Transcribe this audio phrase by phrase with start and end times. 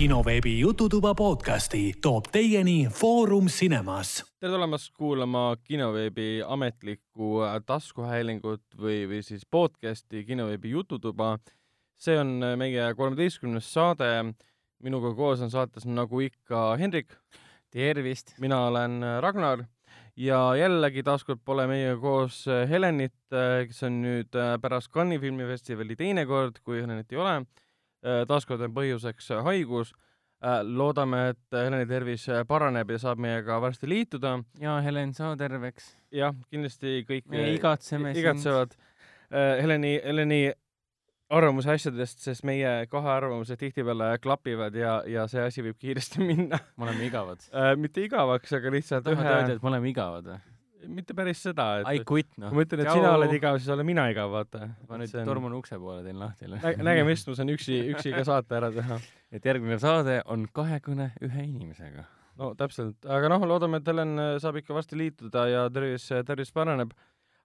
[0.00, 4.24] kinoveebi Jututuba podcasti toob teieni Foorum Cinemas.
[4.40, 11.36] tere tulemast kuulama kinoveebi ametlikku taskuhäälingut või, või siis podcasti kinoveebi Jututuba.
[12.00, 14.32] see on meie kolmeteistkümnes saade.
[14.82, 17.12] minuga koos on saates nagu ikka Hendrik.
[17.70, 18.38] tervist!
[18.40, 19.64] mina olen Ragnar
[20.16, 23.20] ja jällegi taaskord pole meiega koos Helenit,
[23.68, 27.42] kes on nüüd pärast Cannes'i filmifestivali teine kord, kui Helenit ei ole
[28.28, 29.92] taaskord on põhjuseks äh, haigus.
[30.40, 34.38] Äh, loodame, et Heleni tervis paraneb ja saab meiega varsti liituda.
[34.60, 35.94] ja Helen, saa terveks.
[36.12, 38.72] jah, kindlasti kõik me igatseme igatsevad
[39.30, 40.40] Heleni, Heleni
[41.30, 46.58] arvamuse asjadest, sest meie kahe arvamused tihtipeale klapivad ja, ja see asi võib kiiresti minna.
[46.76, 47.74] me oleme igavad äh,.
[47.76, 49.36] mitte igavaks, aga lihtsalt tahad ühe...
[49.36, 50.40] öelda, et me oleme igavad või?
[50.88, 52.52] Mitte päris seda, et I quit, noh.
[52.54, 52.96] ma ütlen, et Jau.
[52.98, 54.70] sina oled igav, siis olen mina igav, vaata.
[54.88, 55.28] ma nüüd on...
[55.28, 56.60] torman ukse poole, teen lahti Nä.
[56.86, 58.98] nägemist, ma saan üksi, üksi ka saate ära teha.
[59.36, 62.06] et järgmine saade on kahekõne ühe inimesega.
[62.40, 66.94] no täpselt, aga noh, loodame, et Helen saab ikka varsti liituda ja tervis, tervis paraneb.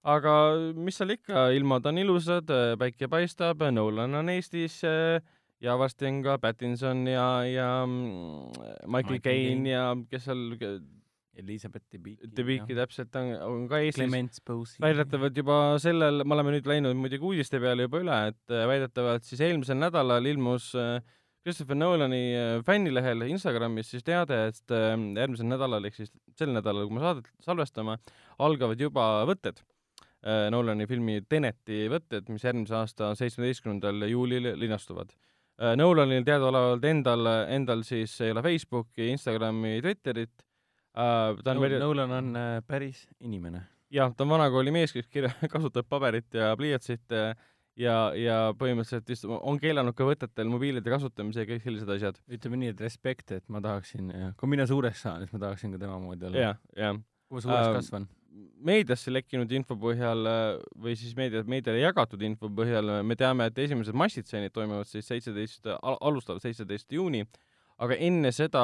[0.05, 0.33] aga
[0.77, 4.81] mis seal ikka, ilmad on ilusad, päike paistab, Nolan on Eestis
[5.63, 8.51] ja varsti on ka Pattinson ja, ja mm,
[8.91, 10.45] Michael Caine ja kes seal
[11.39, 12.29] Elizabeth Debicki.
[12.37, 14.39] Debicki täpselt on, on ka Eestis.
[14.83, 19.27] Väidetavalt juba sellel, me oleme nüüd läinud muidugi uudiste peale juba üle, et äh, väidetavalt
[19.27, 20.97] siis eelmisel nädalal ilmus äh,
[21.45, 26.97] Christopher Nolani äh, fännilehel Instagramis siis teade, et järgmisel nädalal ehk siis sel nädalal, kui
[26.97, 27.99] me saadet salvestame,
[28.45, 29.63] algavad juba võtted.
[30.49, 35.11] Nolani filmi Teneti võtted, mis järgmise aasta seitsmeteistkümnendal juulil linastuvad.
[35.77, 40.41] Nolanil teadaolevalt endal, endal siis ei ole Facebooki, Instagrami, Twitterit
[40.95, 41.41] uh,.
[41.43, 43.65] ta on no, Nolan on uh, päris inimene.
[43.93, 47.31] jah, ta on vanakooli mees, kes kirja-, kasutab paberit ja pliiatsit äh,
[47.79, 52.19] ja, ja põhimõtteliselt vist on keelanud ka võtetel mobiilide kasutamise ja kõik sellised asjad.
[52.31, 55.81] ütleme nii, et respekt, et ma tahaksin, kui mina suureks saan, siis ma tahaksin ka
[55.81, 56.45] tema moodi olla.
[56.49, 57.01] jah, jah.
[57.27, 58.07] kui ma suureks uh, kasvan?
[58.67, 60.27] meediasse lekkinud info põhjal
[60.83, 65.69] või siis meedia, meediale jagatud info põhjal me teame, et esimesed massitseenid toimuvad siis seitseteist,
[65.79, 67.23] alustavad seitseteist juuni
[67.81, 68.61] aga enne seda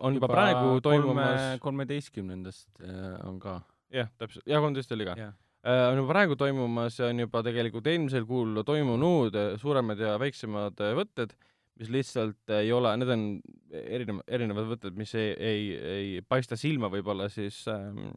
[0.00, 3.60] on juba, juba praegu toimumas kolmeteistkümnendast äh, on ka.
[3.94, 5.16] jah, täpselt, jah, kolmteist oli ka.
[5.18, 5.36] Yeah..
[5.60, 10.80] Äh, on juba praegu toimumas ja on juba tegelikult eelmisel kuul toimunud suuremad ja väiksemad
[10.98, 11.36] võtted
[11.80, 13.22] mis lihtsalt ei ole, need on
[13.70, 18.10] erinevad, erinevad võtted, mis ei, ei, ei paista silma võib-olla siis ähm,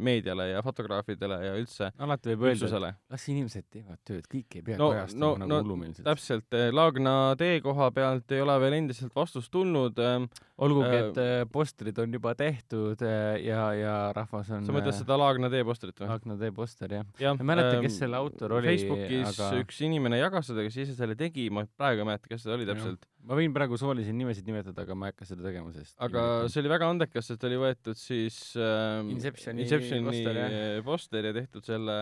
[0.00, 4.64] meediale ja fotograafidele ja üldse alati võib öelda, et las inimesed teevad tööd, kõik ei
[4.64, 6.04] pea no, kajastama no, nagu no, hullumeelsed.
[6.06, 10.28] täpselt, eh, Laagna tee koha pealt ei ole veel endiselt vastust tulnud ähm,.
[10.58, 14.96] olgugi äh,, et äh, postrid on juba tehtud äh, ja, ja rahvas on sa mõtled
[14.96, 16.10] seda Laagna tee postrit või?
[16.12, 17.34] Laagna tee poster, jah ja,.
[17.34, 18.70] ma ei mäleta ähm,, kes selle autor oli.
[18.72, 19.50] Facebookis aga...
[19.64, 22.68] üks inimene jagas seda, kes ise selle tegi, ma praegu ei mäleta, kes see oli
[22.68, 23.06] täpselt täpselt.
[23.28, 26.62] ma võin praegu soolisi nimesid nimetada, aga ma ei hakka seda tegema, sest aga see
[26.62, 30.40] oli väga andekas, sest oli võetud siis äh, Inceptioni, Inceptioni poster,
[30.86, 31.98] poster ja tehtud selle,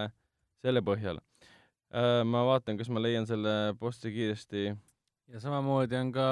[0.64, 2.22] selle põhjal äh,.
[2.28, 4.69] ma vaatan, kas ma leian selle posteri kiiresti.
[5.34, 6.28] ja samamoodi on ka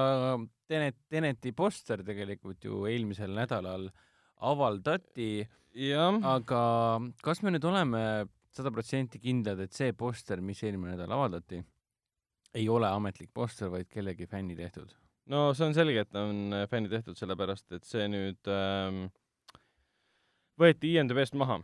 [0.70, 3.90] Tenet, Teneti poster tegelikult ju eelmisel nädalal
[4.44, 5.44] avaldati,
[6.24, 6.62] aga
[7.24, 8.00] kas me nüüd oleme
[8.54, 11.60] sada protsenti kindlad, et see poster, mis eelmine nädal avaldati,
[12.54, 14.94] ei ole ametlik poster, vaid kellegi fänni tehtud?
[15.32, 19.06] no see on selge, et on äh, fänni tehtud, sellepärast et see nüüd ähm,
[20.60, 21.62] võeti IMDB-st maha.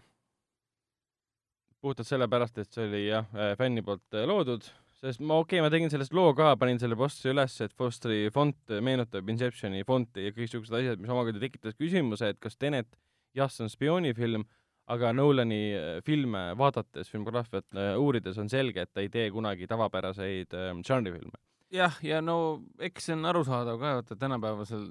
[1.81, 4.65] puhtalt sellepärast, et see oli jah, äh, fänni poolt äh, loodud,
[5.01, 8.33] sest ma, okei okay,, ma tegin sellest loo ka, panin selle posteri üles, et posteri
[8.33, 12.97] font meenutab Inceptioni fonti ja kõiksugused asjad, mis omakorda tekitas küsimuse, et kas Tenet,
[13.37, 14.49] jah, see on spioonifilm,
[14.91, 19.69] aga Nolani äh, filme vaadates, filmograafiat äh, uurides on selge, et ta ei tee kunagi
[19.71, 21.39] tavapäraseid ähm, žanrifilme.
[21.71, 22.37] jah, ja no
[22.83, 24.91] eks see on arusaadav ka, vaata tänapäevasel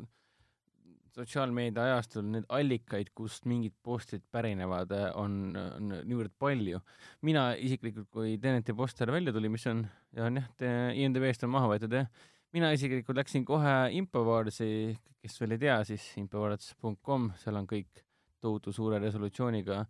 [1.19, 6.79] sotsiaalmeedia ajastul neid allikaid, kust mingid postid pärinevad, äh, on, on niivõrd palju.
[7.27, 9.85] mina isiklikult, kui Teneti poster välja tuli, mis on,
[10.17, 10.51] on jah,
[10.95, 12.11] IMDB-st on maha võetud jah,
[12.55, 18.05] mina isiklikult läksin kohe Infowardsi, kes veel ei tea, siis infowards.com, seal on kõik
[18.43, 19.83] tohutu suure resolutsiooniga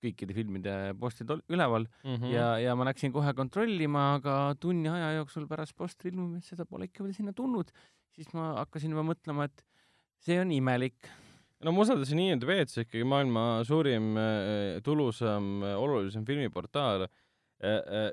[0.00, 2.32] kõikide filmide postid üleval mm -hmm.
[2.32, 6.88] ja, ja ma läksin kohe kontrollima, aga tunni aja jooksul pärast postri ilmumist seda pole
[6.88, 7.72] ikka veel sinna tulnud,
[8.14, 9.64] siis ma hakkasin juba mõtlema, et
[10.24, 11.10] see on imelik.
[11.60, 18.10] no ma usaldasin IMDB-d, see ikkagi maailma suurim äh, tulusam äh,, olulisem filmiportaal äh,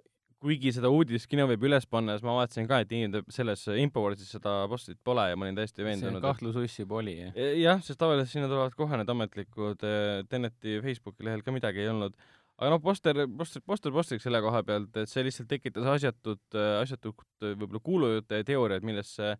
[0.47, 4.31] kuigi seda uudist kino võib üles panna, siis ma vaatasin ka, et inimene selles Infowardsis
[4.37, 6.23] seda postit pole ja ma olin täiesti veendunud.
[6.23, 7.35] kahtlususs juba oli, jah?
[7.35, 11.83] E, jah, sest tavaliselt sinna tulevad kohe need ametlikud, e, Teneti Facebooki lehel ka midagi
[11.83, 12.15] ei olnud.
[12.57, 17.19] aga noh, poster, poster, poster postriks selle koha pealt, et see lihtsalt tekitas asjatut, asjatut
[17.43, 19.35] võib-olla kuulujutte ja teooriaid, millesse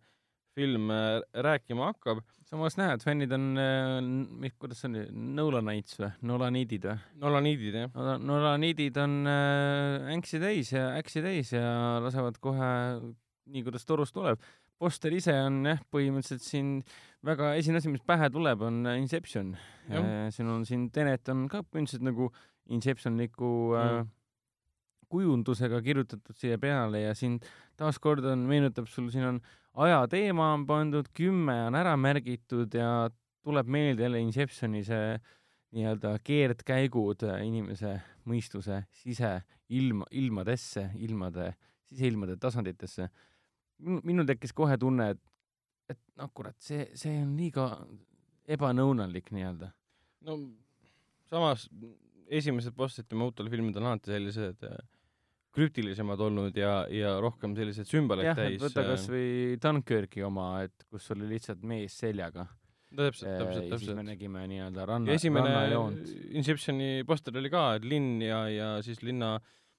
[0.58, 2.20] film äh, rääkima hakkab.
[2.48, 3.44] samas näed, fännid on,
[4.58, 5.02] kuidas see oli,
[5.38, 6.96] Nolanites või, Nolanidid või?
[7.22, 7.90] Nolaniidid jah.
[7.94, 12.70] Nola- Nolaniidid on äh, änksi täis ja äksi täis ja lasevad kohe
[13.48, 14.40] nii, kuidas torust tuleb.
[14.78, 16.68] poster ise on jah, põhimõtteliselt siin
[17.26, 19.56] väga esimene asi, mis pähe tuleb, on Inception.
[20.30, 22.30] Siin on siin Tenet on ka põhimõtteliselt nagu
[22.70, 24.14] Inceptionliku äh, Mm.
[25.08, 27.38] kujundusega kirjutatud siia peale ja siin
[27.80, 29.38] taaskord on, meenutab sul, siin on
[29.78, 33.08] ajateema on pandud, kümme on ära märgitud ja
[33.46, 35.18] tuleb meelde jälle Inceptioni see
[35.76, 37.98] nii-öelda keerdkäigud äh, inimese
[38.28, 41.52] mõistuse siseilma, ilmadesse, ilmade,
[41.88, 43.08] siseilmade tasanditesse.
[43.78, 45.20] minul tekkis kohe tunne, et,
[45.88, 47.68] et noh, kurat, see, see on liiga
[48.48, 49.70] ebanõunalik nii-öelda.
[50.26, 50.38] no
[51.28, 51.68] samas
[52.28, 54.80] esimesed postid tema uutele filmidele on alati sellised äh,
[55.54, 58.60] krüptilisemad olnud ja, ja rohkem selliseid sümboleid jah, täis.
[58.62, 62.46] võta kasvõi Dunkirki oma, et kus oli lihtsalt mees seljaga.
[62.94, 64.10] täpselt, täpselt, ja siis me täpselt.
[64.12, 66.12] nägime nii-öelda ranna, rannajoont.
[66.36, 69.38] Inceptioni poster oli ka, et linn ja, ja siis linna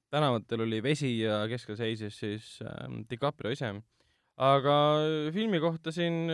[0.10, 3.75] tänavatel oli vesi ja keskel seisis siis äh, DiCaprio ise.
[4.39, 4.74] aga
[5.36, 6.31] filmi kohta siin,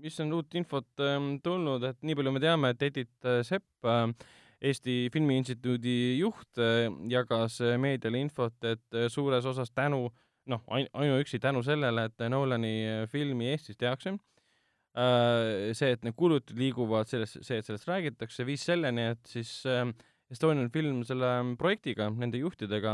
[0.00, 3.84] mis on uut infot äh, tulnud, et nii palju me teame, et Edith äh, Sepp
[3.84, 4.08] äh,,
[4.64, 10.06] Eesti Filmi Instituudi juht äh, jagas äh, meediale infot, et äh, suures osas tänu,
[10.50, 14.12] noh, ainuüksi tänu sellele, et Nolani filmi Eestis tehakse,
[15.74, 19.88] see, et need kulutused liiguvad selles, see, et sellest räägitakse, viis selleni, et siis äh,
[20.30, 22.92] Estonian Film selle projektiga, nende juhtidega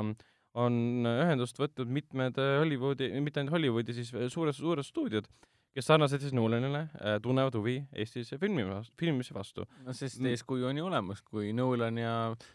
[0.63, 5.29] on ühendust võtnud mitmed Hollywoodi, mitte ainult Hollywoodi, siis suured, suured stuudiod,
[5.75, 8.65] kes sarnaselt siis Nolanile äh, tunnevad huvi Eestis filmi,
[8.99, 9.67] filmimise vastu.
[9.85, 10.27] no sest Mm.
[10.33, 12.15] eeskuju on ju olemas, kui Nolan ja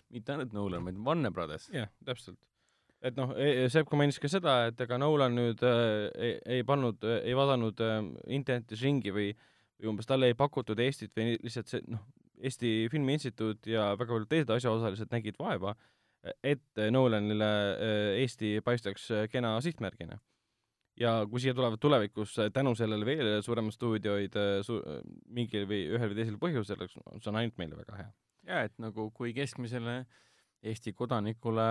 [0.09, 1.69] mitte ainult Nolan, vaid Warner Brothers.
[1.73, 2.38] jah, täpselt.
[3.01, 3.31] et noh,
[3.69, 7.79] Sepp ka mainis ka seda, et ega Nolan nüüd äh, ei, ei pannud, ei vaadanud
[7.79, 7.97] äh,
[8.27, 9.31] internetis ringi või,
[9.79, 12.03] või umbes talle ei pakutud Eestit või lihtsalt see noh,
[12.44, 15.71] Eesti Filmi Instituut ja väga paljud teised asjaosalised nägid vaeva,
[16.44, 20.19] et Nolanile äh, Eesti paistaks äh, kena sihtmärgina.
[21.00, 24.81] Ja kui siia tulevad tulevikus äh, tänu sellele veel suuremad stuudioid äh, su-,
[25.27, 28.13] mingil või ühel või teisel põhjusel, see on ainult meile väga hea.
[28.47, 30.03] ja et nagu kui keskmisele
[30.65, 31.65] Eesti kodanikule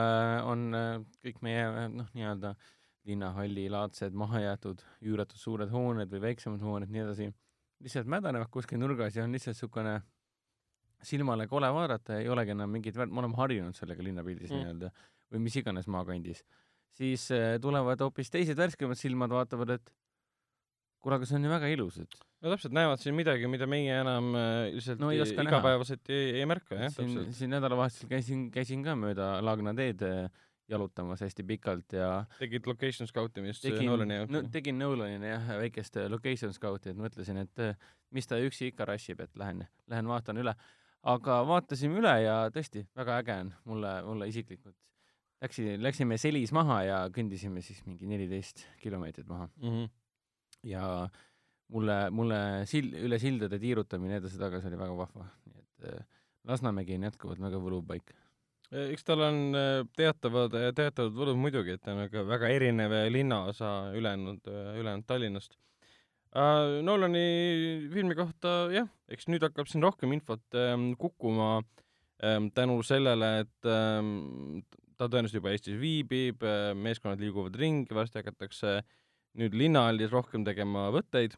[0.47, 2.55] on äh, kõik meie äh, noh, nii-öelda
[3.09, 7.27] linnahallilaadsed mahajäetud üüratud suured hooned või väiksemad hooned, nii edasi,
[7.85, 9.99] lihtsalt mädanevad kuskil nurgas ja on lihtsalt niisugune
[11.05, 14.63] silmale kole vaadata ei olegi enam mingit väärt, me oleme harjunud sellega linnapildis mm.
[14.63, 14.93] nii-öelda
[15.35, 16.45] või mis iganes maakandis,
[16.99, 19.93] siis äh, tulevad hoopis teised värskemad silmad, vaatavad, et
[21.05, 23.99] kuule, aga see on ju väga ilus, et no täpselt, näevad siin midagi, mida meie
[24.01, 27.37] enam äh, lihtsalt No ei igapäevaselt ei, ei märka, jah, siin, täpselt.
[27.39, 30.29] siin nädalavahetusel käisin, käisin ka mööda Laagna teed äh,
[30.71, 32.09] jalutamas hästi pikalt ja
[32.39, 37.01] tegid location scout imist tegin Nolani jaoks no,, tegin Nolanile jah väikest location scout'i, et
[37.01, 37.65] mõtlesin, et
[38.15, 40.55] mis ta üksi ikka rassib, et lähen, lähen vaatan üle.
[41.03, 44.77] aga vaatasime üle ja tõesti väga äge on mulle, mulle isiklikult.
[45.45, 49.71] Läksin, läksime Selis maha ja kõndisime siis mingi neliteist kilomeetrit maha mm.
[49.71, 49.89] -hmm.
[50.71, 50.85] ja
[51.75, 52.39] mulle, mulle
[52.71, 56.07] sil-, üle sildade tiirutamine edasi-tagasi oli väga vahva, nii et äh,
[56.49, 58.15] Lasnamägi on jätkuvalt väga võluv paik.
[58.71, 63.75] eks tal on äh, teatavad, teatavad võlud muidugi, et ta on väga, väga erinev linnaosa
[63.97, 65.59] ülejäänud, ülejäänud Tallinnast
[66.37, 66.81] uh,.
[66.83, 67.27] Nolani
[67.93, 73.69] filmi kohta jah, eks nüüd hakkab siin rohkem infot um, kukkuma um, tänu sellele, et
[73.69, 74.65] um,
[74.99, 76.45] ta tõenäoliselt juba Eestis viibib,
[76.79, 78.79] meeskonnad liiguvad ringi, varsti hakatakse
[79.41, 81.35] nüüd linnahallis rohkem tegema võtteid.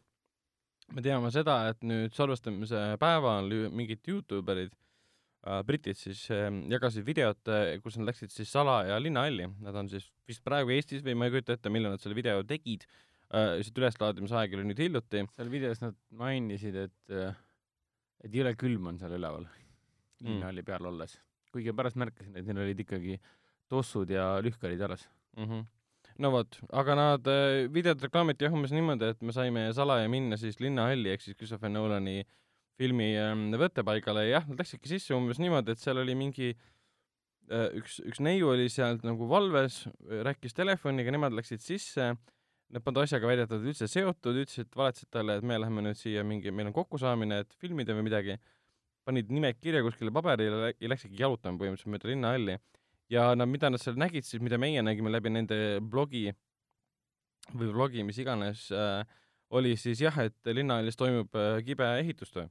[0.95, 7.07] me teame seda, et nüüd salvestamise päeval mingid Youtube erid äh, britid siis äh, jagasid
[7.07, 7.51] videot,
[7.83, 11.35] kus nad läksid siis salaja linnahalli, nad on siis vist praegu Eestis või ma ei
[11.35, 15.25] kujuta ette, millal nad selle video tegid äh,, lihtsalt üleslaadimise aeg oli nüüd hiljuti.
[15.35, 17.17] seal videos nad mainisid, et,
[18.23, 19.49] et jõle külm on seal üleval
[20.25, 21.19] linnahalli peal olles,
[21.53, 23.19] kuigi pärast märkasin, et neil olid ikkagi
[23.73, 25.09] tossud ja lühkarid jalas.
[25.37, 25.45] mm.
[25.45, 25.65] -hmm.
[26.19, 30.37] no vot, aga nad äh, videot reklaamiti jah umbes niimoodi, et me saime salaja minna
[30.37, 32.25] siis linnahalli ehk siis Christopher Nolani
[32.77, 37.69] filmi ähm, võttepaigale ja jah, nad läksidki sisse umbes niimoodi, et seal oli mingi äh,
[37.81, 39.85] üks, üks neiu oli seal nagu valves,
[40.29, 42.13] rääkis telefoniga, nemad läksid sisse,
[42.73, 46.53] nad polnud asjaga väidetavalt üldse seotud, ütlesid, valetasid talle, et me läheme nüüd siia mingi,
[46.53, 48.39] meil on kokkusaamine, et filmida või midagi,
[49.07, 52.57] panid nimed kirja kuskile paberile ja läksidki jalutama põhimõtteliselt mööda linnahalli
[53.11, 56.29] ja nad, mida nad seal nägid siis, mida meie nägime läbi nende blogi
[57.55, 59.07] või vlogi, mis iganes äh,,
[59.55, 62.49] oli siis jah, et linnahallis toimub äh, kibe ehitustöö.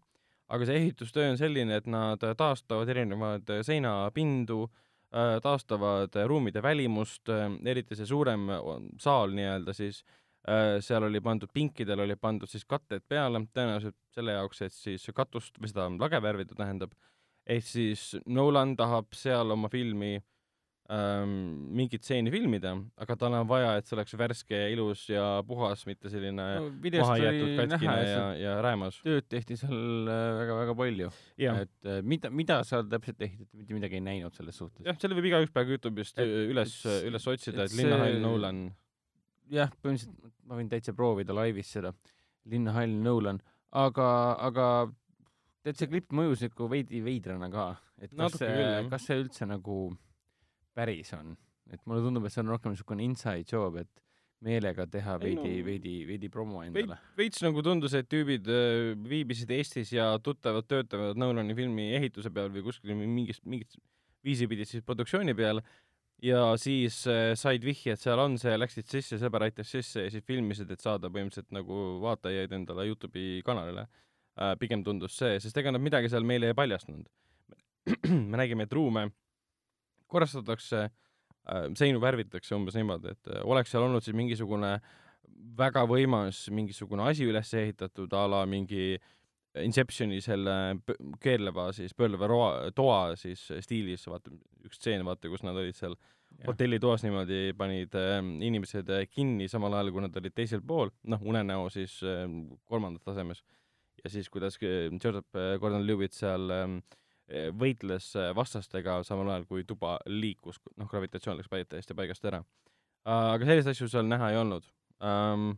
[0.47, 6.63] aga see ehitustöö on selline, et nad taastavad erinevaid äh, seinapindu äh,, taastavad äh, ruumide
[6.63, 8.61] välimust äh,, eriti see suurem äh,
[9.01, 10.05] saal nii-öelda siis
[10.47, 15.09] äh, seal oli pandud, pinkidel oli pandud siis katted peale, tõenäoliselt selle jaoks, et siis
[15.15, 16.95] katust või seda lage värvida, tähendab,
[17.45, 20.15] ehk siis Nolan tahab seal oma filmi
[20.93, 21.33] ähm,
[21.75, 26.11] mingit stseeni filmida, aga tal on vaja, et see oleks värske, ilus ja puhas, mitte
[26.13, 28.99] selline no, maha jäetud katkine ja ja räämas.
[29.05, 31.11] tööd tehti seal väga-väga palju.
[31.41, 34.85] jah, et äh, mida, mida seal täpselt tehti, et mitte midagi ei näinud selles suhtes.
[34.85, 38.67] jah, selle võib igaüks praegu Youtube'ist Et- üles üles otsida, et et Linnahall Nolan
[39.51, 41.91] jah, põhimõtteliselt ma võin täitsa proovida laivis seda,
[42.49, 43.39] Linnahall Nolan,
[43.75, 44.07] aga,
[44.45, 44.67] aga
[45.65, 49.47] tead, see klipp mõjus ikka veidi veidrana ka, et kas Natuke see kas see üldse
[49.49, 49.79] nagu
[50.75, 51.35] päris on,
[51.71, 54.05] et mulle tundub, et see on rohkem niisugune inside job, et
[54.45, 56.97] meelega teha Ei veidi no-, veidi, veidi promo endale.
[57.17, 62.51] veits nagu tundus, et tüübid äh, viibisid Eestis ja tuttavad töötavad Nolani filmi ehituse peal
[62.53, 63.79] või kuskil mingist, mingit
[64.25, 65.61] viisi pidi siis produktsiooni peal
[66.23, 70.13] ja siis äh, said vihje, et seal on see, läksid sisse, sõber aitas sisse ja
[70.13, 74.55] siis filmisid, et saada põhimõtteliselt nagu vaatajaid endale Youtube'i kanalile äh,.
[74.59, 77.07] pigem tundus see, sest ega nad midagi seal meile ei paljastanud.
[78.31, 79.09] me nägime, et ruume
[80.11, 84.77] korrastatakse äh,, seinu värvitakse umbes niimoodi, et äh, oleks seal olnud siis mingisugune
[85.57, 88.95] väga võimas mingisugune asi üles ehitatud a la mingi
[89.55, 90.53] Inceptioni selle
[91.23, 94.33] keerleva siis pöörleva roa, toa siis stiilis, vaata
[94.67, 95.95] üks stseen, vaata kus nad olid seal
[96.43, 101.69] hotellitoas niimoodi, panid äh, inimesed kinni samal ajal, kui nad olid teisel pool, noh, unenäo
[101.73, 102.25] siis äh,
[102.67, 103.43] kolmandas tasemes.
[104.03, 106.67] ja siis, kuidas äh, Joseph Gordon-Levitt seal äh,
[107.57, 112.43] võitles äh, vastastega samal ajal, kui tuba liikus, noh, gravitatsioon läks täiesti paigast ära.
[113.05, 114.65] aga selliseid asju seal näha ei olnud
[114.99, 115.55] um,.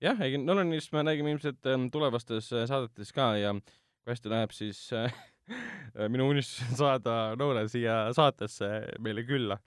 [0.00, 4.54] jah, ei Nolanist me nägime ilmselt ähm, tulevastes äh, saadetes ka ja kui hästi läheb,
[4.56, 5.12] siis äh,
[6.12, 9.58] minu unistus on saada Nolan siia saatesse meile külla.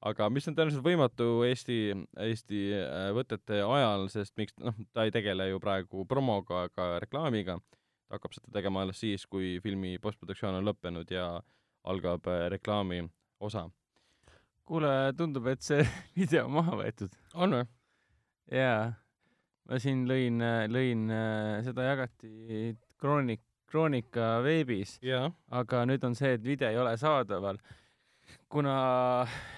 [0.00, 1.80] aga mis on tõenäoliselt võimatu Eesti,
[2.18, 7.60] Eesti äh, võtete ajal, sest miks, noh, ta ei tegele ju praegu promoga ega reklaamiga,
[8.10, 11.26] ta hakkab seda tegema alles siis, kui filmi postproduktsioon on lõppenud ja
[11.86, 13.04] algab äh, reklaami
[13.40, 13.68] osa.
[14.66, 15.84] kuule, tundub, et see
[16.18, 17.14] video on maha võetud.
[17.34, 17.68] on või?
[18.50, 18.90] jaa,
[19.70, 20.42] ma siin lõin,
[20.74, 21.06] lõin,
[21.62, 25.30] seda jagati Kroonik, Kroonika veebis, jaa.
[25.54, 27.62] aga nüüd on see, et video ei ole saadaval,
[28.50, 28.74] kuna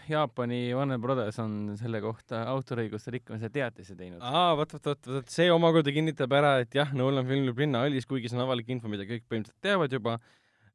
[0.09, 4.21] Jaapani Warner Brothers on selle kohta autoriõiguste rikkumise teatise teinud.
[4.21, 8.31] aa, vot, vot, vot, vot see omakorda kinnitab ära, et jah, Nolan filmib Linnahallis, kuigi
[8.31, 10.19] see on avalik info, mida kõik põhimõtteliselt teavad juba.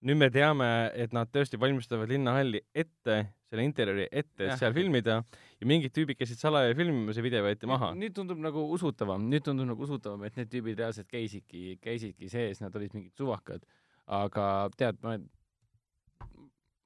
[0.07, 3.15] nüüd me teame, et nad tõesti valmistavad Linnahalli ette,
[3.50, 5.15] selle interjööri ette, et seal filmida
[5.57, 7.93] ja mingid tüübid käisid salaja filmimas ja video võeti maha.
[7.97, 12.62] nüüd tundub nagu usutavam, nüüd tundub nagu usutavam, et need tüübid reaalselt käisidki, käisidki sees,
[12.62, 13.65] nad olid mingid suvakad.
[14.07, 15.17] aga tead, ma,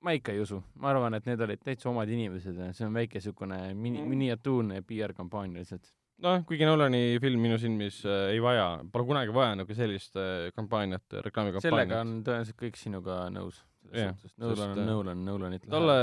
[0.06, 2.96] ma ikka ei usu, ma arvan, et need olid täitsa omad inimesed ja see on
[2.98, 4.10] väike siukene mini-, Mm.
[4.16, 5.92] miniatuurne PR-kampaania lihtsalt.
[6.22, 10.50] noh, kuigi Nolani film minu silmis äh, ei vaja, pole kunagi vaja nagu sellist äh,
[10.58, 11.66] kampaaniat, reklaamikampaaniat.
[11.66, 13.62] sellega on tõenäoliselt kõik sinuga nõus.
[13.92, 15.96] Selles suhtes, Nolan on äh, Nolan, Nolanit talle,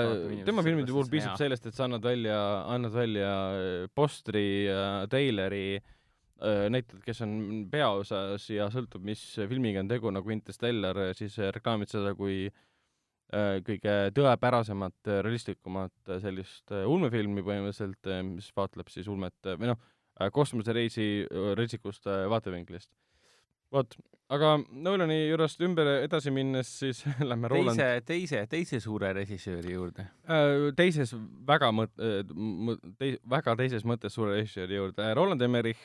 [0.44, 2.38] tema filmide puhul piisab sellest, et sa annad välja,
[2.74, 4.66] annad välja äh, postri,
[5.08, 5.78] treileri,
[6.70, 7.32] näitad, kes on
[7.70, 12.67] peaosas ja sõltub, mis filmiga on tegu, nagu Interstellar, siis äh, reklaamid seda kui äh,
[13.66, 19.82] kõige tõepärasemat, realistlikumat äh, sellist äh, ulmefilmi põhimõtteliselt, mis vaatleb siis ulmet äh, või noh,
[20.32, 22.90] kosmosereisi äh, reitsikust äh, vaatevinklist.
[23.72, 23.94] vot,
[24.32, 30.08] aga Nolani juurest ümber edasi minnes, siis lähme Roland teise, teise, teise suure režissööri juurde.
[30.24, 31.14] Äh, teises
[31.46, 31.94] väga mõt-,
[32.98, 35.12] tei-, väga teises mõttes suure režissööri juurde.
[35.14, 35.84] Roland Emmerich,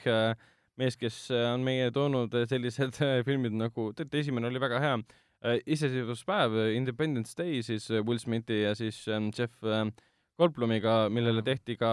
[0.79, 4.81] mees, kes äh, on meie toonud äh, sellised äh, filmid nagu, teate, esimene oli väga
[4.81, 4.95] hea,
[5.43, 9.87] iseseisvuspäev, Independence Day siis äh, Will Smithi ja siis ähm, Jeff äh,
[10.39, 11.89] Goldblumiga, millele tehti ka,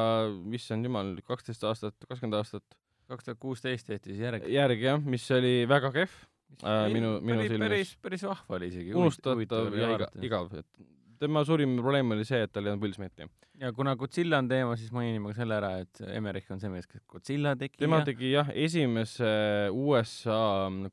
[0.57, 2.79] issand jumal, kaksteist aastat, kakskümmend aastat
[3.11, 4.47] kaks tuhat kuusteist tehti siis järg.
[4.51, 6.15] järgi jah, mis oli väga kehv,
[6.63, 8.95] äh, minu, minu silmis päris, päris vahva oli isegi.
[8.95, 10.85] unustatav ja iga, igav, et
[11.21, 13.29] tema suurim probleem oli see, et tal ei olnud Will Smithi.
[13.61, 16.89] ja kuna Godzilla on teema, siis mainime ka selle ära, et Emmerich on see mees,
[16.89, 19.33] kes Godzilla tegi tema ja tegi jah, esimese
[19.73, 20.39] USA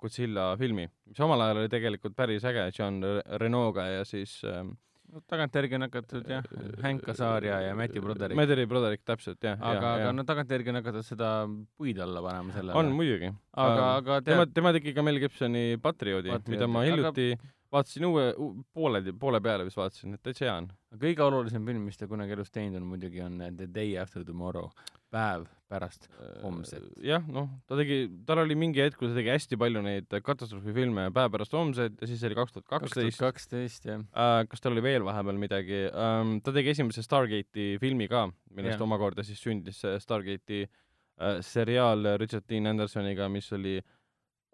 [0.01, 2.99] Godzilla filmi, mis omal ajal oli tegelikult päris äge, John
[3.39, 4.75] Renoga ja siis ähm,
[5.13, 6.47] no, tagantjärgi on hakatud jah,
[6.83, 8.37] Hank Azaria ja Matthew Broderick.
[8.39, 11.31] Maderi Broderick täpselt jah, aga, aga no tagantjärgi on hakatud seda
[11.79, 12.79] puid alla panema sellele.
[12.79, 13.31] on muidugi.
[13.55, 17.29] aga, aga tema tead,, tema tegi ka Mel Gibsoni Patrioodi, mida ma aga- hiljuti
[17.73, 18.27] vaatasin uue,
[18.73, 20.69] poole, poole peale vist vaatasin, et täitsa hea on.
[20.97, 24.69] kõige olulisem film, mis ta kunagi elus teinud on muidugi on The Day After Tomorrow,
[25.13, 26.07] päev pärast
[26.43, 26.83] homset.
[27.03, 31.09] jah, noh, ta tegi, tal oli mingi hetk, kui ta tegi hästi palju neid katastroofifilme
[31.15, 33.19] Päev pärast homset ja siis oli kaks tuhat kaksteist.
[33.19, 34.03] kaksteist jah.
[34.15, 38.77] Uh, kas tal oli veel vahepeal midagi um,, ta tegi esimese Stargate'i filmi ka, millest
[38.77, 38.85] Jah.
[38.87, 43.77] omakorda siis sündis see Stargate'i äh, seriaal Richard Dean Andersoniga, mis oli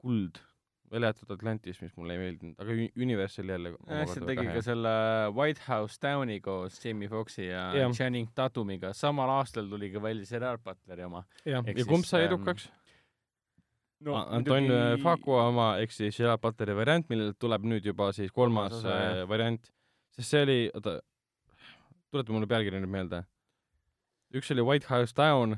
[0.02, 0.42] Kuld,
[0.94, 4.62] välja jäetud Atlantis, mis mulle ei meeldinud, aga Uni- Universal jälle jah, see tegi ka
[4.66, 4.94] selle
[5.34, 7.92] White House Downi koos Jamie Foxxi ja Jah.
[7.98, 11.24] Channing Tatumiga, samal aastal tuli ka välja Gerard Butleri oma.
[11.46, 12.70] ehk ja kumb sai ähm, edukaks?
[14.06, 15.04] no Anton muidugi...
[15.04, 19.24] Fakua oma ehk siis Gerard Butleri variant, millelt tuleb nüüd juba siis kolmas osa, äh,
[19.30, 19.72] variant,
[20.18, 21.00] sest see oli, oota,
[22.12, 23.24] tuleta mulle pealkiri nüüd meelde.
[24.34, 25.58] üks oli White House Down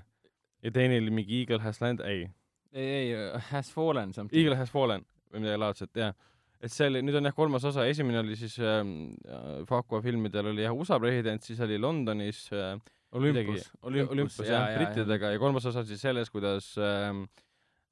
[0.63, 2.29] ja teine oli mingi Eagle Has Land, ei,
[2.71, 4.15] ei, ei, Has Fallen.
[4.31, 6.15] Eagle Has Fallen või midagi laadset, jah.
[6.61, 10.51] et see oli, nüüd on jah kolmas osa, esimene oli siis ähm, äh, Fakua filmidel
[10.53, 12.75] oli jah USA president, siis oli Londonis äh,
[13.15, 15.29] Olympus, Olympus, Olympus jah, brittidega.
[15.31, 17.25] Ja kolmas osa siis selles, kuidas ähm,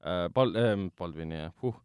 [0.04, 1.76] äh, Pal- ähm,, Baldwini jah, huh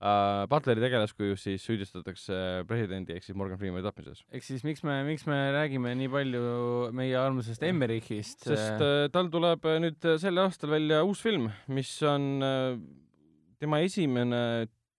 [0.00, 2.38] äh,, Butleri tegelaskuju siis süüdistatakse
[2.68, 4.22] presidendi ehk siis Morgan Freemani tapmises.
[4.30, 6.42] ehk siis miks me, miks me räägime nii palju
[6.96, 8.46] meie armsast Emmerichist?
[8.46, 12.78] sest äh, tal tuleb äh, nüüd äh, sel aastal välja uus film, mis on äh,
[13.58, 14.42] tema esimene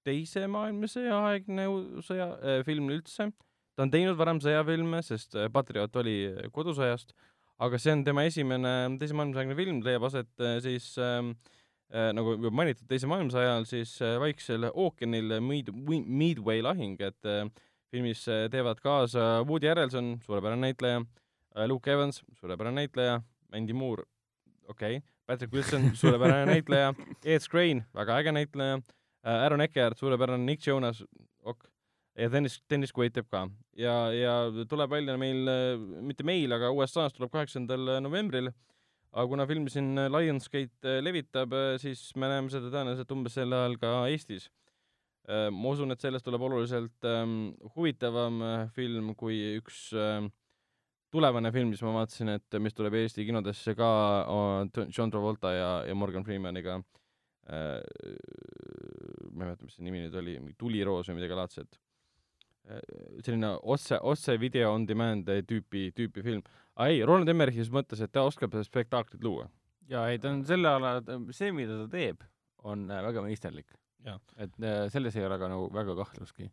[0.10, 1.68] teise maailmasõja aegne
[2.06, 3.30] sõja äh, film üldse.
[3.76, 7.14] ta on teinud varem sõjafilme, sest äh, Patriot oli äh, kodusõjast,
[7.64, 11.34] aga see on tema esimene teise maailmasõja aegne film, leiab aset äh, siis ähm,
[11.94, 15.74] äh, nagu juba mainitud teise maailmasõja ajal siis äh, Vaiksel ookeanil Mid-,
[16.06, 17.46] Midway lahing, et äh,
[17.94, 21.04] filmis äh, teevad kaasa Woody Harrelson, suurepärane näitleja,
[21.68, 24.06] Luke Evans, suurepärane näitleja, Mandy Moore,
[24.68, 26.94] okei okay., Patrick Wilson, suurepärane näitleja,
[27.26, 28.80] Ed Skrein, väga äge näitleja,
[29.24, 31.04] Aaron Eckhart, suurepärane Nick Jonas,
[31.44, 31.66] ok,
[32.20, 33.46] ja Dennis, Dennis Quaid teeb ka.
[33.78, 35.50] ja, ja tuleb välja meil,
[36.06, 38.52] mitte meil, aga USA-s tuleb kaheksandal novembril,
[39.12, 43.78] aga kuna film siin Lionsgate äh, levitab, siis me näeme seda tõenäoliselt umbes sel ajal
[43.82, 44.50] ka Eestis.
[45.30, 50.32] ma usun, et sellest tuleb oluliselt ähm, huvitavam äh, film kui üks ähm,
[51.14, 53.90] tulevane film, mis ma vaatasin, et mis tuleb Eesti kinodesse ka,
[54.96, 56.99] John Travolta ja, ja Morgan Freemaniga äh,.
[57.50, 61.80] Ma ei mäleta, mis see nimi nüüd oli, mingi Tuliroos või midagi laadset
[62.70, 62.82] äh,.
[63.26, 66.44] selline otse, otse video on demand tüüpi, tüüpi film.
[66.76, 69.50] aga ei, Roland Emmerich siis mõtles, et ta oskab seda spektaaklit luua.
[69.90, 70.98] ja ei, ta on selle ala,
[71.36, 72.24] see, mida ta teeb,
[72.64, 73.78] on äh, väga meisterlik.
[74.06, 74.20] Jaa.
[74.38, 76.50] et äh, selles ei ole ka nagu väga kahtlustki.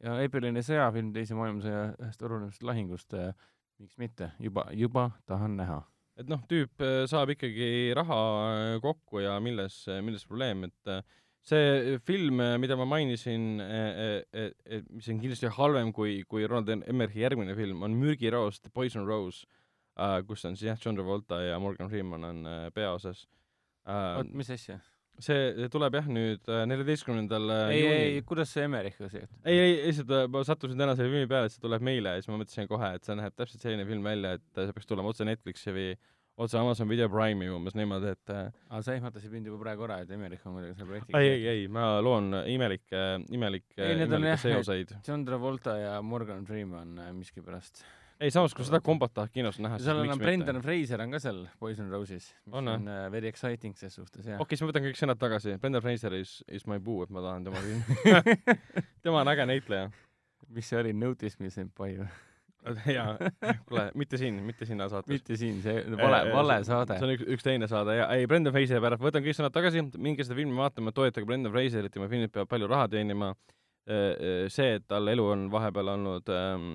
[0.00, 3.34] ja eepiline sõjafilm Teise maailmasõja ühest olulisest lahingust äh,,
[3.80, 5.82] miks mitte, juba, juba tahan näha.
[6.20, 11.00] Et noh, tüüp äh, saab ikkagi raha äh, kokku ja milles, milles probleem, et äh,
[11.40, 13.62] see film, mida ma mainisin,
[14.92, 19.46] mis on kindlasti halvem kui, kui Ronald Emmerichi järgmine film, on Mürgiroos, The Poison Rose,
[20.28, 23.24] kus on siis jah, John Travolta ja Morgan Freeman on äh, peaosas.
[23.88, 24.78] oot, mis asja?
[25.24, 28.22] See tuleb jah nüüd neljateistkümnendal ei, ei, juunil.
[28.28, 29.34] kuidas see Emmerichiga seotud?
[29.44, 32.22] ei, ei, lihtsalt äh, ma sattusin täna selle filmi peale, et see tuleb meile ja
[32.22, 34.90] siis ma mõtlesin kohe, et see näeb täpselt selline film välja, et äh, see peaks
[34.90, 35.92] tulema otse Netflixi või
[36.40, 40.00] otse Amazon Video Prime'i umbes niimoodi, et äh, aa, sa ehmatasid mind juba praegu ära,
[40.04, 43.02] et Emmerich on kuidagi selle projektiga ei, ei, ei, ma loon imelikke,
[43.36, 44.94] imelikke, Ei, imelikke seoseid.
[45.06, 47.84] John Travolta ja Morgan Freeman äh, miskipärast.
[48.20, 51.20] ei, samas kui seda kombot tahad kinos näha, ja seal on Brendan Fraser on ka
[51.22, 54.40] seal Poison Rose'is, mis On, on, uh, very exciting ses suhtes, jah.
[54.42, 57.24] okei, siis ma võtan kõik sõnad tagasi, Brendan Fraser is, is my boo, et ma
[57.24, 58.16] tahan tema filmi.
[59.04, 59.92] tema on äge näitleja.
[60.50, 62.10] mis see oli, Notice Me Senpai või?
[62.92, 63.14] jaa,
[63.68, 65.08] kuule, mitte siin, mitte sina saates.
[65.08, 67.06] mitte siin, see vale, vale saade see.
[67.06, 70.26] on üks, üks teine saade ja ei, Brendan Fraseri pärast, võtan kõik sõnad tagasi, minge
[70.26, 73.32] seda filmi vaatama, toetage Brendan Fraserit, tema filmid peavad palju raha teenima.
[73.86, 76.66] see, et tal elu on vahepeal olnud ähm,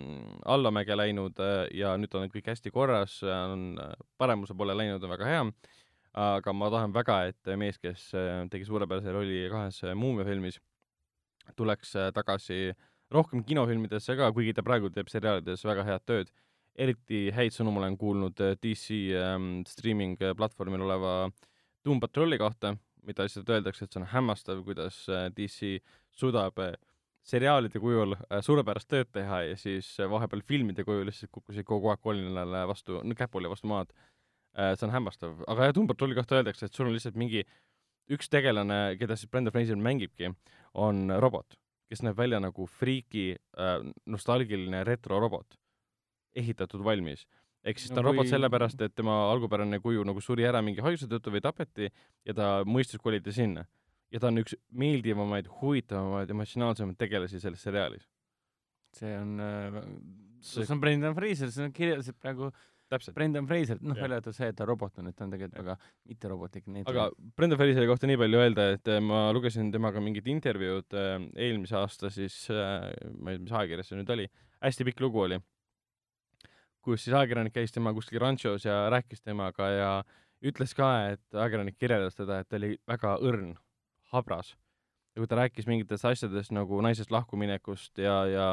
[0.51, 5.13] allamäge läinud äh, ja nüüd on kõik hästi korras, on äh, paremuse poole läinud, on
[5.13, 5.43] väga hea.
[6.15, 10.59] aga ma tahan väga, et mees, kes äh, tegi suurepärase rolli kahes äh, Muumia filmis,
[11.55, 12.73] tuleks äh, tagasi
[13.11, 16.31] rohkem kinofilmidesse ka, kuigi ta praegu teeb seriaalides väga head tööd
[16.75, 21.13] eriti häid sõnu ma olen kuulnud äh, DC ähm, streaming äh, platvormil oleva
[21.85, 22.73] Doom Patrolli kohta,
[23.05, 25.77] mida lihtsalt öeldakse, et see on hämmastav, kuidas äh, DC
[26.15, 26.73] suudab äh,
[27.25, 31.89] seriaalide kujul äh, suurepärast tööd teha ja siis äh, vahepeal filmide kujul lihtsalt kukkusid kogu
[31.93, 33.89] aeg kolinale vastu, käpuli vastu maad
[34.57, 34.75] äh,.
[34.77, 37.43] see on hämmastav, aga jah, Doom Patrolli kohta öeldakse, et sul on lihtsalt mingi
[38.13, 40.29] üks tegelane, keda siis Brendan Fraser mängibki,
[40.77, 41.57] on robot,
[41.89, 43.31] kes näeb välja nagu friiki
[44.05, 45.57] nostalgiline retrorobot,
[46.37, 47.25] ehitatud valmis.
[47.65, 50.61] ehk siis ta No on robot kui- sellepärast, et tema algupärane kuju nagu suri ära
[50.61, 51.89] mingi haiguse tõttu või tapeti
[52.25, 53.65] ja ta mõistus kolida sinna.
[54.13, 58.05] Ja ta on üks meeldivamaid, huvitavamaid, emotsionaalsemaid tegelasi selles seriaalis.
[58.95, 59.81] see on äh,,
[60.45, 62.51] See- on Brendan Fraser, see on kirjeldasid praegu
[62.91, 63.15] täpselt.
[63.15, 65.75] Brendan Fraser, noh, välja arvatud see, et ta robot on, et ta on tegelikult väga
[66.11, 67.07] mitterobotlik aga.
[67.37, 71.15] Brendan Fraseri kohta nii palju öelda, et äh, ma lugesin temaga mingit intervjuud äh,
[71.47, 74.27] eelmise aasta siis äh,, ma ei tea, mis ajakirjas see nüüd oli,
[74.65, 75.41] hästi pikk lugu oli,
[76.85, 79.91] kus siis ajakirjanik käis tema kuskil ranchos ja rääkis temaga ja
[80.45, 83.55] ütles ka, et ajakirjanik kirjeldas teda, et ta oli väga õrn,
[84.13, 84.55] habras.
[85.15, 88.47] ja kui ta rääkis mingitest asjadest nagu naisest lahkuminekust ja, ja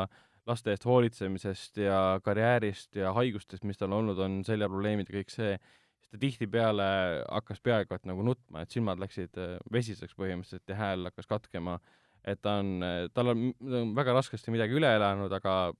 [0.46, 5.56] laste eest hoolitsemisest ja karjäärist ja haigustest, mis tal olnud on, seljaprobleemid ja kõik see,
[5.98, 6.86] siis ta tihtipeale
[7.28, 11.80] hakkas peaaegu et nagu nutma, et silmad läksid äh, vesiseks põhimõtteliselt ja hääl hakkas katkema.
[12.24, 12.84] et ta on,
[13.14, 13.48] tal on
[13.82, 15.72] on väga raskesti midagi üle elanud, aga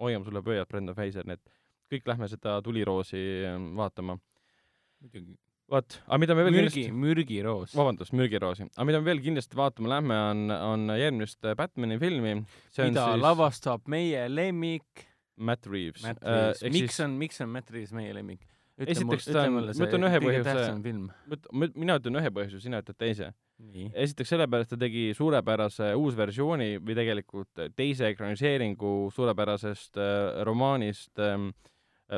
[0.00, 1.50] hoiame sulle pöialt, Brendan Fraser, nii et
[1.92, 4.18] kõik lähme seda tuliroosi äh, vaatama.
[5.00, 5.36] muidugi.
[5.72, 7.74] vot, aga mida me veel mürgi, kindlasti, mürgiroos.
[7.78, 12.34] vabandust, mürgiroosi, aga mida me veel kindlasti vaatama lähme, on, on järgmist äh, Batman'i filmi.
[12.44, 16.02] mida siis lavastab meie lemmik Matt Reeves.
[16.04, 16.62] Matt Reaves.
[16.70, 18.44] miks on, miks on Matt Reaves meie lemmik?
[18.74, 21.10] Esiteks ta on- ma ütlen ühe põhjuse- film.
[21.78, 23.32] mina ütlen ühe põhjuse, sina ütled teise.
[23.94, 31.52] esiteks sellepärast ta tegi suurepärase uusversiooni või tegelikult teise ekraniseeringu suurepärasest äh, romaanist äh,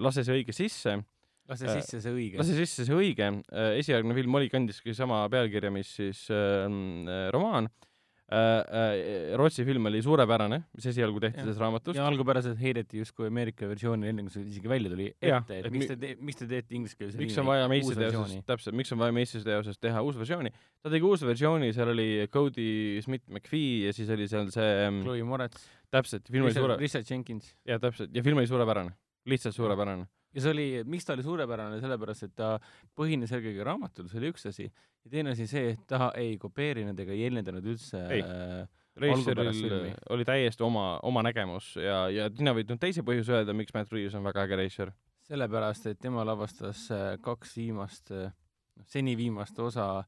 [0.00, 1.04] Lase see õige sisse.
[1.48, 2.38] Lase Äh, sisse see õige.
[2.42, 7.28] lase sisse see õige äh,, esialgne film oli, kandiski sama pealkirja, mis siis äh, äh,
[7.34, 7.86] romaan äh,.
[8.26, 11.44] Äh, Rootsi film oli suurepärane, mis esialgu tehti Jah.
[11.46, 11.94] sellest raamatust.
[12.00, 15.70] ja algupäraselt heideti justkui Ameerika versiooni enne, kui see isegi välja tuli, ette, et et
[15.76, 18.98] miks mi- te tee-, miks te teete ingliskeelse miks on vaja meistriteosest, täpselt, miks on
[19.04, 20.50] vaja meistriteosest teha uus versiooni.
[20.82, 25.68] ta tegi uus versiooni, seal oli Cody Smith-McPhee ja siis oli seal see, Chloe Moretz,
[25.94, 27.54] täpselt, film oli suure, Richard Jenkins.
[27.64, 28.90] jaa, täpselt, ja film oli suurepärane,
[29.30, 30.08] lihtsalt suurepärane.
[30.36, 32.50] Ja see oli, miks ta oli suurepärane, sellepärast et ta
[32.98, 34.66] põhines eelkõige raamatul, see oli üks asi.
[34.68, 38.20] ja teine asi see, et ta ei kopeerinud ega ei eelendanud üldse Ei.
[38.22, 38.66] äh,
[39.00, 39.94] filmi.
[40.10, 43.92] oli täiesti oma, oma nägemus ja, ja sina võid nüüd teise põhjuse öelda, miks Matt
[43.92, 44.92] Reaves on väga äge režissöör.
[45.30, 50.04] sellepärast, et tema lavastas äh, kaks viimast, noh, seni viimast osa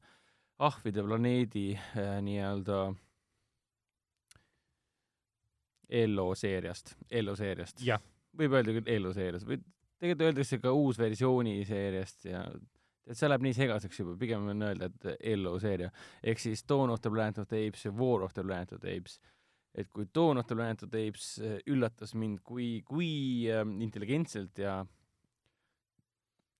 [0.59, 2.89] Ahvide planeedi äh, nii-öelda
[5.89, 7.79] eelloo seeriast, eelloo seeriast.
[8.37, 9.61] Võib öelda küll eelloo seeriast või
[9.99, 12.43] tegelikult öeldakse ka uus versiooni seeriast ja
[13.09, 15.89] et see läheb nii segaseks juba, pigem on öelda, et eelloo seeria.
[16.23, 18.81] ehk siis Dawn of the Planet of the Apes ja War of the Planet of
[18.83, 19.19] the Apes.
[19.73, 23.65] et kui Dawn of the Planet of the Apes äh, üllatas mind, kui, kui äh,
[23.81, 24.83] intelligentselt ja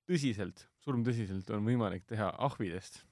[0.10, 3.04] tõsiselt, surmtõsiselt on võimalik teha ahvidest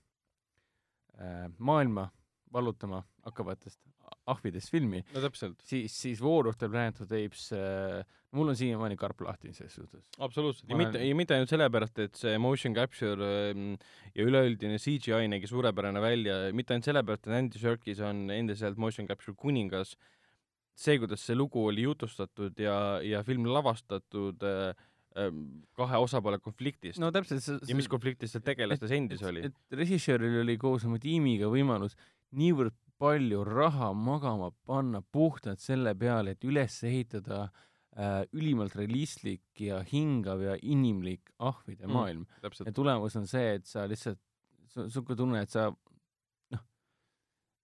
[1.22, 2.10] äh, maailma
[2.54, 3.82] vallutama hakkavatest
[4.28, 8.02] ahvidest filmi, no täpselt, siis, siis War of the Planet of the Apes äh,,
[8.36, 10.04] mul on siiamaani karp lahti selles suhtes.
[10.18, 10.70] absoluutselt.
[10.70, 13.78] ja Ma mitte olen-, ja mitte ainult sellepärast, et see motion capture ähm,
[14.16, 19.08] ja üleüldine CGI nägi suurepärane välja, mitte ainult sellepärast, et Andy Serkis on endiselt motion
[19.10, 19.96] capture kuningas,
[20.78, 24.74] see, kuidas see lugu oli jutustatud ja, ja film lavastatud äh,
[25.18, 25.46] ähm,
[25.78, 29.48] kahe osapoole konfliktist no, täpselt see, ja mis konfliktis seal tegelastes endis oli.
[29.50, 31.98] et režissööril oli koos oma tiimiga võimalus
[32.38, 37.48] niivõrd palju raha magama panna puhtalt selle peale, et üles ehitada
[37.98, 41.90] äh, ülimalt realistlik ja hingav ja inimlik ahvide Mm.
[41.90, 41.94] mm.
[41.94, 42.26] maailm.
[42.42, 44.20] täpselt ja, tulemus on see, et sa lihtsalt,
[44.74, 45.70] sul siuke tunne, et sa
[46.52, 46.64] noh,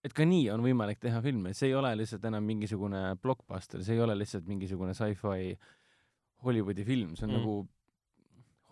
[0.04, 3.96] et ka nii on võimalik teha filme, see ei ole lihtsalt enam mingisugune blockbuster, see
[3.98, 5.54] ei ole lihtsalt mingisugune sci-fi
[6.44, 7.38] Hollywoodi film, see on Mm.
[7.38, 7.42] mm.
[7.42, 7.68] nagu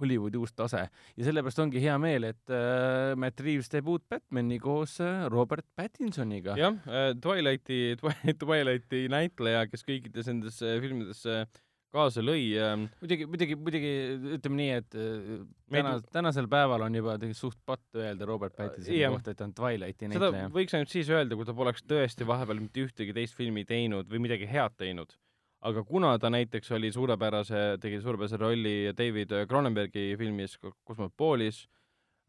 [0.01, 4.59] Hollywoodi uus tase ja sellepärast ongi hea meel, et äh, Matt Reaves teeb uut Batman'i
[4.61, 6.57] koos äh, Robert Pattinsoniga.
[6.59, 6.77] jah,
[7.21, 7.97] Twilighti,
[8.43, 11.45] Twilighti näitleja, kes kõikides nendes äh, filmides äh,
[11.91, 13.91] kaasa lõi äh,, muidugi, muidugi, muidugi
[14.37, 15.31] ütleme nii, et äh,
[15.75, 20.11] täna, tänasel päeval on juba suht patt öelda Robert Pattinsoni kohta, et ta on Twilighti
[20.11, 20.47] näitleja.
[20.55, 24.23] võiks ainult siis öelda, kui ta poleks tõesti vahepeal mitte ühtegi teist filmi teinud või
[24.27, 25.17] midagi head teinud.
[25.61, 31.67] Aga kuna ta näiteks oli suurepärase, tegi suurepärase rolli David Cronenbergi filmis Kosmopoliis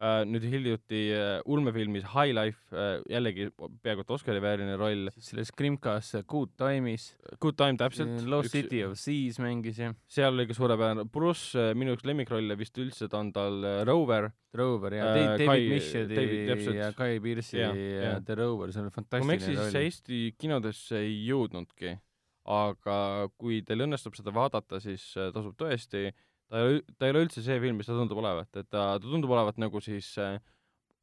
[0.02, 3.46] äh,, nüüd hiljuti äh, ulmefilmis High Life äh,, jällegi
[3.82, 7.06] peaaegu et Oscari vääriline roll, selles Krimkas Good Time'is,
[7.40, 11.96] Good Time täpselt, Lost City of Seas mängis ja seal oli ka suurepärane, pluss minu
[11.96, 16.80] üks lemmikrolle vist üldse ta on tal Rover, Rover ja Äh, David Kai- Mishedi David-
[16.82, 18.08] ja Kai Pearce'i Jah, ja, jah.
[18.12, 19.88] ja The Rover, see on kui ma ei eksi, fantastiline siis see roll.
[19.88, 21.96] Eesti kinodesse ei jõudnudki,
[22.44, 26.08] aga kui teil õnnestub seda vaadata, siis äh, tasub tõesti,
[26.50, 28.98] ta ei ole, ta ei ole üldse see film, mis ta tundub olevat, et ta,
[28.98, 30.40] ta tundub olevat nagu siis äh,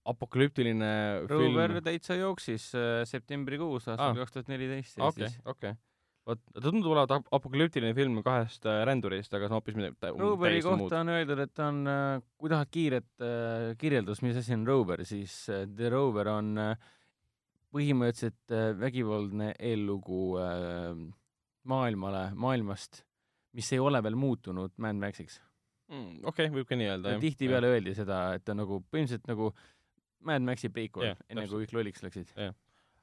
[0.09, 0.89] apokalüptiline
[1.29, 1.83] Rover film.
[1.85, 4.17] täitsa jooksis äh, septembrikuus aastal Ah.
[4.23, 5.73] kaks tuhat neliteist okei okei.
[6.27, 10.59] vot, ta tundub olevat ap- apokalüptiline film kahest rändurist, aga see on hoopis midagi Roveri
[10.59, 10.99] täiesti muud kohta.
[11.03, 11.81] on öeldud, et ta on,
[12.37, 16.75] kui tahad kiiret äh, kirjeldust, mis asi on Rover, siis äh, The Rover on äh,
[17.69, 18.49] põhimõtteliselt
[18.81, 20.21] vägivaldne eellugu
[21.69, 23.03] maailmale, maailmast,
[23.57, 25.39] mis ei ole veel muutunud Mad Maxiks.
[25.89, 27.21] Mm, okei, võib ka nii öelda, jah.
[27.23, 29.49] tihtipeale öeldi seda, et ta nagu põhimõtteliselt nagu
[30.27, 32.33] Mad Maxi prequel Jah, enne kui kõik lolliks läksid.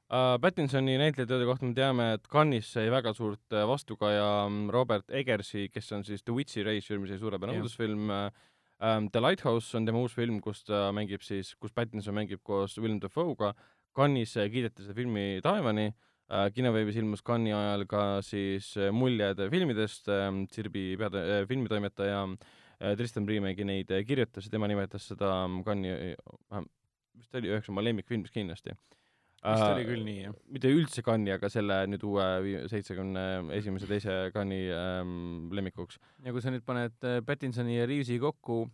[0.07, 5.11] Uh, Pattinsoni näitlejatööde kohta me teame, et Cannes'is sai väga suurt äh, vastukaja mm, Robert
[5.11, 7.65] Eggersi, kes on siis The Witchi režissöör, mis oli suurepärane Jah.
[7.65, 8.45] õudusfilm uh,,
[8.79, 9.09] um,.
[9.11, 13.01] The Lighthouse on tema uus film, kus ta mängib siis, kus Pattinson mängib koos Willem
[13.03, 13.51] Dafoe'ga.
[13.97, 16.06] Cannes'is äh, kiideti seda filmi taevani uh,.
[16.27, 22.95] Kinoveebis ilmus Cannes'i ajal ka siis äh, muljed filmidest um,, Sirbi peade- äh,, filmitoimetaja äh,
[22.99, 26.67] Tristan Priimägi neid äh, kirjutas ja tema nimetas seda um, Cannes'i äh,,
[27.17, 28.75] vist oli üheks oma lemmikfilmiks kindlasti.
[29.47, 30.35] vist oli küll nii, jah.
[30.51, 32.27] mitte üldse Cannes'i, aga selle nüüd uue
[32.73, 33.23] seitsmekümne
[33.55, 36.01] esimese, teise Cannes'i ähm, lemmikuks.
[36.25, 38.65] ja kui sa nüüd paned äh, Pattinsoni ja Reavesi kokku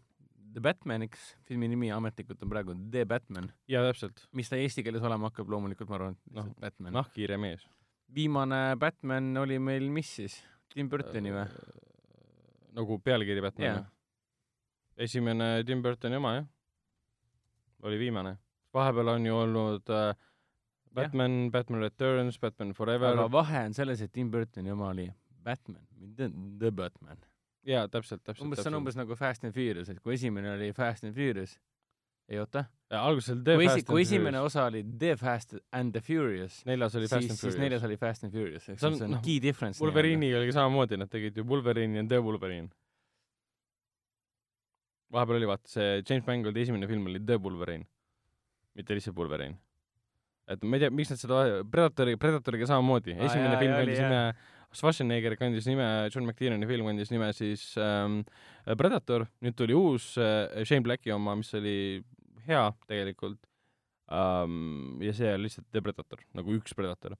[0.53, 5.01] The Batmaniks, filmi nimi ametlikult on praegu The Batman, ja täpselt, mis ta eesti keeles
[5.01, 6.93] olema hakkab, loomulikult ma arvan, et Noh, Batman.
[6.93, 7.65] nahkhiire mees.
[8.13, 10.35] viimane Batman oli meil mis siis?
[10.73, 11.47] Tim Burtoni või?
[12.73, 13.89] nagu pealkiri Batman jaa yeah.?
[15.07, 16.45] esimene Tim Burtoni oma, jah.
[17.83, 18.37] oli viimane.
[18.73, 20.15] vahepeal on ju olnud äh,
[20.93, 25.09] Batman, Batman Returns, Batman Forever aga vahe on selles, et Tim Burtoni oma oli
[25.43, 27.17] Batman, mitte The Batman.
[27.67, 28.45] jaa, täpselt, täpselt.
[28.45, 31.57] umbes, see on umbes nagu Fast and Furious, et kui esimene oli Fast and Furious,
[32.31, 35.15] ei oota, alguses oli The kui Fast esi-, kui and esimene Furious, osa oli The
[35.19, 37.63] Fast and the Furious, neljas oli Fast siis, and siis Furious.
[37.63, 39.83] neljas oli Fast and Furious, ehk See on, siis noh, key difference.
[39.83, 42.69] Wolverine'iga oli samamoodi, nad tegid ju Wolverine ja The Wolverine.
[45.13, 47.85] vahepeal oli vaata see James Mangoldi esimene film oli The Wolverine,
[48.73, 49.59] mitte lihtsalt Wolverine.
[50.47, 53.99] et ma ei tea, miks nad seda, Predatori, Predatoriga samamoodi, esimene jaa, film jaa, kandis
[54.01, 54.23] oli, nime,
[54.73, 58.21] Schwarzenegger kandis nime, John McTiernani film kandis nime siis ähm,
[58.79, 61.77] Predator, nüüd tuli uus äh, Shane Blacki oma, mis oli
[62.47, 63.39] hea tegelikult
[64.09, 64.99] um,.
[65.03, 67.17] ja see oli lihtsalt The Predator, nagu üks Predator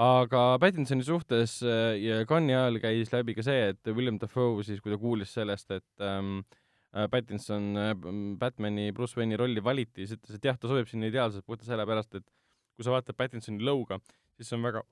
[0.00, 4.80] aga Pattinsoni suhtes äh, ja Cannes'i ajal käis läbi ka see, et William Dafoe siis,
[4.80, 6.40] kui ta kuulis sellest, et ähm,
[6.94, 7.92] äh, Pattinson äh,
[8.40, 12.16] Batman'i Bruce Wayne'i rolli valiti, siis ütles, et jah, ta sobib sinna ideaalselt puhtalt sellepärast,
[12.20, 12.26] et
[12.76, 14.00] kui sa vaatad Pattinsoni lõuga,
[14.38, 14.84] siis see on väga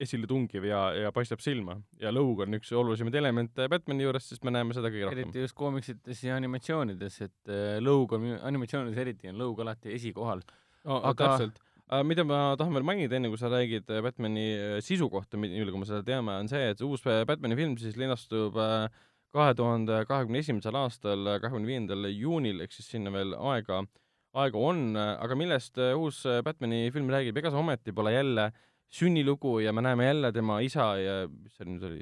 [0.00, 4.54] esiletungiv ja, ja paistab silma ja lõug on üks olulisemaid elemente Batman'i juures, sest me
[4.54, 5.24] näeme seda kõige rohkem.
[5.26, 10.44] eriti just koomiksites ja animatsioonides, et äh, lõug on, animatsioonides eriti on lõug alati esikohal.
[10.84, 11.60] no, aga- täpselt.
[12.06, 15.70] mida ma tahan veel mainida, enne kui sa räägid äh, Batman'i äh, sisu kohta, mille
[15.70, 18.88] kui me seda teame, on see, et uus äh, Batman'i film siis linastub äh,
[19.34, 23.84] kahe tuhande kahekümne esimesel aastal, kahekümne viiendal juunil, ehk siis sinna veel aega,
[24.40, 28.50] aega on, aga millest äh, uus äh, Batman'i film räägib, ega see ometi pole jälle
[28.90, 32.00] sünnilugu ja me näeme jälle tema isa ja mis see nüüd oli,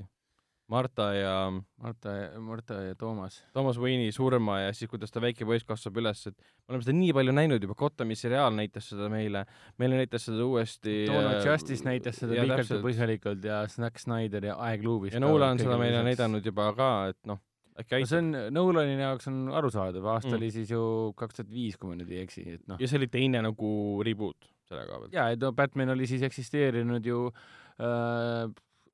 [0.68, 1.34] Marta ja
[1.80, 2.12] Marta,
[2.44, 3.38] Marta ja Toomas.
[3.56, 6.96] Thomas Wayne'i surma ja siis, kuidas ta väike poiss kasvab üles, et me oleme seda
[6.98, 9.46] nii palju näinud juba, Gothami seriaal näitas seda meile,
[9.80, 14.02] meile näitas seda uuesti of äh, Justice näitas seda ja pikalt ja põhjalikult ja Zack
[14.04, 15.16] Snyder ja Aeg luubis.
[15.16, 17.40] ja Nolan on seda meile näidanud juba ka, et noh,
[17.80, 18.44] äkki no see aitab.
[18.44, 20.40] on, Nolani jaoks on arusaadav, aasta Mm.
[20.42, 22.76] oli siis ju kaks tuhat viis, kui ma nüüd ei eksi, et noh.
[22.76, 23.72] ja see oli teine nagu
[24.04, 25.16] reboot selle koha pealt.
[25.16, 28.44] jaa, et no Batman oli siis eksisteerinud ju äh,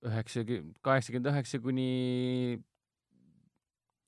[0.05, 1.91] üheksakümmend, kaheksakümmend üheksa kuni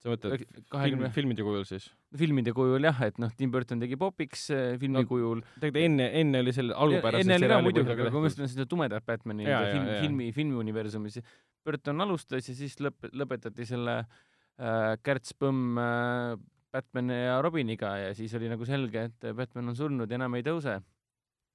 [0.03, 1.89] sa mõtled film, kahekümne, filmide kujul siis?
[2.17, 5.43] filmide kujul jah, et noh, Tim Burton tegi Popiks äh, filmi No, kujul.
[5.59, 8.69] tegelikult enne, enne oli selle algupärase enne oli ka muidugi, aga kui ma mõtlen seda
[8.71, 10.03] tumedat Batman'i ja, jaa, film, jaa.
[10.05, 11.21] filmi, filmiuniversumis,
[11.67, 16.37] Burton alustas ja siis lõp-, lõpetati selle äh, Kärts Põmm äh,
[16.77, 20.45] Batman ja Robiniga ja siis oli nagu selge, et Batman on surnud ja enam ei
[20.47, 20.77] tõuse.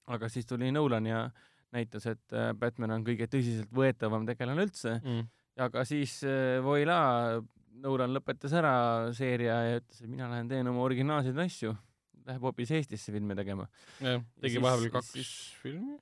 [0.07, 1.29] Aga siis tuli Nolan ja
[1.71, 5.27] näitas, et äh, Batman on kõige tõsiseltvõetavam tegelane üldse mm..
[5.67, 7.41] aga siis äh, voilà,
[7.81, 8.73] Nolan lõpetas ära
[9.15, 11.71] seeria ja ütles, et mina lähen teen oma originaalseid asju.
[12.27, 13.65] Läheb hoopis Eestisse filme tegema.
[13.99, 15.97] jah, tegi siis- vahepeal kaks siis- filmi.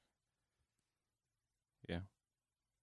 [1.88, 2.04] jah.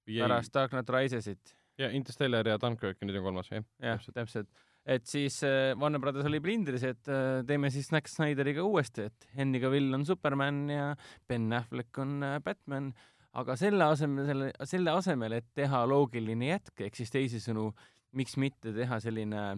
[0.07, 3.65] pärast Dark Knight Risesit ja Interstellar ja Dunkirk ja nüüd on kolmas, jah.
[3.83, 4.15] jah, Täpselt.
[4.15, 4.49] täpselt.
[4.87, 9.29] Et siis äh, Warner Brothers oli plindris, et äh, teeme siis Zack Snyderiga uuesti, et
[9.37, 10.89] Henry Cavill on Superman ja
[11.29, 12.93] Ben Affleck on äh, Batman,
[13.37, 17.71] aga selle asemel, selle, selle asemel, et teha loogiline jätk, ehk siis teisisõnu,
[18.17, 19.49] miks mitte teha selline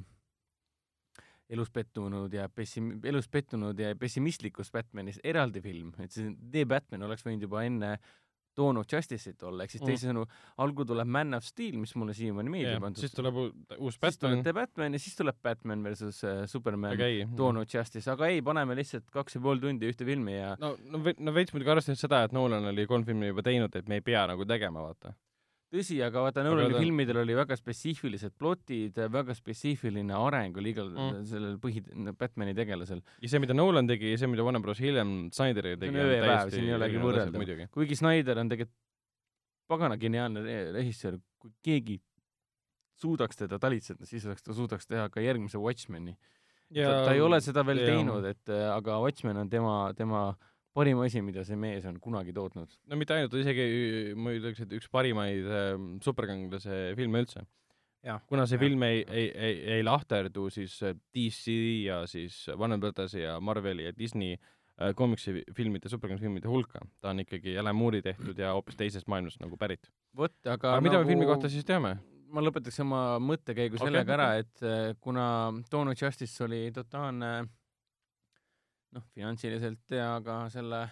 [1.49, 7.07] elus pettunud ja pessim-, elus pettunud ja pessimistlikust Batmanist eraldi film, et see The Batman
[7.09, 7.95] oleks võinud juba enne
[8.59, 9.89] Dawn of Justice'it olla, ehk siis Mm.
[9.93, 10.25] teisisõnu,
[10.65, 14.43] algul tuleb Man of Steel, mis mulle siiamaani meeldib, antud siis tuleb uus siis tuleb
[14.43, 14.55] Batman.
[14.59, 16.97] Batman ja siis tuleb Batman versus äh, Superman.
[17.39, 20.75] Dawn of Justice, aga ei, paneme lihtsalt kaks ja pool tundi ühte filmi ja no,
[20.91, 24.01] no no veits muidugi arvestades seda, et Nolan oli kolm filmi juba teinud, et me
[24.03, 25.15] ei pea nagu tegema, vaata.
[25.73, 30.89] tõsi, aga vaata, Nolani ta- filmidel oli väga spetsiifilised plotid, väga spetsiifiline areng oli igal
[30.91, 31.25] Mm.
[31.29, 31.83] sellel põhi,
[32.17, 33.03] Batmani tegelasel.
[33.21, 36.13] ja see, mida Nolan tegi ja see, mida Warner Bros hiljem Snyderiga See tegi, on
[36.15, 37.37] ja päev, siin ei olegi erinevad asjad võrrelda.
[37.43, 37.69] muidugi.
[37.71, 38.77] kuigi Snyder on tegelikult
[39.69, 42.01] pagana geniaalne re- režissöör, kui keegi
[42.99, 46.17] suudaks teda talitseda, siis oleks ta suudaks teha ka järgmise Watchmeni.
[46.75, 50.35] ta, ta ei ole seda veel ja- teinud, et äh, aga Watchmen on tema, tema
[50.79, 52.75] parim asi, mida see mees on kunagi tootnud.
[52.89, 53.69] no mitte ainult, isegi
[54.19, 55.73] ma ütleks, et üks parimaid äh,
[56.05, 57.45] superkangelase filme üldse.
[58.31, 61.57] Kuna see jah, film ei, ei, ei, ei lahterdu siis äh, DC
[61.89, 66.85] ja siis Warner Brothersi ja Marveli ja Disney äh, komiksifilmide, superkanalifilmide hulka.
[67.03, 69.91] ta on ikkagi Alan Moore'i tehtud ja hoopis teisest maailmast nagu pärit.
[70.17, 70.87] vot, aga, aga nagu...
[70.89, 71.99] mida me filmi kohta siis teame?
[72.33, 77.49] ma lõpetaks oma mõttekäigu Okei, sellega ära, et äh, kuna of Justice oli totaalne
[78.97, 80.87] noh, finantsiliselt ja ka selle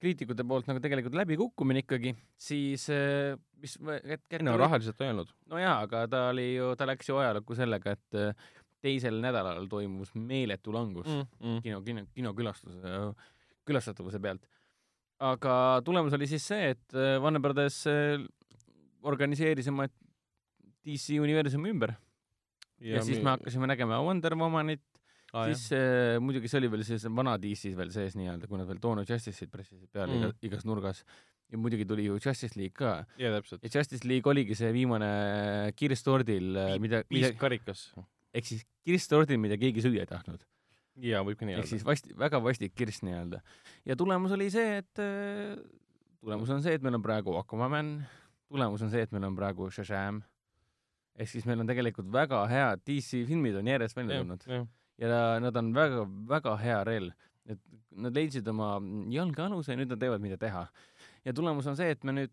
[0.00, 5.32] kriitikute poolt nagu tegelikult läbikukkumine ikkagi, siis äh, mis et, et, no rahaliselt ei olnud.
[5.52, 8.46] no jaa, aga ta oli ju, ta läks ju ajalukku sellega, et äh,
[8.80, 11.26] teisel nädalal toimus meeletu langus mm.
[11.42, 11.60] Mm.
[11.66, 12.94] kino, kino, kinokülastuse,
[13.68, 14.46] külastatavuse pealt.
[15.20, 17.82] aga tulemus oli siis see, et äh, Warner Brothers
[19.04, 19.88] organiseeris oma
[20.80, 21.92] DC universumi ümber
[22.80, 24.84] ja, ja siis me hakkasime nägema Wonder Womanit
[25.32, 28.68] ah,, siis äh, muidugi see oli veel siis vana DC-s veel sees nii-öelda, kui nad
[28.70, 30.24] veel Dawn of Justice'it pressisid peale mm.
[30.30, 31.04] Iga, igas nurgas
[31.50, 33.40] ja muidugi tuli ju Justice League ka ja.
[33.74, 35.10] Justice League oligi see viimane
[35.76, 37.90] kirstordil, mida, mida viis karikas.
[38.34, 40.46] ehk siis kirstordil, mida keegi süüa ei tahtnud.
[41.02, 41.90] jaa, võib ka nii ehk siis öelda.
[41.92, 43.42] vasti, väga vastik kirst nii-öelda.
[43.88, 45.56] ja tulemus oli see, et äh,
[46.22, 47.96] tulemus on see, et meil on praegu Aquaman,
[48.50, 50.22] tulemus on see, et meil on praegu Shazam,
[51.18, 54.46] ehk siis meil on tegelikult väga head DC filmid on järjest välja tulnud
[55.00, 57.10] ja nad on väga, väga hea reel,
[57.48, 57.58] et
[57.96, 58.74] nad leidsid oma
[59.10, 60.66] jalge aluse ja nüüd nad teevad, mida teha.
[61.24, 62.30] ja tulemus on see, et me nüüd,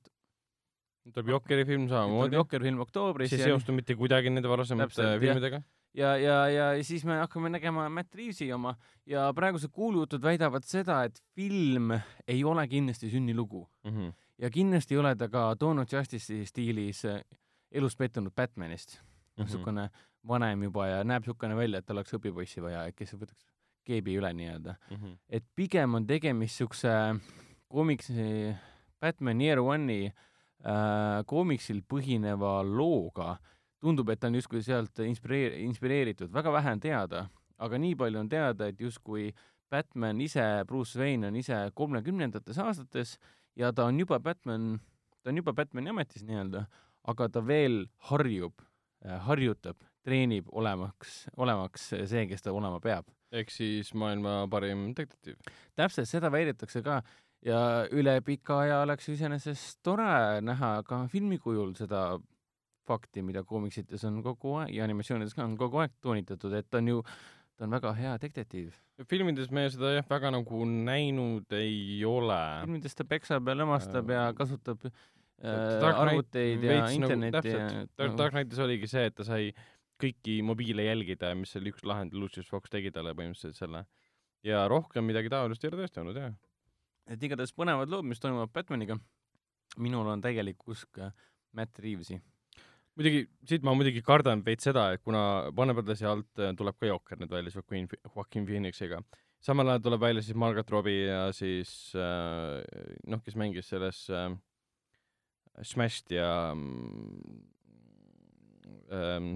[1.14, 5.62] tuleb Jokeri film samamoodi, Jokker film oktoobris mis ei seostu mitte kuidagi nende varasemate filmidega.
[5.96, 8.76] ja, ja, ja siis me hakkame nägema Matt Reavesi oma
[9.08, 11.94] ja praegused kuulujutud väidavad seda, et film
[12.28, 14.12] ei ole kindlasti sünnilugu Mhm.
[14.38, 17.06] ja kindlasti ei ole ta ka of Justice'i stiilis
[17.72, 19.00] elus pettunud Batmanist
[19.38, 19.46] Mhm.
[19.46, 19.90] niisugune
[20.28, 23.46] vanem juba ja näeb niisugune välja, et tal oleks õpipoissi vaja, kes võtaks
[23.88, 24.76] keebi üle nii-öelda.
[24.92, 25.18] Mhm.
[25.30, 26.94] et pigem on tegemist niisuguse
[27.72, 28.56] koomiksi,
[29.00, 33.38] Batman Year One'i äh, koomiksil põhineva looga.
[33.80, 37.20] tundub, et ta on justkui sealt inspireer-, inspireeritud, väga vähe on teada,
[37.62, 39.28] aga nii palju on teada, et justkui
[39.70, 43.20] Batman ise, Bruce Wayne on ise kolmekümnendates aastates
[43.56, 44.80] ja ta on juba Batman,
[45.22, 46.66] ta on juba Batmani ametis nii-öelda,
[47.08, 48.66] aga ta veel harjub,
[49.28, 55.36] harjutab, treenib olemaks, olemaks see, kes ta olema peab ehk siis maailma parim detektiiv.
[55.76, 57.02] täpselt seda väidetakse ka
[57.46, 57.60] ja
[57.92, 62.20] üle pika aja oleks iseenesest tore näha ka filmi kujul seda
[62.88, 66.94] fakti, mida koomiksites on kogu aeg ja animatsioonides ka on kogu aeg toonitatud, et on
[66.94, 67.02] ju,
[67.60, 68.72] ta on väga hea detektiiv.
[69.10, 72.42] filmides me seda jah, väga nagu näinud ei ole.
[72.64, 78.18] filmides ta peksab ja lömastab ja kasutab äh, arvuteid ja nagu- internetti täpselt.
[78.18, 79.52] Dark, Knightis oligi see, et ta sai
[80.02, 83.86] kõiki mobiile jälgida, mis oli üks lahend, Lucius Fox tegi talle põhimõtteliselt selle.
[84.46, 86.34] ja rohkem midagi taolist ei ole tõesti olnud jah.
[87.08, 89.00] et igatahes põnevad lood, mis toimuvad Batmaniga.
[89.78, 91.14] minul on täielik usk äh,
[91.52, 92.20] Matt Reavesi.
[92.96, 97.20] muidugi, siit ma muidugi kardan veits seda, et kuna Brothersi alt äh, tuleb ka Jokker
[97.20, 99.02] nüüd välja, siis Joaquin, Joaquin Phoenixiga.
[99.42, 102.62] samal ajal tuleb välja siis Margot Robbie ja siis äh,
[103.08, 104.06] noh, kes mängis selles
[105.64, 107.57] Smashed ja ähm,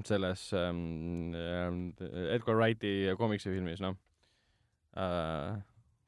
[0.08, 3.98] selles ähm, äh, Edgar Wrighti koomiksifilmis, noh
[4.96, 5.60] äh,.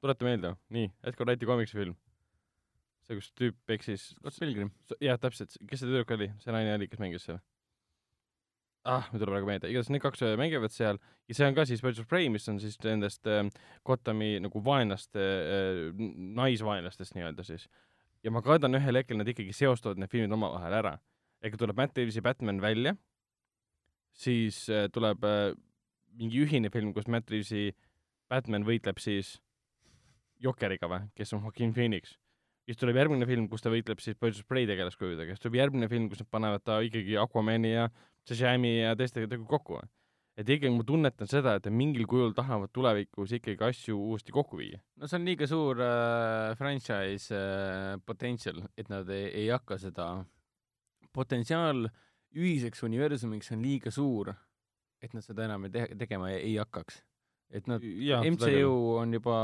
[0.04, 1.96] tuleta meelde, nii, Edgar Wrighti koomiksifilm.
[3.04, 4.72] see, kus tüüp peksis Scott Pilgrim.
[5.04, 7.42] jah, täpselt, kes see tüdruk oli, see naine oli, kes mängis seal?
[8.84, 11.66] ah, mul tuleb praegu meelde, igatahes need kaks äh, mängivad seal ja see on ka
[11.68, 13.46] siis Birds of Prey, mis on siis nendest äh,
[13.88, 16.04] Gothami nagu vaenlaste äh,,
[16.40, 17.70] naisvaenlastest nii-öelda siis.
[18.24, 20.98] ja ma kardan, ühel hetkel nad ikkagi seostavad need filmid omavahel ära.
[21.44, 22.96] ehk tuleb Matt Reavesi Batman välja,
[24.14, 25.54] siis äh, tuleb äh,
[26.18, 27.72] mingi ühine film, kus Matt Reavesi
[28.30, 29.38] Batman võitleb siis
[30.44, 32.18] Jokeriga või, kes on Joaquin Phoenix
[32.68, 35.90] siis tuleb järgmine film, kus ta võitleb siis Birds of Prey tegelaskujudega, siis tuleb järgmine
[35.92, 37.90] film, kus nad panevad ta ikkagi Aquamani ja
[38.28, 39.82] Shazami ja teistega kokku.
[40.34, 44.80] et ikkagi ma tunnetan seda, et mingil kujul tahavad tulevikus ikkagi asju uuesti kokku viia.
[44.98, 50.08] no see on liiga suur äh, franchise äh, potential, et nad ei, ei hakka seda,
[51.14, 51.86] potentsiaal
[52.36, 54.34] ühiseks universumiks on liiga suur,
[55.04, 57.02] et nad seda enam ei te tegema ei, hakkaks.
[57.54, 59.36] et nad, MCU on juba,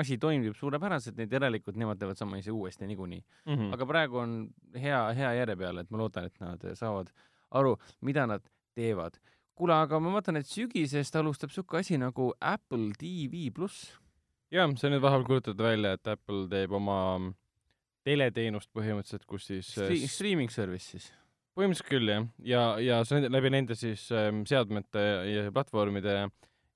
[0.00, 3.22] asi toimib suurepäraselt, nii et järelikult nemad teevad sama asja uuesti niikuinii.
[3.46, 3.72] mm -hmm.
[3.74, 4.34] aga praegu on
[4.74, 7.12] hea, hea järje peal, et ma loodan, et nad saavad
[7.50, 8.42] aru, mida nad
[8.74, 9.18] teevad.
[9.54, 13.92] kuule, aga ma vaatan, et sügisest alustab siuke asi nagu Apple TV pluss.
[14.50, 17.32] jah, see on nüüd vahepeal kuulutatud välja, et Apple teeb oma
[18.06, 21.12] teleteenust põhimõtteliselt, kus siis äh, Stri-, streaming service siis.
[21.56, 26.26] Põhimõtteliselt küll jah, ja, ja see läbi nende siis ähm, seadmete ja platvormide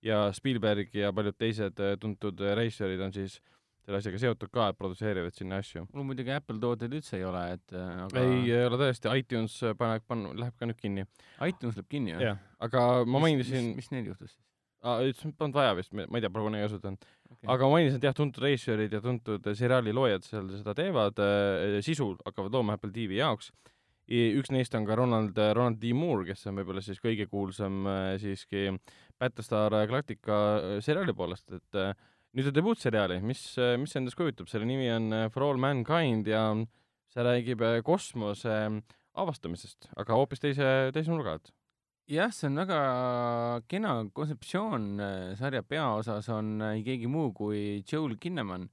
[0.04, 3.38] ja Spielberg ja paljud teised äh, tuntud äh, režissöörid on siis
[3.80, 5.86] selle asjaga seotud ka, et produtseerivad sinna asju.
[5.92, 9.56] mul muidugi Apple tooteid üldse ei ole, et äh, aga ei, ei ole tõesti, iTunes
[9.80, 11.06] paneb, pann-, läheb ka nüüd kinni.
[11.46, 12.28] iTunes läheb kinni või?
[12.30, 14.46] jah, aga ma mainisin, mis neil juhtus siis
[14.80, 17.02] ütles, et polnud vaja vist, ma ei tea, praegu ei kasutanud.
[17.28, 17.48] okay.?
[17.52, 21.20] aga ma mainisin, et jah, tuntud režissöörid ja tuntud seriaali loojad seal seda teevad,
[21.84, 23.50] sisu hakkavad looma Apple TV jaoks.
[24.10, 25.92] Üks neist on ka Ronald, Ronald D.
[25.94, 28.68] Moore, kes on võib-olla siis kõige kuulsam äh, siiski
[29.20, 31.94] Battlestar Galactica äh, seriaali poolest, et äh,
[32.36, 33.42] nüüd on debuutseriaali, mis,
[33.80, 36.44] mis see endast kujutab, selle nimi on äh, For All Mankind ja
[37.10, 38.58] see räägib äh, kosmose
[39.18, 41.50] avastamisest, aga hoopis teise, teise nurga alt.
[42.10, 42.80] jah, see on väga
[43.70, 44.86] kena kontseptsioon,
[45.38, 48.68] sarja peaosas on äh, keegi muu kui Joel Kinnaman,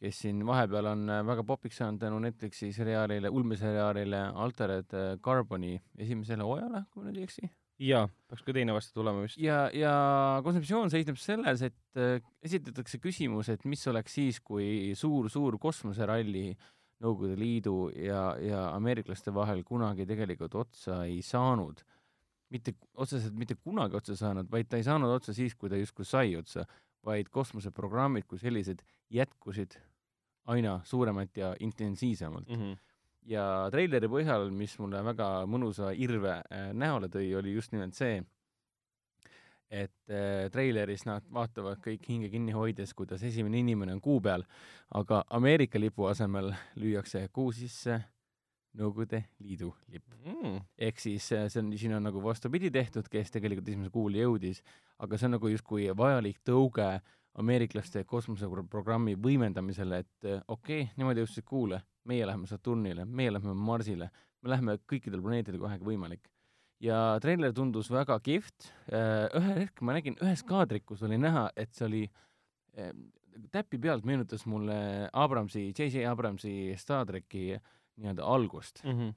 [0.00, 5.74] kes siin vahepeal on äh, väga popiks saanud tänu Netflixi seriaalile, ulmeseriaalile Altered äh, Carboni
[5.98, 7.50] esimesele hooajale, kui ma nüüd ei eksi.
[7.80, 9.38] jaa, peaks ka teine varsti tulema vist.
[9.40, 9.92] ja, ja
[10.44, 16.50] kontseptsioon seisneb selles, et äh, esitatakse küsimus, et mis oleks siis, kui suur-suur kosmoseralli
[17.00, 21.80] Nõukogude Liidu ja, ja ameeriklaste vahel kunagi tegelikult otsa ei saanud.
[22.52, 26.04] mitte otseselt mitte kunagi otsa saanud, vaid ta ei saanud otsa siis, kui ta justkui
[26.04, 26.66] sai otsa,
[27.06, 29.78] vaid kosmoseprogrammid kui sellised jätkusid
[30.50, 32.76] aina suuremalt ja intensiivsemalt Mm -hmm.
[33.30, 38.22] ja treileri põhjal, mis mulle väga mõnusa irve äh, näole tõi, oli just nimelt see,
[39.70, 44.42] et äh, treileris nad vaatavad kõik hinge kinni hoides, kuidas esimene inimene on kuu peal,
[44.94, 48.00] aga Ameerika lipu asemel lüüakse kuu sisse
[48.78, 50.12] Nõukogude Liidu lipp.
[50.22, 50.60] Mm.
[50.78, 54.60] ehk siis äh, see on, siin on nagu vastupidi tehtud, kes tegelikult esimese kuuli jõudis,
[55.02, 56.90] aga see on nagu justkui vajalik tõuge
[57.38, 63.54] ameeriklaste kosmoseprogrammi võimendamisele, et äh, okei okay,, nemad jõudsid kuule, meie läheme Saturnile, meie läheme
[63.54, 64.10] Marsile,
[64.42, 66.30] me läheme kõikidele planeetidele, kuhu vähegi võimalik.
[66.80, 68.70] ja treiler tundus väga kihvt,
[69.36, 72.94] ühel hetkel ma nägin ühes kaadrikus oli näha, et see oli äh,
[73.52, 76.06] täpi pealt meenutas mulle Abramsi, J.J.
[76.08, 77.52] Abramsi Star tracki
[78.00, 79.14] nii-öelda algust Mm -hmm.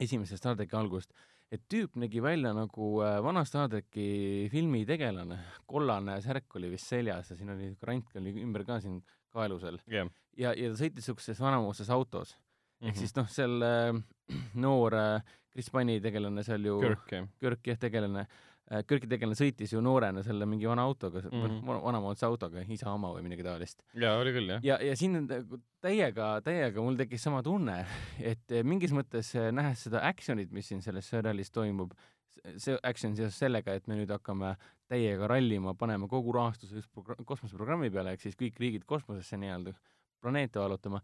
[0.00, 1.12] esimese Star tracki algust,
[1.52, 5.38] et tüüp nägi välja nagu äh, vana Star tracki filmi tegelane,
[5.68, 10.08] kollane särk oli vist seljas ja siin oli krant oli ümber ka siin kaelusel jah.
[10.36, 12.36] ja, ja ta sõitis siukses vanamoodses autos
[12.82, 12.88] Mhm.
[12.90, 13.92] ehk siis noh, seal äh,
[14.64, 15.20] noor äh,
[15.52, 17.12] Chris Pani tegelane seal ju Kirk.
[17.38, 18.40] Kirk jah, tegelane äh,,
[18.88, 21.42] Kirki tegelane sõitis ju noorena selle mingi vana autoga mm.
[21.42, 21.80] -hmm.
[21.82, 23.82] vanamoodse autoga, isa oma või midagi taolist.
[23.92, 24.64] jaa, oli küll, jah.
[24.64, 25.26] ja, ja siin on
[25.82, 27.82] täiega, täiega mul tekkis sama tunne,
[28.32, 31.92] et mingis mõttes eh, nähes seda action'it, mis siin selles seriaalis toimub,
[32.56, 34.54] see action seoses sellega, et me nüüd hakkame
[34.90, 39.74] täiega rallima, paneme kogu rahastuse progr- kosmoseprogrammi peale, ehk siis kõik riigid kosmosesse nii-öelda
[40.22, 41.00] planeete vallutama.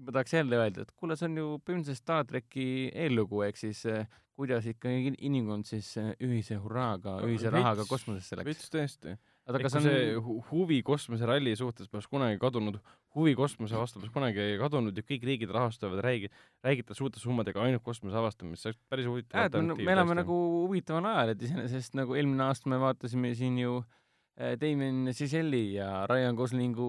[0.00, 3.84] Ma tahaks jälle öelda, et kuule, see on ju põhimõtteliselt Star tracki eellugu, ehk siis
[3.90, 4.06] eh,
[4.40, 8.48] kuidas ikkagi inimkond siis eh, ühise hurraaga, ühise rahaga kosmosesse läks.
[8.48, 9.16] veits tõesti.
[9.50, 12.78] aga kas on see hu- huvi kosmoseralli suhtes poleks kunagi kadunud,
[13.16, 16.30] huvi kosmose vastu poleks kunagi kadunud ja kõik riigid rahastavad, räägi-,
[16.64, 20.36] räägivad suurte summadega ainult kosmose avastamist, see oleks päris huvitav et me, me elame nagu
[20.68, 26.06] huvitaval ajal, et iseenesest nagu eelmine aasta me vaatasime siin ju äh, Damien Chazelle ja
[26.08, 26.88] Ryan Goslingu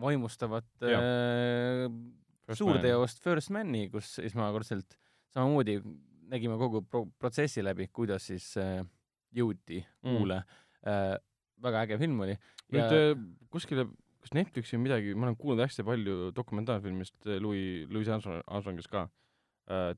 [0.00, 1.02] vaimustavat Jah.
[1.02, 1.90] äh,
[2.56, 4.96] suurteost First Mani, kus esmakordselt
[5.34, 5.78] samamoodi
[6.28, 8.82] nägime kogu pro protsessi läbi, kuidas siis äh,
[9.34, 10.16] jõuti Mm.
[10.16, 10.42] kuule
[10.86, 11.16] äh,.
[11.62, 12.36] väga äge film oli.
[12.72, 13.14] nüüd ja...
[13.50, 13.88] kuskile,
[14.22, 18.90] kas Netflixi on midagi, ma olen kuulnud hästi palju dokumentaalfilmist äh, Louis, Louis Armstrong, Armstrongist
[18.92, 19.08] ka.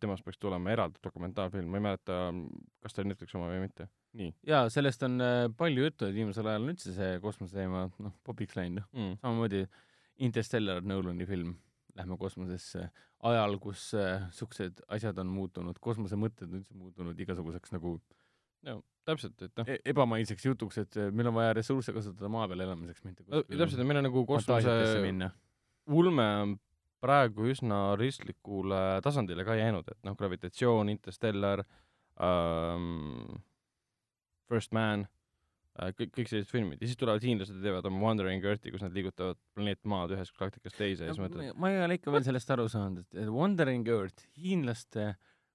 [0.02, 2.14] temast peaks tulema eraldi dokumentaalfilm, ma ei mäleta,
[2.82, 3.86] kas ta oli Netflixi oma või mitte.
[4.18, 8.16] nii ja sellest on äh, palju juttu, et viimasel ajal on üldse see kosmoseteema noh,
[8.26, 8.82] popiks läinud.
[8.90, 9.20] mm..
[9.22, 9.66] samamoodi
[10.26, 11.54] Interstellar Nolani film,
[11.98, 12.86] lähme kosmosesse
[13.30, 17.98] ajal, kus äh, siuksed asjad on muutunud, kosmose mõtted on üldse muutunud igasuguseks nagu
[19.08, 22.64] täpselt, et noh, e ebamaiseks jutuks, et äh, meil on vaja ressursse kasutada maa peal
[22.66, 25.30] elamiseks, mitte täpselt, meil on nagu kosmose
[25.90, 26.56] ulme on
[27.00, 31.64] praegu üsna ristlikule tasandile ka jäänud, et noh, gravitatsioon, Interstellar
[32.20, 33.40] ähm,,
[34.50, 35.19] First Man äh,,
[35.96, 38.94] kõik, kõik sellised filmid ja siis tulevad hiinlased ja teevad oma Wandering Earthi, kus nad
[38.96, 42.54] liigutavad planeet Maad ühest galaktikast teise ja siis mõtled, ma ei ole ikka veel sellest
[42.56, 45.12] aru saanud, et Wandering Earth, hiinlaste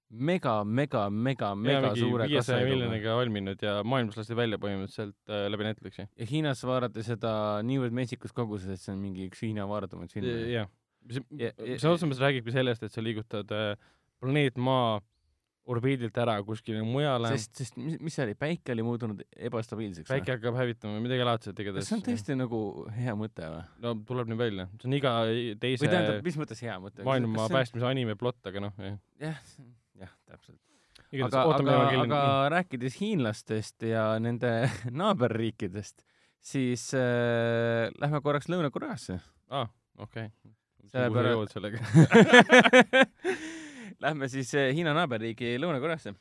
[0.09, 5.67] mega, mega, mega, mega suure viiesaja miljoniga valminud ja maailmas lasti välja põhimõtteliselt äh, läbi
[5.67, 6.07] Netflixi.
[6.07, 7.33] ja Hiinas vaadati seda
[7.65, 10.37] niivõrd metsikus koguses, et see on mingi üks Hiina vaadatumaid filme.
[10.53, 10.71] jah,
[11.09, 13.73] see sõna otseses mõttes räägibki sellest, et sa liigutad äh,
[14.21, 15.01] planeet Maa
[15.71, 20.09] orbiidilt ära kuskile mujale, sest, sest mis, mis see oli, päike oli muutunud ebastabiilseks.
[20.11, 22.03] päike hakkab hävitama midagi laadset igatahes see on.
[22.05, 22.59] tõesti nagu
[22.95, 23.63] hea mõte või?
[23.85, 25.13] no tuleb nii välja, see on iga
[25.61, 27.05] teise või tähendab, mis mõttes hea mõte?
[27.07, 28.99] maailma päästmise anime plott, aga noh, jah.
[29.23, 29.41] jah,
[30.03, 30.61] jah, täpselt.
[31.09, 32.21] igatahes aga, aga, aga
[32.57, 34.53] rääkides hiinlastest ja nende
[35.01, 36.05] naaberriikidest,
[36.45, 39.17] siis äh, lähme korraks Lõuna-Koreasse
[39.49, 39.65] aa,
[40.05, 40.29] okei.
[40.85, 41.79] Sellepärast- jõud sellega.
[44.03, 46.15] Lähme siis äh, Hiina naaberriigi Lõuna-Koreasse.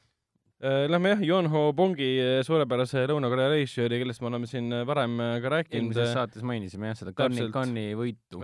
[0.65, 5.19] Äh, Lähme jah, Yonho Bongi äh, suurepärase Lõuna-Korea režissööri, kellest me oleme siin äh, varem
[5.21, 6.13] äh, ka rääkinud eelmises.
[6.15, 7.51] saates mainisime jah seda Cannes'i.
[7.53, 8.41] Cannes'i võitu.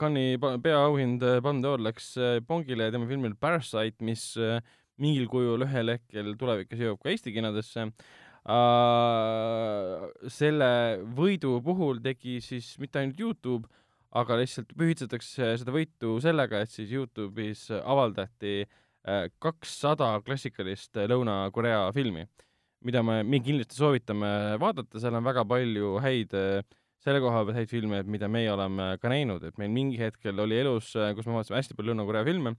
[0.00, 4.58] Cannes'i peaauhind äh, Palme d'Or läks äh, Bongile ja tema filmil Parasite, mis äh,
[5.00, 7.88] mingil kujul ühel hetkel tulevikus jõuab ka Eesti kinodesse.
[10.28, 10.66] selle
[11.16, 13.70] võidu puhul tegi siis mitte ainult Youtube,
[14.14, 21.88] aga lihtsalt pühitsetakse seda võitu sellega, et siis Youtube'is avaldati äh, kakssada klassikalist äh, Lõuna-Korea
[21.96, 22.26] filmi,
[22.86, 24.30] mida me, me kindlasti soovitame
[24.62, 26.62] vaadata, seal on väga palju häid äh,
[27.04, 30.62] selle koha pealt häid filme, mida meie oleme ka näinud, et meil mingi hetkel oli
[30.62, 32.54] elus, kus me vaatasime hästi palju Lõuna-Korea filme,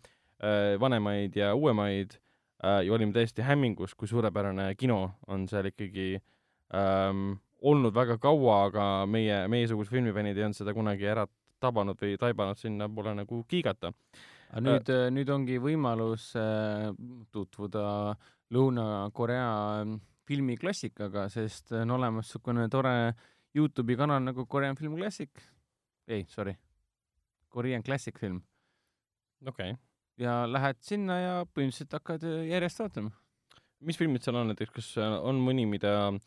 [0.80, 2.18] vanemaid ja uuemaid
[2.60, 4.99] äh, ja olime täiesti hämmingus, kui suurepärane kino
[5.32, 6.20] on seal ikkagi
[6.76, 11.26] ähm, olnud väga kaua, aga meie, meiesugused filmifännid ei olnud seda kunagi ära
[11.66, 13.91] tabanud või taibanud sinnapoole nagu kiigata.
[14.51, 16.89] aga nüüd, nüüd ongi võimalus äh,
[17.34, 18.16] tutvuda
[18.53, 19.51] Lõuna-Korea
[19.82, 19.95] ähm,
[20.30, 22.95] filmiklassikaga, sest on olemas niisugune tore
[23.55, 25.30] Youtube'i kanal nagu Korean Film Classic.
[26.07, 26.55] ei, sorry,
[27.49, 28.41] Korean Classic Film
[29.47, 29.82] okei okay..
[30.22, 33.11] ja lähed sinna ja põhimõtteliselt hakkad äh, järjest vaatama.
[33.86, 36.20] mis filmid seal on näiteks, kas äh, on mõni, mida äh,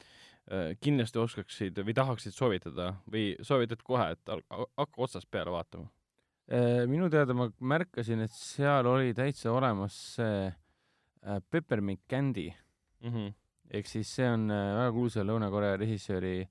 [0.81, 5.91] kindlasti oskaksid või tahaksid soovitada või soovitad kohe, et hakka otsast peale vaatama?
[6.49, 12.49] Äh, minu teada ma märkasin, et seal oli täitsa olemas see äh, Peppermint Candy
[12.99, 13.35] Mm -hmm.
[13.71, 16.49] ehk siis see on äh, väga kuulsa Lõuna-Korea režissööri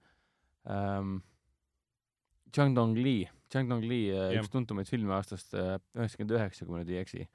[0.69, 1.17] ähm,
[2.57, 4.43] Jang Dong-Lee, Jang Dong-Lee äh, Jah.
[4.43, 7.27] üks tuntumaid filme aastast üheksakümmend üheksa, kui ma nüüd ei eksi.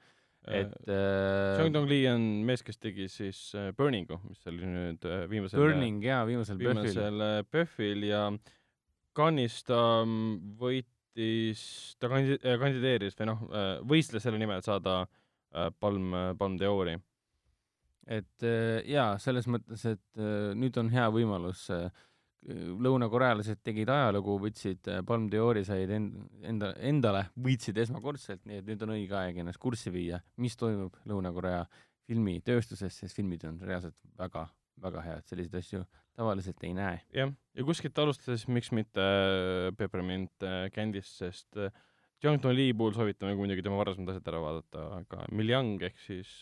[0.47, 4.67] Et äh, äh, Jung Dong Lee on mees, kes tegi siis äh, Burningu, mis oli
[4.67, 6.81] nüüd äh, viimasel Burning jaa, viimasel PÖFFil.
[6.83, 8.25] viimasel äh, PÖFFil ja
[9.15, 9.79] Cannes'is ta
[10.59, 11.63] võitis,
[12.01, 13.43] ta kandi-, kandideeris või noh,
[13.87, 16.97] võistles selle nimel, saada äh, palm, palm d'Ori.
[18.07, 21.87] et äh, jaa, selles mõttes, et äh, nüüd on hea võimalus äh,
[22.43, 28.67] lõunakorealased tegid ajalugu, võtsid äh, Palm d'Ori, said end-, enda, endale, võitsid esmakordselt, nii et
[28.67, 31.63] nüüd on õige aeg ennast kurssi viia, mis toimub Lõuna-Korea
[32.09, 34.47] filmitööstuses, sest filmid on reaalselt väga,
[34.83, 35.83] väga head, selliseid asju
[36.17, 36.99] tavaliselt ei näe.
[37.15, 41.61] jah, ja kuskilt alustades, miks mitte äh, Peppermint äh, Candy'st, sest
[42.23, 46.33] Jung Dong Lee puhul soovitame muidugi tema varasemad asjad ära vaadata, aga Miljang ehk siis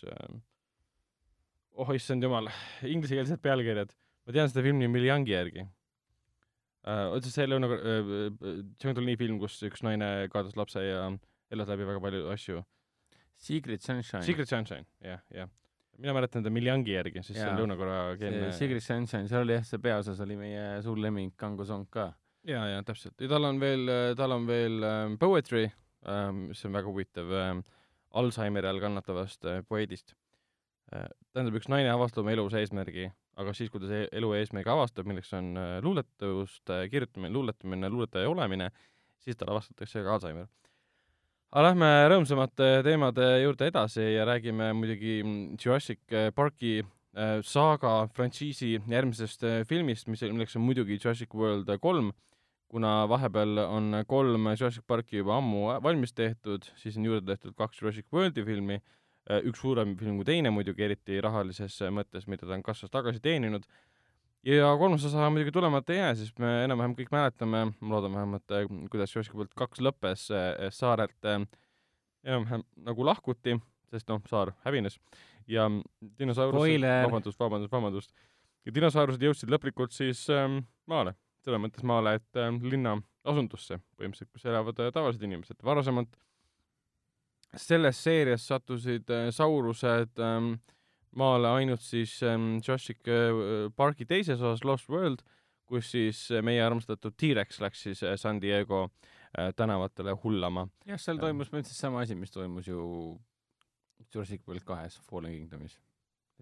[1.77, 2.49] oh issand jumal,
[2.93, 3.93] inglisekeelsed pealkirjad,
[4.25, 5.67] ma tean seda filmi Miljangi järgi
[6.85, 7.07] äh,.
[7.11, 8.11] otseselt see lõuna äh,,
[8.81, 11.09] Jung Dong Lee film, kus üks naine kaotas lapse ja
[11.51, 12.61] elas läbi väga palju asju.
[13.41, 14.23] Secret Sunshine.
[14.23, 15.49] Secret Sunshine, jah, jah.
[15.97, 17.53] mina mäletan ta Miljangi järgi, sest see Jaa.
[17.53, 21.35] on lõunakorea see keelne Secret Sunshine, seal oli jah, see peaosas oli meie suur lemmik
[21.37, 22.11] Kango Song ka.
[22.47, 25.67] ja, ja täpselt ja tal on veel, tal on veel ähm, Poetry
[26.09, 27.63] ähm,, mis on väga huvitav ähm,
[28.17, 30.15] Alžeimeri all kannatavast äh, poeedist
[30.93, 31.07] äh,.
[31.33, 33.09] tähendab, üks naine avastab oma elus eesmärgi,
[33.39, 37.89] aga siis, kui ta see elu eesmärgi avastab, milleks on äh, luuletust äh, kirjutamine, luuletamine,
[37.91, 38.71] luuletaja olemine,
[39.23, 40.49] siis tal avastatakse ka Alžeimer.
[41.51, 48.77] aga lähme rõõmsamate teemade juurde edasi ja räägime muidugi mm, Jurassic Parki äh, saaga frantsiisi
[48.79, 52.11] järgmisest äh, filmist, mis, milleks on muidugi Jurassic World kolm,
[52.71, 57.81] kuna vahepeal on kolm Jurassic Parki juba ammu valmis tehtud, siis on juurde tehtud kaks
[57.81, 58.81] Jurassic Worldi filmi,
[59.45, 63.67] üks suurem film kui teine muidugi, eriti rahalises mõttes, mida ta on kassas tagasi teeninud,
[64.47, 68.55] ja kolmas osa muidugi tulemata ei jää, sest me enam-vähem kõik mäletame, ma loodan vähemalt,
[68.93, 73.57] kuidas Jurassic World kaks lõppes eh, saarelt enam-vähem nagu lahkuti,
[73.91, 74.97] sest noh, saar hävines.
[75.49, 75.67] Ja
[76.19, 78.13] dinosaurused, vabandust, vabandust, vabandust,
[78.65, 81.15] ja dinosaurused jõudsid lõplikult siis ähm, maale,
[81.45, 82.97] selles mõttes maale, et ähm, linna
[83.27, 86.13] asundusse põhimõtteliselt, kus elavad äh, tavalised inimesed, varasemalt
[87.57, 90.53] selles seerias sattusid äh, saurused ähm,
[91.17, 95.23] maale ainult siis ähm, Jurassic äh, Parki teises osas Lost World,
[95.67, 98.89] kus siis äh, meie armastatud T-Rex läks siis San Diego
[99.55, 100.65] tänavatele hullama.
[100.83, 102.81] jah, seal toimus põhimõtteliselt sama asi, mis toimus ju
[104.11, 105.77] Jurassic World kahes Fallen Kingdomis.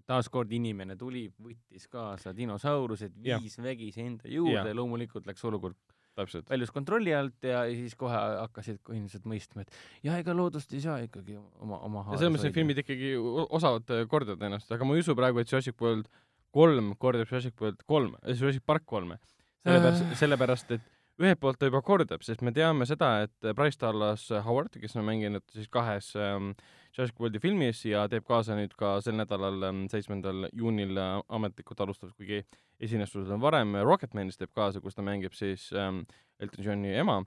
[0.06, 4.66] taaskord inimene tuli, võttis kaasa dinosaurused, viis vägisi enda juurde Jah.
[4.66, 5.76] ja loomulikult läks olukord.
[6.16, 9.70] Väljus kontrolli alt ja siis kohe hakkasid inimesed mõistma, et
[10.06, 13.14] ja ega loodust ei saa ikkagi oma, oma ja selles mõttes need filmid ikkagi
[13.48, 16.08] osavad äh, kordada ennast, aga ma ei usu praegu, et Jurassic World
[16.50, 19.20] kolm kordab Jurassic World kolm, Jurassic Park kolme.
[19.64, 20.16] sellepärast, Äh.
[20.18, 20.88] sellepärast et
[21.20, 25.04] ühelt poolt ta juba kordab, sest me teame seda, et Bryce Dallas Howard, kes on
[25.04, 26.54] mänginud siis kahes ähm,
[26.90, 29.62] Jurassic Worldi filmis ja teeb kaasa nüüd ka sel nädalal,
[29.92, 32.42] seitsmendal juunil ametlikult alustab, kuigi
[32.82, 36.02] esines sul varem Rocketmanis teeb kaasa, kus ta mängib siis ähm,
[36.42, 37.20] Elton Johni ema.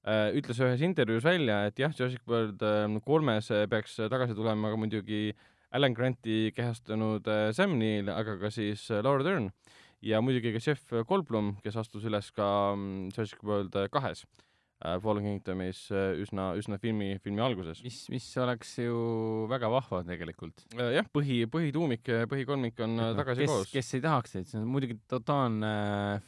[0.00, 4.80] Äh,, ütles ühes intervjuus välja, et jah, Jurassic World äh, kolmes peaks tagasi tulema ka
[4.80, 5.24] muidugi
[5.70, 9.50] Alan Granti kehastanud äh, Sam Neill, aga ka siis äh, Laura Dern.
[10.02, 12.46] Ja muidugi ka Jeff Goldblum, kes astus üles ka
[13.12, 14.24] Jurassic World kahes.
[14.24, 14.49] äh,
[14.80, 17.82] Fallen Kingdomis äh, üsna, üsna filmi, filmi alguses.
[17.84, 18.94] mis, mis oleks ju
[19.50, 20.64] väga vahva tegelikult.
[20.78, 23.74] Äh, jah, põhi, põhituumik, põhikolmik on no, tagasi kes, koos.
[23.74, 25.74] kes ei tahaks neid, see on muidugi totaalne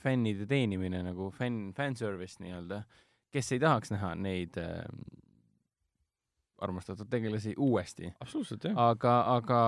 [0.02, 2.82] fännide teenimine nagu fänn, fanservice nii-öelda.
[3.32, 4.84] kes ei tahaks näha neid äh,
[6.62, 8.12] armastatud tegelasi uuesti.
[8.20, 8.78] absoluutselt, jah.
[8.90, 9.62] aga, aga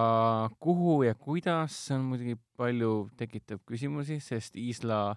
[0.60, 5.16] kuhu ja kuidas, see on muidugi palju tekitab küsimusi, sest Isla,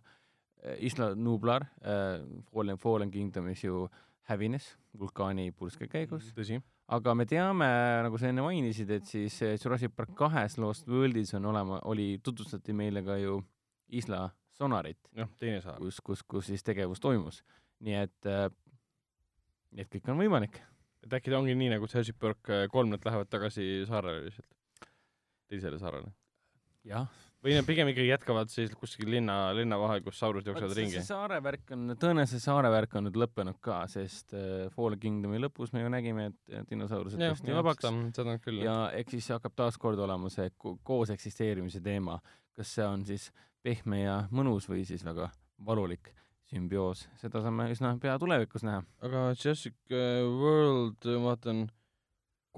[0.80, 3.86] Isla Nublar äh, Fallen, Fallen Kingdomis ju
[4.28, 6.32] hävines vulkaani purske käigus.
[6.36, 6.60] tõsi.
[6.88, 7.68] aga me teame,
[8.04, 12.74] nagu sa enne mainisid, et siis Jurassic Park kahes Lost Worldis on olema, oli, tutvustati
[12.74, 13.42] meile ka ju
[13.88, 15.00] Isla sonarit.
[15.16, 15.78] jah, teine saar.
[15.80, 17.44] kus, kus, kus siis tegevus toimus.
[17.80, 18.50] nii et äh,,
[19.78, 20.62] et kõik on võimalik
[21.08, 24.58] et äkki ta ongi nii, nagu Jurassic Park kolm, nad lähevad tagasi saarele lihtsalt,
[25.48, 26.12] teisele saarele?
[26.88, 27.08] jah.
[27.46, 31.02] Või nad pigem ikkagi jätkavad siis kuskil linna, linna vahel, kus saurused jooksevad ringi?
[31.06, 35.74] saare värk on, tõenäoliselt saare värk on nüüd lõppenud ka, sest äh, Fallen Kingdomi lõpus
[35.76, 37.90] me ju nägime, et dinosaurused tõesti vabaks.
[38.18, 38.64] seda küll.
[38.66, 42.20] ja eks siis hakkab taaskord olema see koos eksisteerimise teema,
[42.58, 43.30] kas see on siis
[43.66, 45.30] pehme ja mõnus või siis väga
[45.66, 46.14] valulik
[46.48, 48.84] sümbioos, seda saame üsna pea tulevikus näha.
[49.04, 51.68] aga Jurassic äh, World, ma vaatan,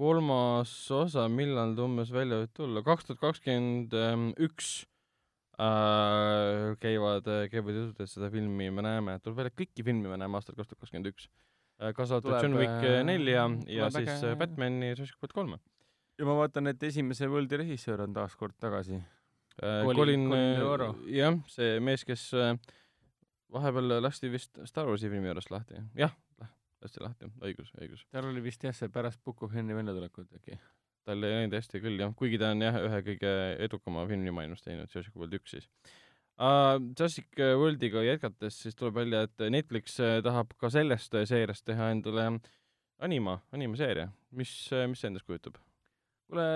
[0.00, 3.92] kolmas osa, millal ta umbes välja võib tulla, kaks tuhat kakskümmend
[4.40, 4.70] üks
[5.60, 10.40] äh, käivad, käivad jutud, et seda filmi me näeme, tuleb välja, kõiki filmi me näeme
[10.40, 11.28] aastal kaks tuhat kakskümmend üks.
[11.80, 14.34] Äh, kaasa arvatud John Wick nelja ja siis äge...
[14.40, 15.60] Batman'i Jurassic World kolme.
[16.20, 19.84] ja ma vaatan, et esimese Worldi režissöör on taas kord tagasi äh,.
[19.84, 22.56] Colin, Colin, jah, see mees, kes äh,
[23.52, 26.12] vahepeal lasti vist Star Warsi filmi juurest lahti, jah,
[26.84, 28.04] lasti lahti, õigus, õigus.
[28.12, 30.58] tal oli vist jah, see pärast of Henry väljatulekut äkki.
[31.08, 33.32] tal ei läinud hästi küll jah, kuigi ta on jah, ühe kõige
[33.66, 35.68] edukama filmi maailmas teinud, Jurassic World üks siis
[36.38, 36.76] uh,.
[36.78, 42.30] Jurassic Worldiga jätkates siis tuleb välja, et Netflix äh, tahab ka sellest seeriast teha endale
[43.00, 44.54] anima, animaseeria, mis,
[44.88, 45.60] mis see endast kujutab?
[46.30, 46.48] kuule,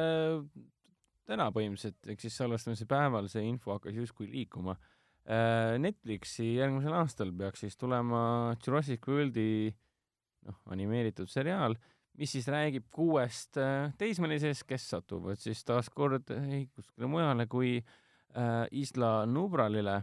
[1.27, 4.77] täna põhimõtteliselt, ehk siis salvestamise päeval see info hakkas justkui liikuma
[5.25, 8.19] Äh, Netflixi järgmisel aastal peaks siis tulema
[8.61, 9.73] Jurassic Worldi
[10.45, 11.77] noh, animeeritud seriaal,
[12.19, 18.67] mis siis räägib kuuest äh, teismelisest, kes satuvad siis taaskord ei kuskile mujale kui äh,
[18.71, 20.03] Isla Nubralile.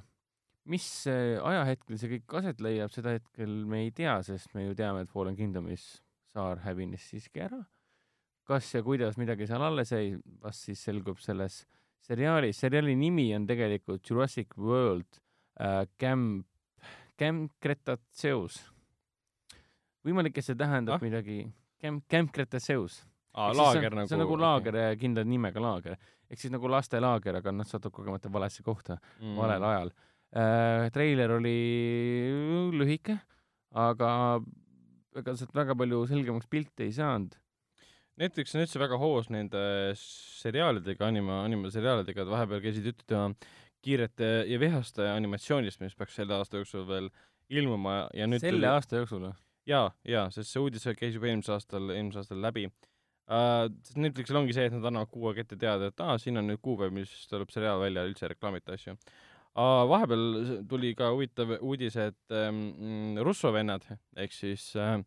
[0.66, 4.76] mis äh, ajahetkel see kõik aset leiab, seda hetkel me ei tea, sest me ju
[4.78, 6.02] teame, et Fallen Kingdomis
[6.34, 7.64] saar hävines siiski ära.
[8.44, 13.30] kas ja kuidas midagi seal alles jäi, vast siis selgub selles äh, seriaali, seriaali nimi
[13.36, 15.20] on tegelikult Jurassic World
[15.60, 16.48] äh, Camp,
[17.20, 18.62] Camp Cretaceous.
[20.08, 21.04] Võimalik, et see tähendab ah?
[21.04, 21.43] midagi,
[21.82, 23.02] Camp, Camp Cretaceous.
[23.34, 24.10] aa, laager nagu.
[24.10, 25.99] see on nagu laager okay., kindla nimega laager.
[26.30, 29.36] ehk siis nagu lastelaager, aga nad satuvad kogemata valesse kohta mm.
[29.38, 29.93] valel ajal
[30.36, 30.89] äh,.
[30.95, 31.60] treiler oli
[32.76, 33.20] lühike,
[33.76, 34.12] aga
[35.16, 37.36] ega sealt väga palju selgemaks pilte ei saanud
[38.20, 39.62] Netflix on üldse väga hoos nende
[39.97, 43.22] seriaalidega, anima, animaseriaalidega, et vahepeal käisid juttu
[43.82, 47.08] kiirete ja vihaste animatsioonist, mis peaks selle aasta jooksul veel
[47.52, 48.70] ilmuma ja nüüd selle tuli...
[48.70, 49.34] aasta jooksul või?
[49.68, 53.68] Jaa, jaa, sest see uudis käis juba eelmisel aastal, eelmisel aastal läbi uh,.
[53.86, 56.49] sest Netflixil ongi see, et nad annavad kuu aega ette teada, et aa, siin on
[56.51, 59.86] nüüd kuupäev, mis tuleb seriaal välja, üldse reklaamita asju uh,.
[59.91, 60.28] vahepeal
[60.70, 63.86] tuli ka huvitav uudis, et um, Russo vennad
[64.20, 64.99] ehk siis uh,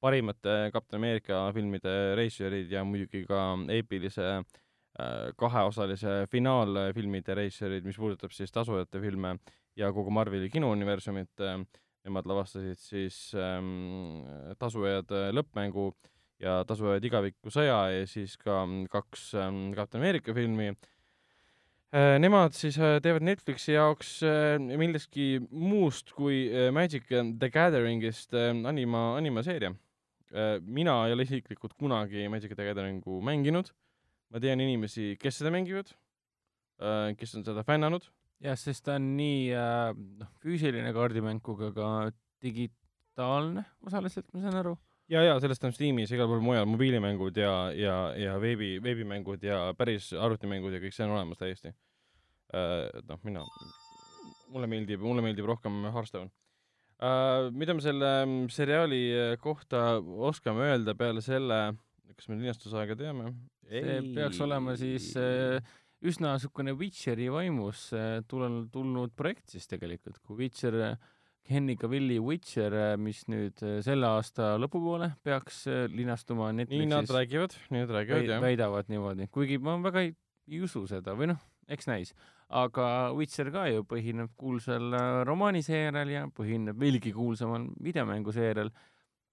[0.00, 3.42] parimate Kapten Ameerika filmide režissöörid ja muidugi ka
[3.74, 9.36] eepilise äh, kaheosalise finaalfilmide režissöörid, mis puudutab siis tasujate filme
[9.78, 11.58] ja kogu Marveli kinouniversumit, äh,
[12.06, 14.22] nemad lavastasid siis ähm,
[14.60, 15.90] tasujad äh, lõppmängu
[16.42, 20.72] ja tasujad igaviku sõja ja siis ka kaks ähm, Kapten Ameerika filmi
[21.88, 24.18] Nemad siis teevad Netflixi jaoks
[24.60, 29.70] millestki muust kui Magic the Gatheringist anima, animaseeria
[30.28, 33.72] Äh, mina ei ole isiklikult kunagi Magic the Gathering'u mänginud.
[34.28, 35.88] ma tean inimesi, kes seda mängivad,
[36.84, 38.10] äh, kes on seda fännanud.
[38.44, 41.88] Jah, sest ta on nii äh, noh, füüsiline kaardimäng kui ka, ka
[42.44, 44.76] digitaalne osaliselt, ma saan aru.
[45.10, 49.68] ja, ja sellest on Steamis igal pool mujal mobiilimängud ja, ja, ja veebi, veebimängud ja
[49.78, 51.74] päris arvutimängud ja kõik see on olemas täiesti.
[52.48, 53.42] et noh, mina,
[54.48, 56.30] mulle meeldib, mulle meeldib rohkem Hearthstone
[56.98, 61.58] Uh, mida me selle mm, seriaali äh, kohta oskame öelda peale selle,
[62.10, 63.30] kas me linastusaega teame?
[63.68, 65.62] see peaks olema siis äh,
[66.04, 70.98] üsna niisugune Witcheri vaimus äh, tulnud, projekt siis tegelikult, kui Witcher äh,
[71.48, 76.84] Henry Cavilli Witcher, äh, mis nüüd äh, selle aasta lõpupoole peaks äh, linastuma Netflixis.
[76.84, 78.42] nii nad räägivad, nii nad räägivad, jah.
[78.44, 80.12] väidavad niimoodi, kuigi ma väga ei,
[80.50, 82.12] ei usu seda või noh, eks näis.
[82.48, 82.84] aga
[83.16, 84.92] Witcher ka ju põhineb kuulsal
[85.28, 88.70] romaaniseerial ja põhineb veelgi kuulsamal videomänguseerial.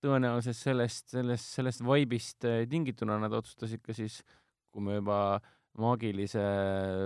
[0.06, 4.22] tõenäoliselt sellest, sellest, sellest vaibist tingituna nad otsustasid ka siis,
[4.72, 5.40] kui me juba
[5.82, 6.42] maagilise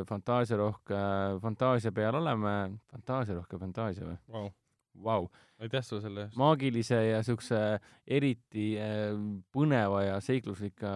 [0.10, 1.02] fantaasiarohke
[1.44, 2.56] fantaasia peal oleme,
[2.92, 4.50] fantaasiarohke fantaasia või wow.?
[5.04, 5.30] Vau.
[5.64, 6.36] aitäh sulle selle eest.
[6.40, 7.60] maagilise ja siukse
[8.08, 9.14] eriti äh,
[9.56, 10.92] põneva ja seikluslika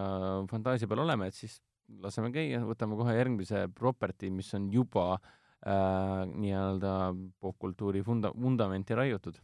[0.50, 1.58] fantaasia peal oleme, et siis
[2.04, 6.94] laseme käia, võtame kohe järgmise property, mis on juba äh, nii-öelda
[7.40, 9.40] popkultuuri funda-, vundamenti raiutud.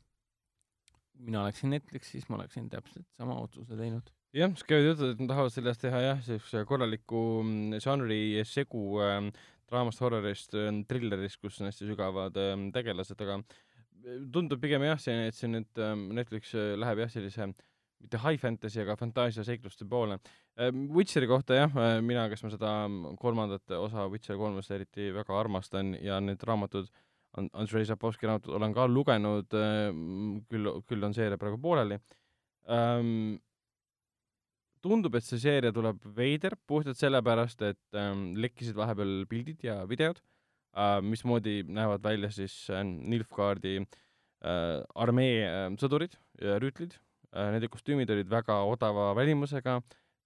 [1.21, 5.33] mina oleksin Netflixis, ma oleksin täpselt sama otsuse teinud jah, siis käivad jutud, et nad
[5.33, 9.19] tahavad sellest teha jah, siukse korraliku mm, žanri segu äh,
[9.71, 13.41] draamast, horrorist äh,, trillerist, kus on hästi sügavad äh, tegelased, aga
[14.33, 17.51] tundub pigem jah, see, et see nüüd ähm, Netflix äh, läheb jah, sellise
[18.01, 20.17] mitte high fantasy, aga fantaasia seikluste poole.
[20.61, 25.11] Ähm, Witcheri kohta jah, äh, mina, kes ma seda ähm, kolmandat osa Witcher kolmest eriti
[25.15, 26.89] väga armastan ja need raamatud,
[27.39, 29.55] Andrei Zapovski raamatud olen ka lugenud,
[30.51, 32.01] küll, küll on seeria praegu pooleli.
[34.83, 38.01] Tundub, et see seeria tuleb veider puhtalt sellepärast, et
[38.41, 40.21] lekkisid vahepeal pildid ja videod
[40.77, 46.95] äh, mismoodi näevad välja siis äh, Nilfgaardi äh, armee äh, sõdurid ja rüütlid
[47.35, 47.51] äh,.
[47.55, 49.81] Nende kostüümid olid väga odava välimusega,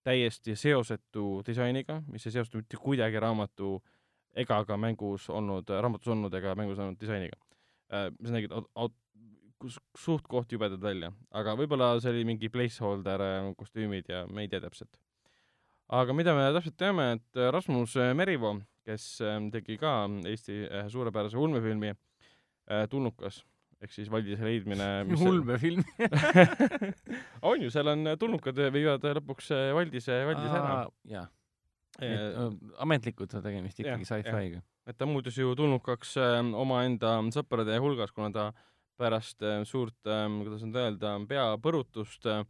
[0.04, 3.78] täiesti seosetu disainiga, mis ei seostu mitte kuidagi raamatu
[4.36, 7.36] ega ka mängus olnud, raamatus olnud ega mängus olnud disainiga
[7.92, 8.10] äh,.
[8.20, 8.52] mis nägid
[9.70, 14.62] suht-koht jubedad välja, aga võib-olla see oli mingi placeholder äh, kostüümid ja me ei tea
[14.64, 15.00] täpselt.
[15.88, 19.06] aga mida me täpselt teame, et Rasmus Merivoo kes
[19.54, 19.94] tegi ka
[20.28, 23.42] Eesti ühe suurepärase ulmefilmi äh, Tulnukas
[23.84, 24.88] ehk siis Valdise leidmine
[25.30, 25.82] ulmefilm
[27.48, 30.76] on ju, seal on tulnukad viivad lõpuks äh, Valdise, Valdise ära.
[31.10, 31.26] jaa.
[32.82, 34.62] ametlikult on tegemist ikkagi sci-fi'ga.
[34.88, 38.48] et ta muutus ju tulnukaks äh, omaenda sõprade hulgas, kuna ta
[39.00, 42.44] pärast äh, suurt äh,, kuidas nüüd öelda, peapõrutust äh,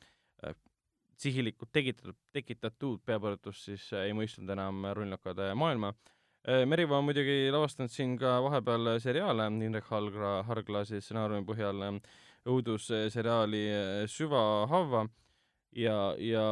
[1.21, 5.95] sihilikult tekitatud, tekitatud peapõrutust, siis äh, ei mõistnud enam rullnokade maailma.
[5.95, 6.15] Äh,
[6.45, 9.47] Äh, Merimaa on muidugi lavastanud siin ka vahepeal seriaale.
[9.65, 11.95] Indrek Hargla, Hargla siis stsenaariumi põhjal äh,
[12.53, 15.07] õudusseriaali äh, Süvahavva
[15.73, 16.45] ja, ja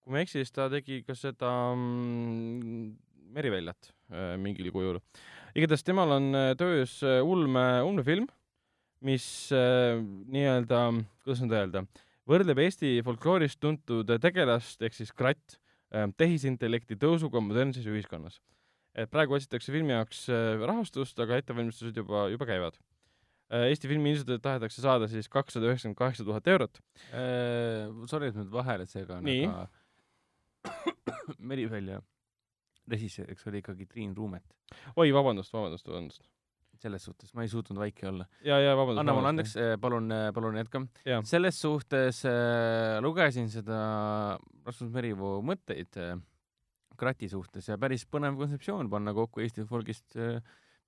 [0.00, 2.94] kui ma ei eksi, siis ta tegi ka seda mm,
[3.36, 3.90] Meriväljat
[4.40, 5.00] mingil kujul.
[5.58, 8.28] igatahes temal on töös ulme, ulmefilm,
[9.04, 10.80] mis nii-öelda,
[11.24, 11.84] kuidas nüüd öelda,
[12.28, 15.58] võrdleb Eesti folkloorist tuntud tegelast ehk siis kratt
[16.18, 18.40] tehisintellekti tõusuga modernses ühiskonnas
[18.96, 22.78] et praegu otsitakse filmi jaoks äh, rahastust, aga ettevalmistused juba, juba käivad.
[23.52, 26.80] Äh, Eesti Filmiinstituudilt tahetakse saada siis kakssada üheksakümmend kaheksa tuhat eurot.
[27.12, 29.66] Äh, sorry, et nüüd vahele segan, aga
[31.52, 32.00] Merivälja
[32.90, 34.46] režissööriks oli ikkagi Triin Ruumet.
[34.96, 36.24] oi, vabandust, vabandust, vabandust.
[36.82, 38.26] Selles suhtes ma ei suutnud vaiki olla.
[38.44, 39.02] ja, ja vabandust.
[39.02, 40.82] anna mulle andeks, palun, palun jätka.
[41.24, 43.80] selles suhtes äh, lugesin seda
[44.66, 46.16] Rasmus Merivoo mõtteid äh,
[46.96, 50.40] krati suhtes ja päris põnev kontseptsioon panna kokku Eesti folgist äh,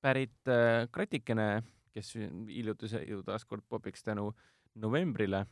[0.02, 1.62] pärit äh, kratikene,
[1.94, 4.30] kes hiljuti sai ju taaskord popiks tänu
[4.78, 5.44] novembrile,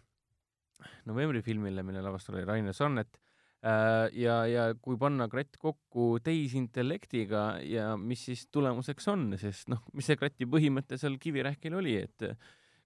[1.08, 3.25] novembri filmile, mille lavastus oli Rainer Sonnet äh,
[3.66, 10.06] ja, ja kui panna kratt kokku tehisintellektiga ja mis siis tulemuseks on, sest noh, mis
[10.06, 12.28] see krati põhimõte seal Kivirähkil oli, et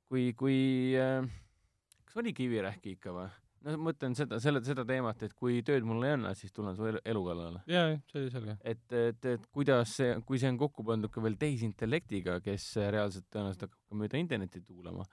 [0.09, 0.59] kui, kui
[0.97, 3.29] kas oli Kivirähki ikka või?
[3.65, 6.77] no ma mõtlen seda, selle, seda teemat, et kui tööd mul ei anna, siis tulen
[6.79, 7.63] su elu, elu kallale.
[7.71, 8.57] jaa, see oli selge.
[8.73, 13.29] et, et, et kuidas see, kui see on kokku pandud ka veel tehisintellektiga, kes reaalselt
[13.29, 15.05] tõenäoliselt hakkab ka mööda internetti tuulama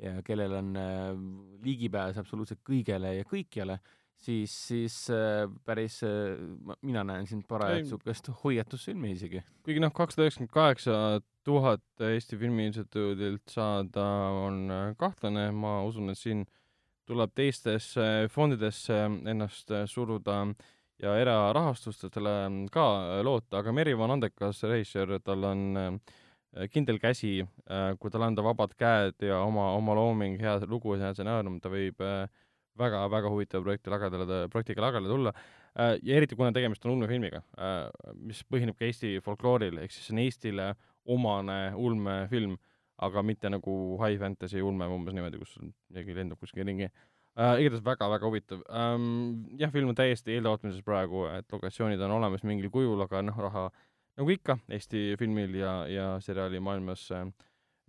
[0.00, 1.10] ja kellel on äh,
[1.64, 3.78] ligipääs absoluutselt kõigele ja kõikjale,
[4.22, 6.38] siis, siis äh, päris äh,,
[6.82, 9.44] mina näen siin parajat niisugust hoiatusfilmi isegi.
[9.64, 10.98] kuigi noh, kakssada üheksakümmend kaheksa
[11.44, 14.04] tuhat Eesti Filmiinstituudilt saada
[14.46, 16.60] on äh, kahtlane, ma usun, et siin äh,
[17.08, 18.96] tuleb teistesse fondidesse
[19.30, 20.40] ennast suruda
[21.02, 22.34] ja erarahastustele
[22.72, 22.86] ka
[23.26, 28.44] loota, aga Merivo on andekas režissöör, tal on äh, kindel käsi, äh, kui talle anda
[28.46, 32.00] vabad käed ja oma, oma looming, hea lugu, hea stsenaarium, ta võib
[32.78, 35.32] väga-väga äh, huvitava projekti lagedale, projektiga lagedale tulla.
[35.74, 37.40] ja eriti, kuna tegemist on ulmefilmiga,
[38.14, 40.68] mis põhineb ka Eesti folklooril, ehk siis see on Eestile
[41.10, 42.54] omane ulmefilm
[43.02, 46.90] aga mitte nagu high fantasy ulme umbes niimoodi, kus midagi lendab kuskil ringi.
[47.34, 47.56] uh,.
[47.58, 49.08] igatahes väga-väga huvitav um,.
[49.58, 53.68] jah, film on täiesti eeltootmises praegu, et lokatsioonid on olemas mingil kujul, aga noh, raha
[54.18, 57.26] nagu ikka Eesti filmil ja, ja seriaali maailmas äh,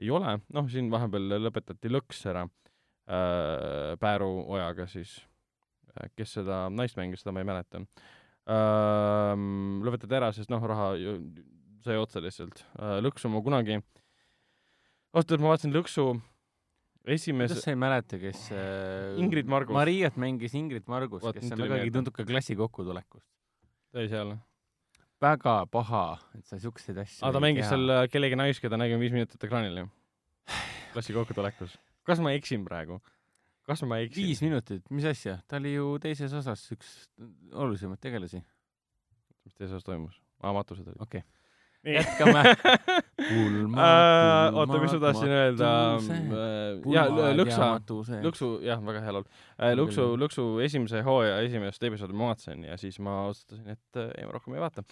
[0.01, 0.39] ei ole.
[0.53, 2.64] noh, siin vahepeal lõpetati lõks ära äh,
[3.05, 5.19] Pääru ojaga siis
[5.93, 7.83] äh,, kes seda naist mängis, seda ma ei mäleta
[8.49, 9.35] äh,.
[9.85, 10.93] lõpetati ära, sest noh, raha
[11.85, 12.97] sai otsa lihtsalt äh,.
[13.05, 13.77] lõksu ma kunagi,
[15.13, 16.09] oota, ma vaatasin lõksu
[17.05, 19.75] esimese kuidas, sa ei mäleta, kes äh, Ingrid Margus.
[19.77, 21.93] Mariat mängis Ingrid Margus, kes on vägagi meelde.
[21.99, 23.25] tuntud ka klassi kokkutulekust.
[23.91, 24.35] ta oli seal.
[25.21, 26.05] väga paha,
[26.37, 27.75] et sa siukseid asju aa, ta mängis tea.
[27.75, 29.89] seal äh, kellegi naist, keda nägime viis minutit ekraanil ju.
[30.93, 31.77] klassi kokkutulekus.
[32.05, 32.99] Kas ma eksin praegu?
[33.65, 34.21] kas ma eksin?
[34.23, 36.91] viis minutit, mis asja, ta oli ju teises osas üks
[37.53, 38.43] olulisemaid tegelasi.
[39.45, 40.21] mis teises osas toimus?
[40.43, 41.01] aa, matused olid.
[41.01, 41.25] okei,
[41.85, 41.97] nii.
[41.99, 42.45] jätkame.
[43.25, 45.67] Äh, oota, mis ma tahtsin öelda?
[46.91, 47.69] jaa, Lõksa,
[48.21, 49.25] Lõksu, jah, väga hea laul.
[49.79, 54.27] Lõksu, Lõksu esimese hooaja esimest episoodi ma vaatasin ja siis ma otsustasin, et äh, ei,
[54.27, 54.83] ma rohkem ei vaata.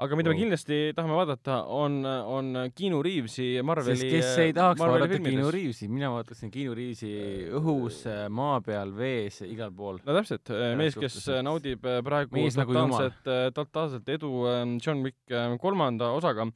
[0.00, 4.80] Aga mida me kindlasti tahame vaadata, on, on Keanu Reavesi Marveli sest kes ei tahaks
[4.80, 5.36] Marveli vaadata filmides.
[5.36, 7.12] Keanu Reavesi, mina vaatasin Keanu Reavesi
[7.60, 10.00] õhus, maa peal, vees, igal pool.
[10.06, 15.34] no täpselt, mees, kes naudib äh, praegu mees nagu totaalset, totaalset edu ähm, John Wick
[15.34, 16.48] äh, kolmanda osaga,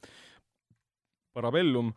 [1.35, 1.91] Parabellum,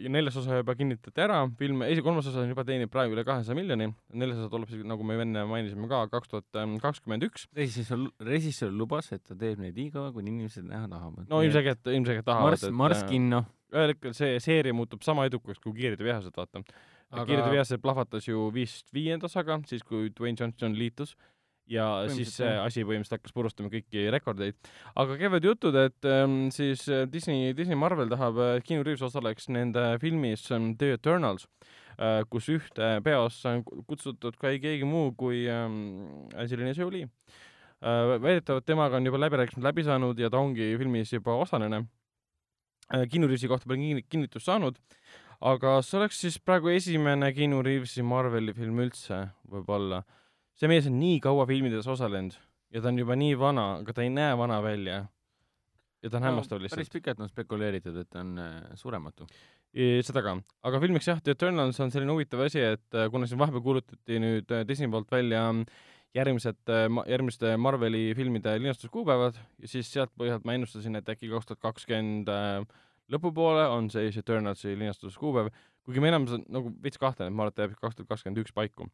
[0.00, 3.24] ja neljas osa juba kinnitati ära, film, esi-, kolmas osa on juba teenib praegu üle
[3.26, 3.90] kahesaja miljoni,
[4.22, 7.46] neljas osa tuleb siis, nagu me enne mainisime ka, kaks tuhat kakskümmend üks.
[7.56, 11.26] režissöör, režissöör lubas, et ta teeb neid nii kaua, kuni inimesed näha tahavad.
[11.30, 13.44] no ilmselgelt, ilmselgelt tahavad, Mars, Mars kinno.
[13.74, 17.26] ühel hetkel see seeria muutub sama edukaks kui Kiired ja vihased, vaata aga....
[17.26, 21.14] Kiired ja vihased plahvatas ju vist viienda osaga, siis kui Dwayne Johnson liitus
[21.70, 24.56] ja siis see asi põhimõtteliselt hakkas purustama kõiki rekordeid.
[24.98, 29.46] aga käivad jutud, et ähm, siis äh, Disney, Disney Marvel tahab, et Keanu Reaves osaleks
[29.54, 31.46] nende filmis ähm, The Eternals
[31.98, 37.06] äh,, kus ühte peaossa on ku- kutsutud ka ei keegi muu kui ähm, Angelina Jolie
[37.06, 38.18] äh,.
[38.18, 41.84] väidetavalt temaga on juba läbirääkimised läbi saanud ja ta ongi filmis juba osaline
[42.94, 43.06] äh,.
[43.06, 44.74] Keanu Reavesi kohta pole kinni- kinnitust saanud,
[45.40, 50.02] aga see oleks siis praegu esimene Keanu Reavesi Marveli film üldse võib-olla.
[50.60, 52.36] See mees on nii kaua filmides osalenud
[52.74, 55.04] ja ta on juba nii vana, aga ta ei näe vana välja.
[56.02, 56.92] ja ta on hämmastav päris lihtsalt.
[56.92, 59.26] pikalt on spekuleeritud, et ta on äh, surematu.
[60.06, 60.36] seda ka,
[60.66, 64.20] aga filmiks jah, The Eternals on selline huvitav asi, et äh, kuna siin vahepeal kuulutati
[64.22, 65.64] nüüd äh, Disney poolt välja mm,
[66.14, 66.72] järgmised,
[67.06, 72.30] järgmiste Marveli filmide linastuskuupäevad ja siis sealt põhjalt ma ennustasin, et äkki kaks tuhat kakskümmend
[72.34, 72.64] äh,
[73.10, 75.52] lõpupoole on see Eternalsi linastuskuupäev,
[75.86, 78.42] kuigi ma enam nagu veits kahtlen, et ma arvan, et ta jääb kaks tuhat kakskümmend
[78.42, 78.90] üks paiku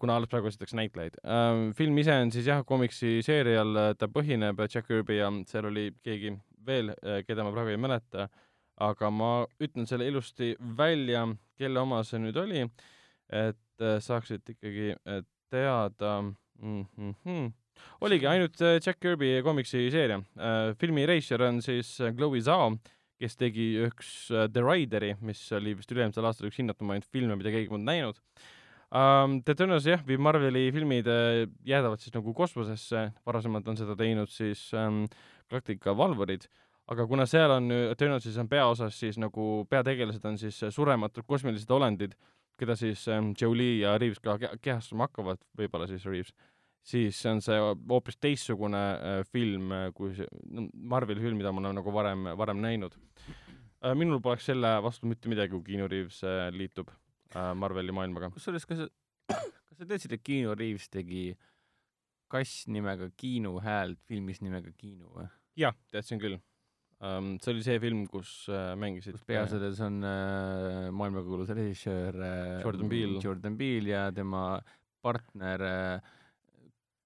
[0.00, 1.62] kuna alles praegu esitatakse näitlejaid uh,.
[1.76, 6.32] film ise on siis jah, komiksi seerial, ta põhineb Jack Kirby ja seal oli keegi
[6.66, 6.92] veel,
[7.28, 8.28] keda ma praegu ei mäleta,
[8.80, 11.26] aga ma ütlen selle ilusti välja,
[11.60, 12.64] kelle oma see nüüd oli,
[13.28, 14.94] et saaksite ikkagi
[15.50, 16.22] teada
[16.62, 16.86] mm.
[17.26, 17.52] -hmm.
[18.00, 20.22] oligi ainult äh, Jack Kirby komiksi seeria
[20.80, 22.76] filmi reisijal on siis äh, Chloe Zhao,
[23.18, 27.68] kes tegi üks The Rideri, mis oli vist üle-eelmisel aastal üks hinnatumaid filme, mida keegi
[27.68, 28.20] polnud näinud
[28.92, 29.40] um,.
[29.44, 34.30] The Eternals jah, viib Marveli filmid äh, jäädavad siis nagu kosmosesse, varasemalt on seda teinud
[34.32, 35.04] siis um,
[35.50, 36.48] Galactica valvurid,
[36.88, 41.26] aga kuna seal on nüüd Eternalsis on peaosas siis nagu peategelased on siis äh, surematud
[41.28, 42.14] kosmilised olendid,
[42.58, 46.32] keda siis um, Jolie ja Reaves ka ke- kehastama hakkavad, võib-olla siis Reaves,
[46.88, 51.64] siis on see hoopis teistsugune äh, film äh, kui see no, Marveli film, mida ma
[51.64, 53.92] olen nagu varem, varem näinud äh,.
[53.94, 56.96] minul poleks selle vastu mitte midagi, kui Keanu Reaves äh, liitub äh,
[57.34, 58.30] Marveli maailmaga.
[58.34, 58.86] kusjuures, kas
[59.28, 61.32] kas sa teadsid, et Keanu Reaves tegi
[62.32, 65.26] kass nimega Kiinu häält filmis nimega Kiinu või?
[65.58, 66.36] jah, teadsin küll
[67.00, 67.36] um,.
[67.42, 72.92] see oli see film, kus äh, mängisid kus peaosades on äh, maailmakuulus režissöör äh, Jordan
[72.92, 73.20] Peele.
[73.24, 74.44] Jordan Peele ja tema
[75.04, 76.14] partner äh,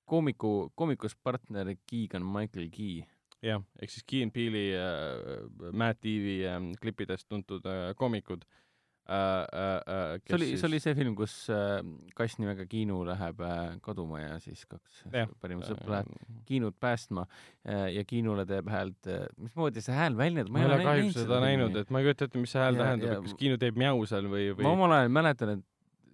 [0.08, 3.02] koomiku, koomikust partner Keegan Michael Key.
[3.42, 8.61] jah, ehk siis Key and Peele'i äh,, Matt Eve'i äh, klippidest tuntud äh, koomikud äh,.
[9.02, 11.80] Äh, see oli, see oli see film, kus äh,
[12.14, 15.00] kass nimega Kiinu läheb äh, kaduma ja siis kaks
[15.42, 16.12] parimat sõpra läheb
[16.46, 17.24] Kiinut päästma
[17.66, 21.40] äh, ja Kiinule teeb häält äh,, mismoodi see hääl välja ma ei ole kahjuks seda
[21.42, 23.82] näinud, et ma ei kujuta ette, mis see hääl Ja- tähendab, et kas Kiinu teeb
[23.82, 25.66] mjau seal või, või ma omal ajal mäletan, et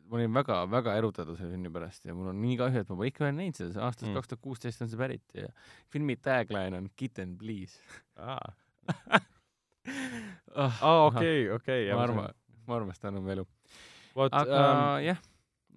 [0.09, 3.11] ma olin väga-väga erutatud selle filmi pärast ja mul on nii kahju, et ma pole
[3.13, 4.17] ikka veel näinud seda, aastast Mm.
[4.17, 5.53] kaks tuhat kuusteist on see pärit ja
[5.93, 7.77] filmi tagline on Kitten please
[8.17, 8.49] aa,
[10.57, 11.07] oh,.
[11.13, 11.89] okei, okei.
[11.93, 12.33] ma arvan,
[12.69, 13.45] ma armastan oma elu.
[14.19, 15.21] aga ähm, jah,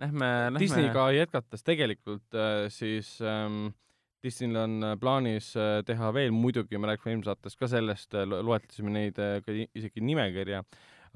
[0.01, 0.59] lähme, lähme.
[0.63, 3.69] Disneyga jätkates tegelikult äh, siis ähm,
[4.23, 8.25] Disneyl on äh, plaanis äh, teha veel, muidugi me rääkisime eelmises saates ka sellest äh,,
[8.29, 10.63] loetlesime neid ka isegi nimekirja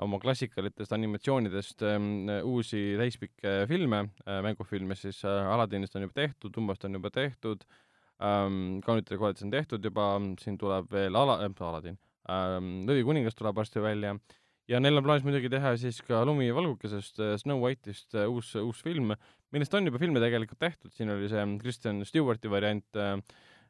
[0.03, 4.01] oma klassikalitest animatsioonidest ähm, uusi täispikke filme
[4.43, 7.63] mängufilme, siis Aladinist on juba tehtud, Dumbast on juba tehtud
[8.19, 10.09] ähm,, Kaunitele koledis on tehtud juba,
[10.41, 11.95] siin tuleb veel Ala- äh,, Aladin
[12.27, 14.17] ähm,, Lõvikuningas tuleb varsti välja
[14.69, 18.81] ja neil on plaanis muidugi teha siis ka Lumivalgukesest äh, Snow White'ist äh, uus, uus
[18.85, 19.13] film,
[19.53, 23.17] millest on juba filme tegelikult tehtud, siin oli see Kristen Stewarti variant äh,,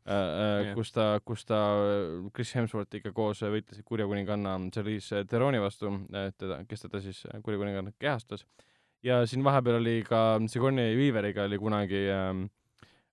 [0.05, 0.73] äh, Jah.
[0.77, 5.91] kus ta, kus ta äh, Chris Hemsworthiga koos võitles kurja kuninganna Charlize Theroni vastu,
[6.39, 8.45] teda, kes teda siis äh, kurja kuninganna kehastas.
[9.03, 12.47] ja siin vahepeal oli ka Sigourney Weaveriga oli kunagi ähm,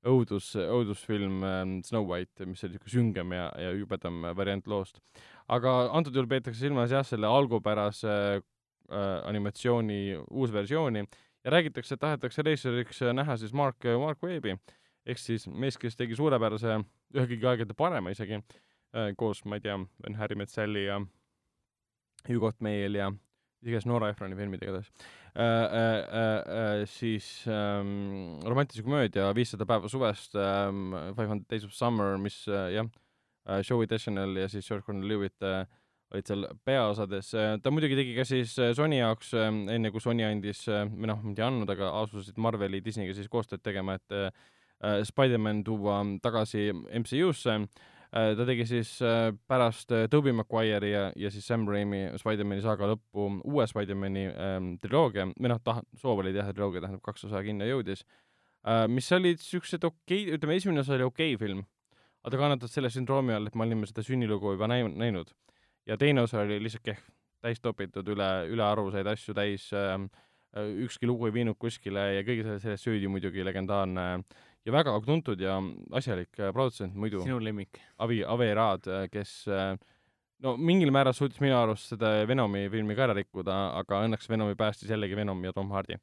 [0.09, 5.01] õudus, õudusfilm ähm, Snow White, mis oli niisugune süngem ja, ja jubedam variant loost.
[5.49, 11.05] Aga antud juhul peetakse silmas jah, selle algupärase äh, animatsiooni uusversiooni
[11.45, 14.57] ja räägitakse, et tahetakse režissööriks näha siis Mark, Mark Webbi
[15.07, 16.79] ehk siis mees, kes tegi suurepärase,
[17.17, 19.79] ühe kõigi aegade parema isegi äh,, koos, ma ei tea,
[20.19, 21.01] Harry Met Salli ja
[22.29, 23.11] Hugo Mail ja
[23.63, 25.43] igatahes Nora Ephroni filmid igatahes äh,.
[25.43, 31.75] Äh, äh, äh, siis ähm, romantilise komöödia Viissada päeva suvest ähm,, Five Hundred Days of
[31.75, 32.91] Summer, mis äh, jah äh,,
[33.69, 35.65] Joey Deschanel ja siis George Clooney Lewitt äh,
[36.13, 37.31] olid seal peaosades.
[37.63, 41.45] ta muidugi tegi ka siis äh, Sony jaoks, enne kui Sony andis, või noh, mitte
[41.47, 44.19] andnud, aga asusid Marveli Disneyga siis koostööd tegema, et
[44.83, 47.59] äh, Spider-man tuua tagasi MCU-sse.
[48.13, 52.91] ta tegi siis äh, pärast äh, Tobey Maguire'i ja, ja siis Sam Raimi Spider-mani saaga
[52.91, 57.41] lõppu uue Spider-mani ähm, triloogia, või noh, tah-, soov oli teha triloogia, tähendab kaks osa
[57.47, 58.05] kinno jõudis
[58.67, 61.65] äh,, mis olid siuksed okei okay,, ütleme esimene osa oli okei okay film,
[62.23, 65.33] aga ta kannatas selle sündroomi all, et me olime seda sünnilugu juba näinud,
[65.87, 67.07] ja teine osa oli lihtsalt kehv,
[67.43, 69.97] täis topitud üle, ülearuseid asju täis äh,,
[70.85, 74.05] ükski lugu ei viinud kuskile ja kõige selle, sellest süüdi muidugi legendaarne
[74.63, 75.57] ja väga tuntud ja
[75.97, 77.81] asjalik äh, produtsent muidu, sinu lemmik?
[78.05, 79.73] Avi, Ave Raad, kes äh,
[80.45, 84.59] no mingil määral suutis minu arust seda Venomi filmi ka ära rikkuda, aga õnneks Venomi
[84.59, 85.99] päästis jällegi Venom ja Tom Hardy.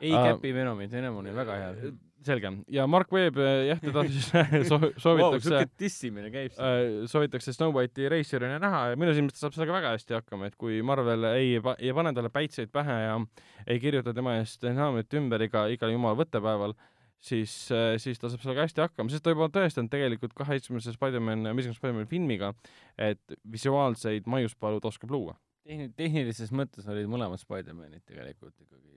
[0.00, 1.92] ei Aa, käpi Venomit, Venom oli väga hea.
[2.26, 4.30] Selge, ja Mark Webb, jah, teda siis
[4.70, 6.64] so Vau, soovitakse siuke dissimine käib siin.
[6.64, 10.50] äh, soovitakse Snow White'i reisijana näha ja minu silmis ta saab sellega väga hästi hakkama,
[10.50, 13.20] et kui Marvel ei, ei pane talle päitseid pähe ja
[13.66, 16.76] ei kirjuta tema eest naamit ümber iga, igal jumala võttepäeval,
[17.24, 17.54] siis,
[18.02, 21.46] siis ta saab sellega hästi hakkama, sest ta juba on tõestanud tegelikult kahe esimese Spider-man,
[21.52, 22.52] Amazing Spider-man filmiga,
[23.00, 25.36] et visuaalseid maiuspalud oskab luua.
[25.64, 28.92] Tehni-, tehnilises mõttes olid mõlemad Spider-manid tegelikult ikkagi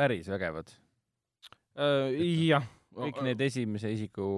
[0.00, 0.72] päris vägevad.
[2.50, 2.64] Jah.
[3.00, 4.30] kõik need esimese isiku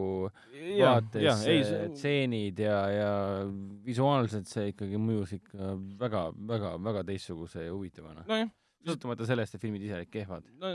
[0.52, 3.12] vaates äh, tseenid ja, ja
[3.86, 5.72] visuaalselt see ikkagi mõjus ikka
[6.02, 8.26] väga, väga, väga teistsuguse ja huvitavana.
[8.28, 8.52] nojah,
[8.86, 10.52] sõltumata sellest, et filmid ise olid kehvad.
[10.60, 10.74] no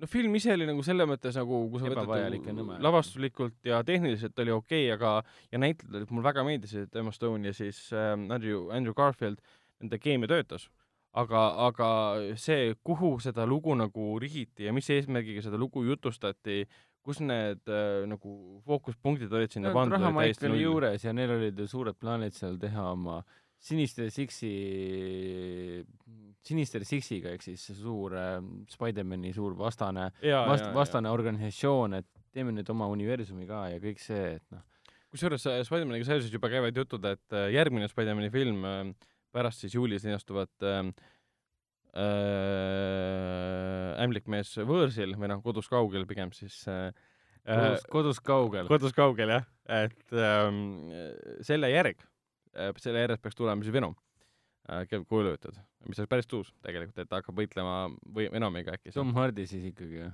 [0.00, 4.54] no film ise oli nagu selles mõttes nagu, kui sa võtad lavastuslikult ja tehniliselt oli
[4.54, 8.68] okei okay,, aga ja näitlejad olid, mulle väga meeldisid Emma Stone ja siis äh, Andrew,
[8.74, 9.42] Andrew Garfield,
[9.80, 10.68] nende keemia töötas.
[11.12, 11.88] Aga, aga
[12.38, 16.62] see, kuhu seda lugu nagu rihiti ja mis eesmärgiga seda lugu jutustati,
[17.04, 21.62] kus need äh, nagu fookuspunktid olid sinna no, pandud, rahamaik oli juures ja neil olid
[21.70, 23.20] suured plaanid seal teha oma
[23.60, 24.50] Sinister Sixi,
[26.48, 28.38] Sinister Sixiga ehk siis suur äh,
[28.72, 34.36] Spider-mani suur vastane, vast, vastane organisatsioon, et teeme nüüd oma universumi ka ja kõik see,
[34.38, 34.64] et noh,
[35.10, 38.82] kusjuures äh, Spider-maniga seoses juba käivad jutud, et äh, järgmine Spider-mani film äh,
[39.34, 40.82] pärast siis juulis linastuvat äh,
[41.96, 46.90] äh, ämblikmees võõrsil või noh, kodus kaugel pigem siis äh,
[47.46, 48.70] kodus, kodus kaugel.
[48.70, 49.48] kodus kaugel jah,
[49.80, 50.60] et ähm,
[51.46, 51.98] selle järg
[52.54, 53.96] äh,, selle järjest peaks tulema siis Venom
[54.70, 55.58] äh, kujulõõtud,
[55.88, 57.74] mis oleks päris tuus tegelikult, et ta hakkab võitlema
[58.06, 58.94] või Venomiga äkki.
[58.94, 60.12] Tom Hardy siis ikkagi või?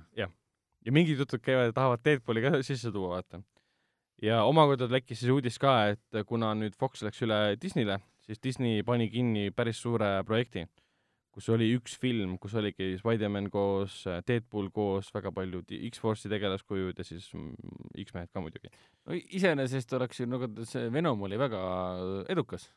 [0.87, 3.41] ja mingid jutud käivad, tahavad Deadpooli ka sisse tuua, vaata.
[4.23, 8.83] ja omakorda lekkis siis uudis ka, et kuna nüüd Fox läks üle Disneyle, siis Disney
[8.83, 10.65] pani kinni päris suure projekti,
[11.37, 15.61] kus oli üks film, kus oligi Spider-man koos, Deadpool koos, väga palju
[15.91, 17.29] X-Force'i tegelaskujud ja siis
[18.03, 18.71] X-mehed ka muidugi.
[19.05, 21.61] no iseenesest oleks ju nagu see Venom oli väga
[22.33, 22.69] edukas,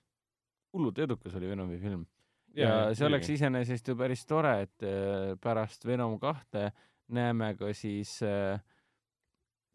[0.76, 2.04] hullult edukas oli Venomi film.
[2.54, 6.70] ja see oleks iseenesest ju päris tore, et äh, pärast Venom kahte
[7.10, 8.60] näeme ka siis äh,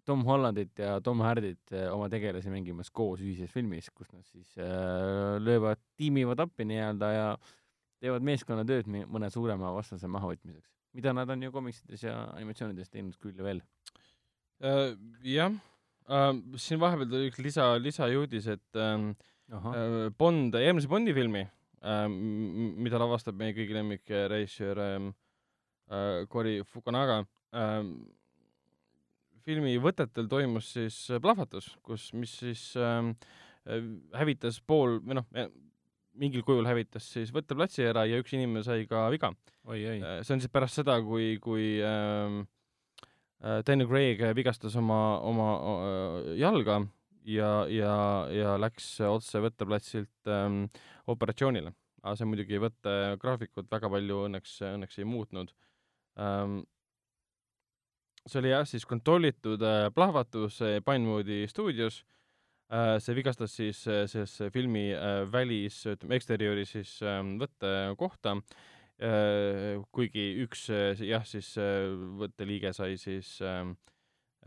[0.05, 4.57] Tom Hollandit ja Tom Hardit äh, oma tegelasi mängimas koos ühises filmis, kus nad siis
[4.61, 7.27] äh, löövad, tiimivad appi nii-öelda ja
[8.03, 13.37] teevad meeskonnatööd mõne suurema vastase mahavõtmiseks, mida nad on ju komiksides ja animatsioonides teinud küll
[13.39, 13.63] ja veel.
[14.61, 14.93] uh,
[15.25, 15.55] jah.
[16.05, 21.41] Uh,, siin vahepeal tuli üks lisa, lisauudis, et ahah, uh, Bond, järgmise Bondi filmi
[21.81, 22.19] um,,
[22.85, 25.09] mida lavastab meie kõigi lemmik režissöör um,
[25.89, 27.95] uh, Cory Fukunaga um,,
[29.45, 33.13] filmi võtetel toimus siis plahvatus, kus, mis siis ähm,
[34.15, 35.27] hävitas pool või noh,
[36.19, 39.31] mingil kujul hävitas siis võtteplatsi ära ja üks inimene sai ka viga.
[39.65, 39.99] oi-oi.
[40.23, 42.43] see on siis pärast seda, kui, kui ähm,
[43.43, 46.81] äh, Daniel Craig vigastas oma, oma äh, jalga
[47.25, 47.95] ja, ja,
[48.31, 50.65] ja läks otse võtteplatsilt ähm,
[51.11, 51.73] operatsioonile.
[52.05, 55.51] aga see muidugi võttegraafikut väga palju õnneks, õnneks ei muutnud
[56.21, 56.63] ähm,.
[58.25, 62.03] See oli jah, siis kontrollitud äh, plahvatus Pinewoodi stuudios
[62.69, 62.97] äh,.
[62.99, 64.89] see vigastas siis äh, selles filmi
[65.31, 68.39] välis, ütleme eksteriööri siis äh, võttekohta
[69.91, 70.69] kuigi üks
[71.03, 71.49] jah, siis
[72.19, 73.65] võtteliige sai siis äh,,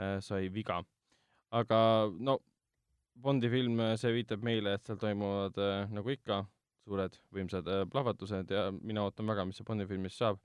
[0.00, 0.82] äh, sai viga.
[1.52, 1.80] aga
[2.18, 2.38] no
[3.18, 5.56] Bondi film, see viitab meile, et seal toimuvad
[5.90, 6.44] nagu ikka
[6.86, 10.38] suured võimsad plahvatused ja mina ootan väga, mis see Bondi filmist saab.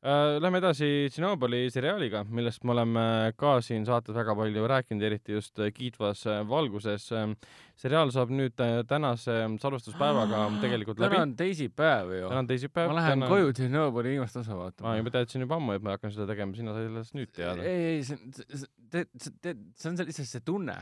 [0.00, 3.02] Lähme edasi Tšernobõli seriaaliga, millest me oleme
[3.36, 7.34] ka siin saates väga palju rääkinud, eriti just äh, kiitvas äh, valguses äh,.
[7.76, 11.26] seriaal saab nüüd äh, tänase salvestuspäevaga tegelikult läbi täna.
[11.26, 12.30] on teisipäev ju.
[12.32, 12.88] täna on teisipäev.
[12.88, 13.28] ma lähen täna...
[13.34, 16.56] koju Tšernobõli viimast osa vaatama ma juba teadsin juba ammu, et ma hakkan seda tegema,
[16.56, 17.68] sina sai sellest nüüd teada.
[17.68, 20.80] ei, ei, see on, see, see, see on lihtsalt see tunne.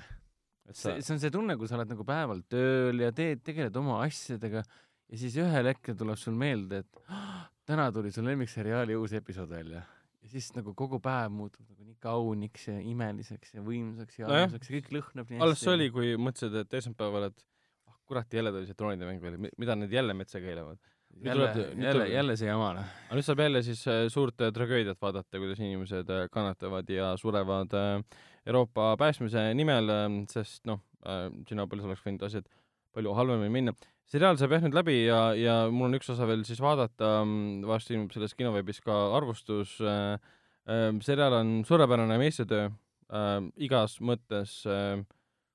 [0.71, 3.99] see, see on see tunne, kui sa oled nagu päeval tööl ja teed, tegeled oma
[4.07, 9.13] asjadega ja siis ühel hetkel tuleb sul meelde, et "Ah, täna tuli su lemmikseriaali uus
[9.19, 9.83] episood välja.
[10.23, 14.71] ja siis nagu kogu päev muutub nagu nii kauniks ja imeliseks ja võimsaks ja armsaks
[14.71, 17.45] ja kõik lõhnab nii alles see oli, kui mõtlesid, et esmaspäeval, et
[17.91, 20.81] ah kurat, jälle tuli see troonide mäng veel, mida need jälle metsa keelavad.
[21.25, 21.51] jälle
[21.85, 22.97] jälle, jälle see jama noh.
[23.09, 27.13] aga nüüd saab jälle siis äh, suurt äh, tragöödiat vaadata, kuidas inimesed äh, kannatavad ja
[27.17, 27.77] surevad
[28.49, 29.93] Euroopa päästmise nimel,
[30.33, 30.81] sest noh,
[31.45, 32.47] Tšernobõlis oleks võinud asjad
[32.97, 33.75] palju halvemini minna.
[34.09, 37.23] Seriaal saab jah nüüd läbi ja, ja mul on üks osa veel siis vaadata,
[37.69, 39.77] varsti ilmub selles kinoveebis ka arvustus.
[41.05, 45.01] seriaal on suurepärane meistritöö äh, igas mõttes äh,,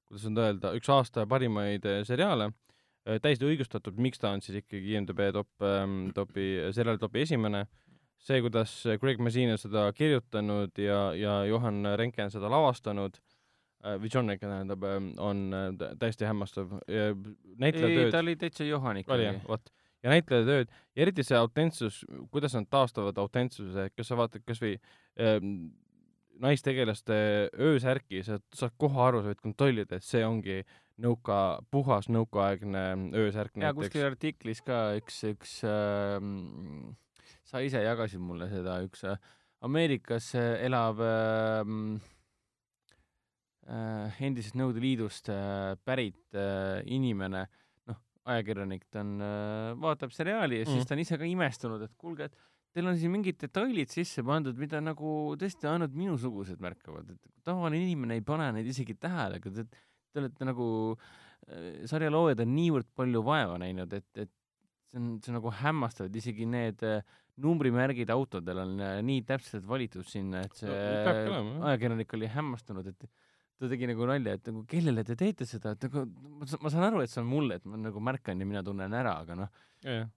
[0.09, 4.61] kuidas nüüd öelda, üks aasta parimaid äh, seriaale äh,, täiesti õigustatud, miks ta on siis
[4.61, 7.65] ikkagi IMDB top ähm,, topi, seriaali topi esimene.
[8.23, 13.32] see, kuidas Greg on seda kirjutanud ja, ja Johan Renke on seda lavastanud äh,,
[14.13, 14.83] John Renke tähendab,
[15.19, 16.71] on äh, tä- täiesti hämmastav.
[17.59, 19.71] näitlejatööd ta oli täitsa Johan oli jah, vot.
[20.03, 24.77] ja näitlejatööd ja eriti see autentsus, kuidas nad taastavad autentsuse, kas sa vaatad kasvõi
[25.19, 25.73] ähm,
[26.43, 27.17] naistegelaste
[27.59, 30.61] öösärki, sa saad kohe aru, sa võid kontrollida, et see ongi
[31.03, 31.37] nõuka,
[31.73, 32.83] puhas nõukaaegne
[33.19, 36.93] öösärk ja kuskil artiklis ka üks, üks ähm,,
[37.43, 39.17] sa ise jagasid mulle seda, üks äh,
[39.63, 42.12] Ameerikas äh, elav ähm, äh,
[43.67, 47.45] endisest Nõukogude Liidust äh, pärit äh, inimene,
[47.87, 50.89] noh, ajakirjanik, ta on äh,, vaatab seriaali ja siis Mhm.
[50.89, 52.35] ta on ise ka imestunud, et kuulge, et
[52.73, 57.83] teil on siin mingid detailid sisse pandud, mida nagu tõesti ainult minusugused märkavad, et tavaline
[57.83, 59.65] inimene ei pane neid isegi tähele, aga te,
[60.11, 60.67] te olete nagu
[61.47, 64.31] äh, sarjaloojad on niivõrd palju vaeva näinud, et, et
[64.91, 67.03] see on, see on nagu hämmastav, et isegi need äh,
[67.43, 70.69] numbrimärgid autodel on äh, nii täpselt valitud sinna, et see
[71.53, 73.07] No, ajakirjanik oli hämmastunud, et
[73.59, 76.05] ta tegi nagu nalja, et nagu kellele te teete seda, et nagu
[76.39, 78.63] ma sa- ma saan aru, et see on mulle, et ma nagu märkan ja mina
[78.65, 79.49] tunnen ära, aga noh,
[79.85, 80.07] jah,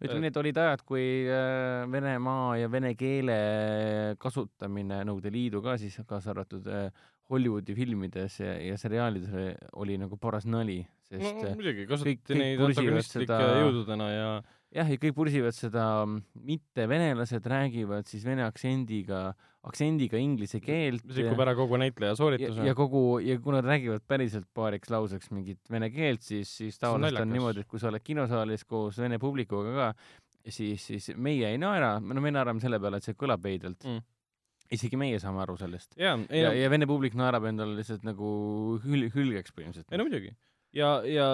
[0.00, 3.36] ütleme nii, et olid ajad, kui äh, Venemaa ja vene keele
[4.22, 6.90] kasutamine Nõukogude Liidu ka siis, kaasa arvatud äh,
[7.30, 12.38] Hollywoodi filmides ja, ja seriaalides oli, oli nagu paras nali, sest no äh, muidugi, kasutati
[12.38, 12.60] neid
[13.26, 14.28] seda- jõududena ja
[14.76, 15.86] jah, ja kõik pursivad seda,
[16.46, 19.34] mittevenelased räägivad siis vene aktsendiga,
[19.66, 22.74] aktsendiga inglise keelt mis rikub ära kogu näitleja ja, soorituse ja.
[22.78, 27.00] kogu ja kui nad räägivad päriselt paariks lauseks mingit vene keelt, siis, siis on tavaliselt
[27.00, 27.32] on naljakas.
[27.32, 29.88] niimoodi, et kui sa oled kinosaalis koos vene publikuga ka,
[30.48, 34.02] siis, siis meie ei naera, no me naerame selle peale, et see kõlab veidralt Mm.
[34.72, 35.96] isegi meie saame aru sellest.
[35.98, 38.28] ja, no ja vene publik naerab endale lihtsalt nagu
[38.84, 39.90] hül-, hülgeks põhimõtteliselt.
[39.90, 40.30] ei no muidugi.
[40.74, 41.26] ja, ja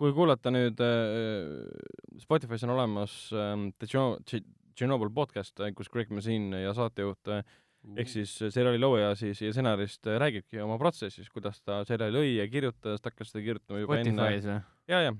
[0.00, 4.44] kui kuulata nüüd äh, Spotify's on olemas Tši-
[4.78, 7.44] Chernobyl podcast, kus Greg Mazin ja saatejuht äh,
[8.00, 12.32] ehk siis seriaali looja siis ja stsenarist äh, räägibki oma protsessist, kuidas ta seriaali lõi
[12.38, 14.16] ja kirjutas, ta hakkas seda kirjutama juba enne.
[14.16, 14.58] Spotify's või?
[14.90, 15.14] ja, ja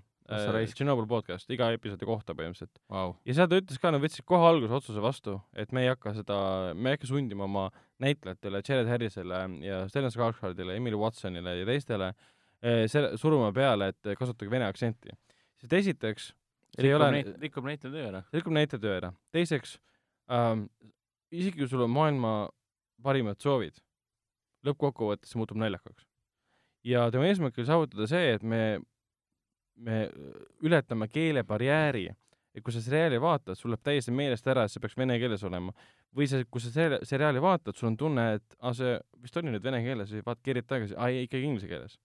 [0.55, 0.78] raisk.
[0.78, 2.81] Chernobyl podcast iga episoodi kohta põhimõtteliselt.
[2.90, 3.16] Vau.
[3.28, 6.14] ja seal ta ütles ka, nad võtsid kohe alguses otsuse vastu, et me ei hakka
[6.16, 6.39] seda,
[6.74, 7.66] me ei hakka sundima oma
[8.02, 12.14] näitlejatele, Jared Harrisele ja Stellan Skarsgårdile, Emily Watsonile ja teistele
[12.89, 15.12] selle, suruma peale, et kasutage vene aktsenti.
[15.60, 16.31] sest esiteks,
[16.75, 18.23] see ei ole, neid, rikub näitleja töö ära.
[18.35, 19.13] rikub näitleja töö ära.
[19.35, 19.77] teiseks
[20.33, 20.67] ähm,,
[21.35, 22.35] isegi kui sul on maailma
[23.05, 23.79] parimad soovid,
[24.67, 26.07] lõppkokkuvõttes see muutub naljakaks.
[26.85, 28.63] ja tema eesmärk oli saavutada see, et me,
[29.77, 30.05] me
[30.65, 32.09] ületame keelebarjääri,
[32.55, 35.43] et kui sa seriaali vaatad, sul läheb täiesti meelest ära, et see peaks vene keeles
[35.45, 35.75] olema.
[36.15, 39.51] või see, kui sa seri- seriaali vaatad, sul on tunne, et aa, see vist oli
[39.51, 41.99] nüüd vene keeles, vaata, keerid tagasi, aa ei, ikkagi inglise keeles.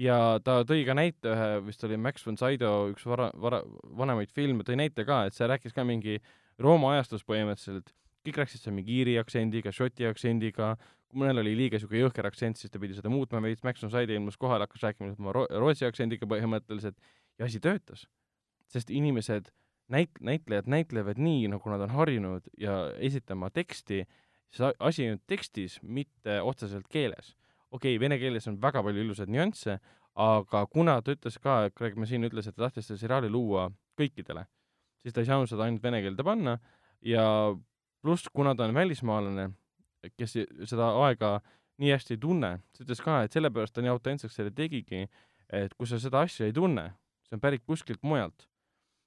[0.00, 3.62] Ja ta tõi ka näite ühe, vist oli Max von Sydow üks vara, vara,
[3.98, 6.18] vanemaid filme, tõi näite ka, et see rääkis ka mingi
[6.62, 7.92] Rooma ajastust põhimõtteliselt,
[8.26, 10.74] kõik rääkisid seal mingi iiri aktsendiga, šoti aktsendiga,
[11.10, 13.92] kui mõnel oli liiga niisugune jõhker aktsent, siis ta pidi seda muutma veits, Max von
[13.92, 16.98] Sydow ilmus kohale, hakkas rääkima tema ro rootsi aktsendiga põhimõtteliselt.
[17.40, 18.06] Ja asi töötas.
[18.72, 19.50] sest inimesed,
[19.92, 24.06] näit-, näitlejad näitlevad nii, nagu nad on harjunud ja esitama teksti,
[24.48, 27.34] see asi on tekstis, mitte otseselt keeles
[27.72, 29.78] okei okay,, vene keeles on väga palju ilusaid nüansse,
[30.22, 33.68] aga kuna ta ütles ka, Craig Mazin ütles, et ta tahtis seda seriaali luua
[33.98, 34.44] kõikidele,
[35.00, 36.58] siis ta ei saanud seda ainult vene keelde panna
[37.06, 37.24] ja
[38.02, 39.50] pluss, kuna ta on välismaalane,
[40.18, 40.36] kes
[40.68, 41.36] seda aega
[41.82, 45.06] nii hästi ei tunne, ta ütles ka, et sellepärast ta nii autentseks selle tegigi,
[45.52, 46.90] et kui sa seda asja ei tunne,
[47.26, 48.46] see on pärit kuskilt mujalt,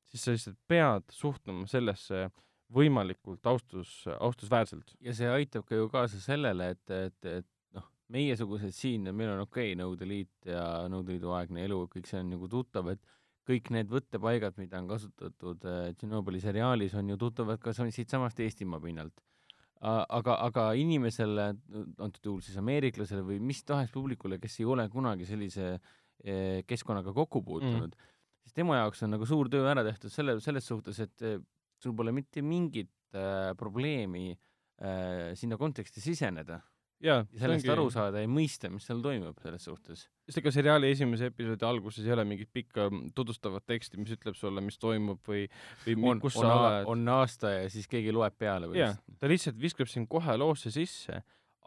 [0.09, 2.29] siis sa lihtsalt pead suhtuma sellesse
[2.73, 4.95] võimalikult austus, austusväärselt.
[4.99, 7.47] ja see aitab ka ju kaasa sellele, et, et, et
[8.14, 12.22] meiesugused siin, meil on okei okay, Nõukogude Liit ja Nõukogude Liidu aegne elu, kõik see
[12.22, 13.02] on nagu tuttav, et
[13.45, 18.82] kõik need võttepaigad, mida on kasutatud äh, Tšernobõli seriaalis, on ju tuttavad ka siitsamast Eestimaa
[18.82, 19.22] pinnalt.
[19.86, 21.52] aga, aga inimesele,
[21.99, 27.14] antud juhul siis ameeriklasele või mis tahes publikule, kes ei ole kunagi sellise äh, keskkonnaga
[27.14, 28.14] kokku puutunud mm.,
[28.45, 31.38] siis tema jaoks on nagu suur töö ära tehtud selle, selles suhtes, et äh,
[31.82, 36.61] sul pole mitte mingit äh, probleemi äh, sinna konteksti siseneda
[37.03, 37.72] ja, ja sellest ongi...
[37.73, 40.05] aru saada ja mõista, mis seal toimub selles suhtes.
[40.26, 44.63] sest ega seriaali esimese episoodi alguses ei ole mingit pikka tutvustavat teksti, mis ütleb sulle,
[44.65, 45.45] mis toimub või,
[45.85, 46.89] või on, kus on, sa oled.
[46.93, 48.81] on aasta ja siis keegi loeb peale või?
[48.81, 51.22] jah, ta lihtsalt viskab sind kohe loosse sisse,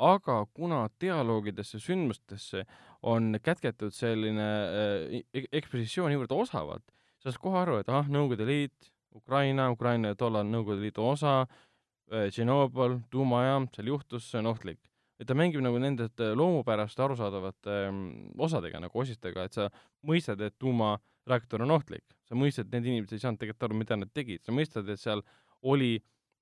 [0.09, 2.64] aga kuna dialoogidesse, sündmustesse
[3.09, 6.86] on kätketud selline äh, ekspositsioon niivõrd osavalt,
[7.18, 12.28] sa saad kohe aru, et ah, Nõukogude Liit, Ukraina, Ukraina tollal Nõukogude Liidu osa äh,,
[12.30, 14.88] Tšernobõl, tuumajaam, seal juhtus, see on ohtlik
[15.19, 16.09] et ta mängib nagu nende
[16.39, 18.03] loomupäraste arusaadavate ähm,
[18.39, 19.69] osadega nagu osistega, et sa
[20.07, 23.99] mõistad, et tuumareaktor on ohtlik, sa mõistad, et need inimesed ei saanud tegelikult aru, mida
[23.99, 25.24] nad tegid, sa mõistad, et seal
[25.66, 25.97] oli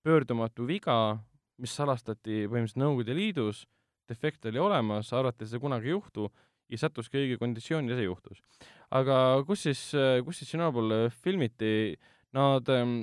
[0.06, 1.16] pöördumatu viga,
[1.62, 3.64] mis salastati põhimõtteliselt Nõukogude Liidus,
[4.06, 6.28] defekt oli olemas, arvati, et seda kunagi ei juhtu
[6.70, 8.42] ja sattuski õige konditsiooni ja see juhtus.
[8.90, 9.80] aga kus siis,
[10.26, 11.96] kus siis Tšernobõl filmiti,
[12.36, 13.00] nad ähm,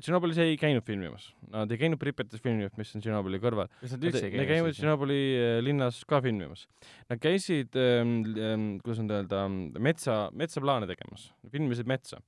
[0.00, 3.70] Tšernobõlis ei käinud filmimas, nad ei käinud Pripetis filmimas, mis on Tšernobõli kõrval.
[3.80, 4.40] kas nad üldse ei käinud?
[4.40, 6.66] Nad käivad Tšernobõli äh, linnas ka filmimas.
[7.10, 9.44] Nad käisid ähm,, ähm, kuidas nüüd öelda,
[9.82, 12.20] metsa, metsaplaane tegemas, filmisid metsa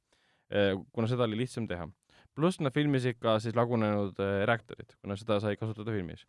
[0.52, 1.88] äh,, kuna seda oli lihtsam teha.
[2.34, 6.26] pluss nad filmisid ka siis lagunenud äh, reaktorid, kuna seda sai kasutada filmis.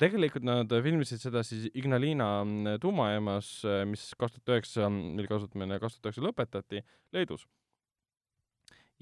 [0.00, 3.54] tegelikult nad filmisid seda siis Ignalina äh, tuumajaamas,
[3.86, 7.46] mis kaks tuhat üheksa, mille kasutamine kaks tuhat üheksa lõpetati, Leedus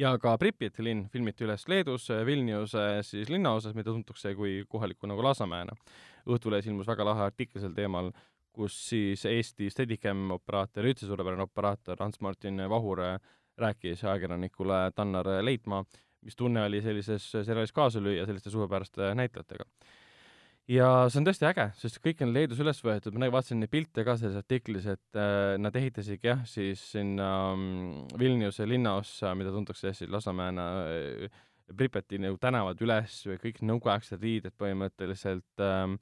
[0.01, 5.25] ja ka Pripjati linn filmiti üles Leedus, Vilniuse siis linnaosas, mida tuntakse kui kohalikku nagu
[5.25, 5.77] Lasnamäena.
[6.31, 8.11] Õhtulehes ilmus väga lahe artikkel sel teemal,
[8.57, 13.03] kus siis Eesti Steadicam operaator, üldse suurepärane operaator Hans-Martin Vahur
[13.61, 15.85] rääkis ajakirjanikule Tannar Leitmaa,
[16.25, 19.69] mis tunne oli sellises seriaalis kaasa lüüa selliste suurepäraste näitlejatega
[20.71, 24.05] ja see on tõesti äge, sest kõik on Leedus üles võetud, ma vaatasin neid pilte
[24.07, 29.95] ka selles artiklis, et äh, nad ehitasidki jah, siis sinna um, Vilniuse linnaossa, mida tuntakse
[29.97, 31.41] siis Lasnamäena äh,,
[31.71, 35.93] Pripeti nagu tänavad üles või kõik nõukaaegsed riided põhimõtteliselt ähm,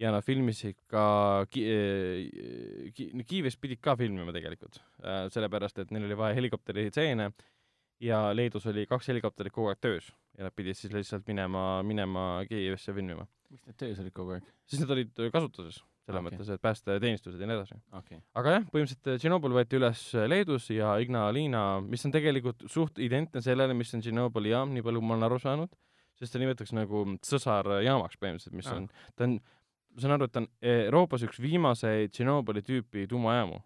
[0.00, 1.04] ja nad filmisid ka
[1.52, 6.88] ki, äh, ki, Kiievis pidid ka filmima tegelikult äh,, sellepärast et neil oli vaja helikopteri
[6.88, 7.30] stseene
[8.04, 12.30] ja Leedus oli kaks helikopterit kogu aeg töös ja nad pidid siis lihtsalt minema, minema
[12.48, 14.48] Kiievisse filmima miks need töös olid kogu aeg?
[14.68, 16.26] siis need olid kasutuses, selles okay.
[16.26, 18.20] mõttes, et päästeteenistused ja nii edasi okay..
[18.38, 23.00] aga jah, põhimõtteliselt äh, Tšernobõl võeti üles äh, Leedus ja Ignalina, mis on tegelikult suht
[23.04, 25.78] identne sellele, mis on Tšernobõli jaam, nii palju ma olen aru saanud,
[26.18, 28.82] sest ta nimetatakse nagu sõsarjaamaks põhimõtteliselt, mis ah.
[28.82, 29.38] on, ta on,
[29.94, 33.62] ma saan aru, et ta on Euroopas üks viimaseid Tšernobõli tüüpi tuumajaamu.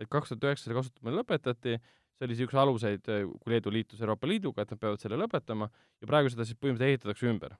[0.00, 1.78] et kaks tuhat üheksa selle kasutamine lõpetati,
[2.16, 5.68] see oli üks aluseid, äh, kui Leedu liitus Euroopa Liiduga, et nad peavad selle lõpetama
[6.00, 7.56] ja praegu seda siis põhimõtteliselt ehitatakse ümber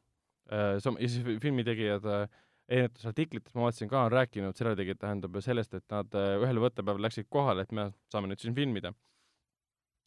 [0.83, 2.29] sam-, ja siis filmitegijad äh,
[2.69, 7.07] erinevates artiklites, ma vaatasin ka, on rääkinud, seriaalitegijad tähendab sellest, et nad äh, ühel võttepäeval
[7.07, 8.95] läksid kohale, et me saame nüüd siin filmida.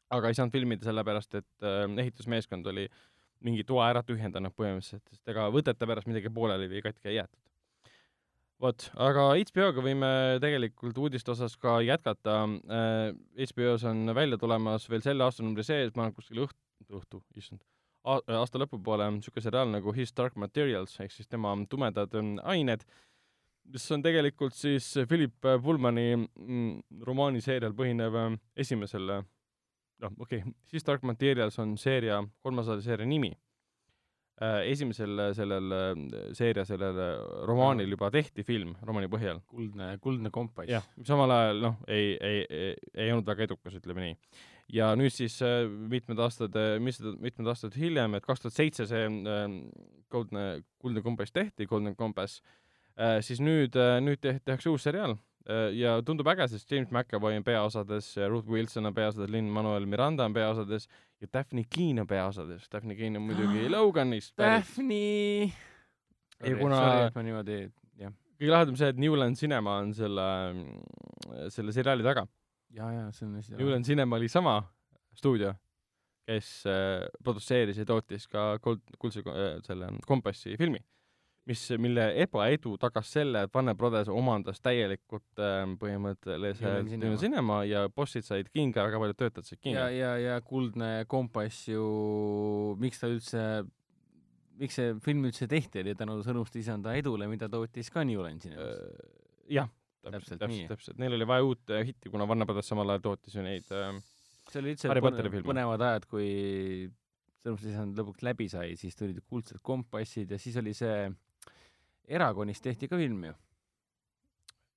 [0.10, 1.66] aga ei saanud filmida sellepärast, et
[2.02, 2.88] ehitusmeeskond oli
[3.46, 7.40] mingi toa ära tühjendanud põhimõtteliselt, sest ega võtete pärast midagi pooleli või katki ei jäetud.
[8.60, 10.12] vot, aga HBO-ga võime
[10.42, 12.42] tegelikult uudiste osas ka jätkata.
[13.38, 17.62] HBO-s on välja tulemas veel selle aastanumbri sees, ma olen kuskil õht-, õhtu, issand
[18.08, 22.86] aasta lõpupoole niisugune seriaal nagu His Dark Materials ehk siis tema tumedad ähm, ained,
[23.70, 30.88] mis on tegelikult siis Philip Pullmani mm, romaaniseerial põhinev ähm, esimesel, noh, okei okay,, His
[30.88, 33.34] Dark Materials on seeria, kolmasaja seeria nimi.
[34.42, 39.42] äh, esimesel äh, sellel äh, seeria sellel äh, romaanil juba tehti film romaani põhjal.
[39.48, 40.70] kuldne, kuldne kompass.
[40.72, 44.18] jah, samal ajal noh, ei, ei, ei, ei olnud väga edukas, ütleme nii.
[44.74, 49.06] Ja nüüd siis äh, mitmed aastad, mis, mitmed aastad hiljem, et kaks tuhat seitse see
[49.08, 49.48] äh,
[50.14, 50.44] kuldne,
[50.82, 52.42] kuldne kompass tehti, Golden Compass
[53.00, 55.16] äh,, siis nüüd äh,, nüüd te- tehakse uus seriaal
[55.50, 60.26] äh, ja tundub äge, sest James McAvoy on peaosades, Ruth Wilson on peaosades, Lin-Manuel Miranda
[60.30, 60.86] on peaosades
[61.22, 62.70] ja Daphne Keane on peaosades.
[62.72, 64.62] Daphne Keane on muidugi Loganist pärit.
[64.70, 65.52] Daphne.
[66.46, 67.58] Ja kuna- ma niimoodi,
[68.00, 70.28] jah, kõige lahedam see, et Newland Cinema on selle,
[71.52, 72.24] selle seriaali taga.
[72.76, 74.60] ja, ja see on hästi Newland Cinema oli sama
[75.16, 75.54] stuudio,
[76.30, 80.82] kes äh, produtseeris ja tootis ka Gold, kuldse äh, selle Kompassi filmi,
[81.50, 87.64] mis, mille ebaedu tagas selle, et Warner Brothers omandas täielikult äh, põhimõtteliselt Newland Cinema.
[87.68, 89.90] Ja bossid said kinga, väga paljud töötajad said ja, kinga.
[89.96, 91.84] ja, ja Kuldne kompass ju,
[92.82, 93.48] miks ta üldse,
[94.62, 98.78] miks see film üldse tehti, oli tänu Sõnuste isanda edule, mida tootis ka Newland Cinemas.
[98.78, 99.18] Äh,
[99.58, 103.36] jah, Täpselt täpselt, täpselt, neil oli vaja uut äh, hitti, kuna Brothers samal ajal tootis
[103.36, 103.98] ju neid äh,
[104.50, 105.48] see oli üldse Harry Potteri filmi.
[105.52, 106.30] põnevad ajad, kui
[107.40, 111.06] Sõnuste isand lõpuks läbi sai, siis tulid kuldsed kompassid ja siis oli see
[112.10, 113.36] Eragonist tehti ka film ju.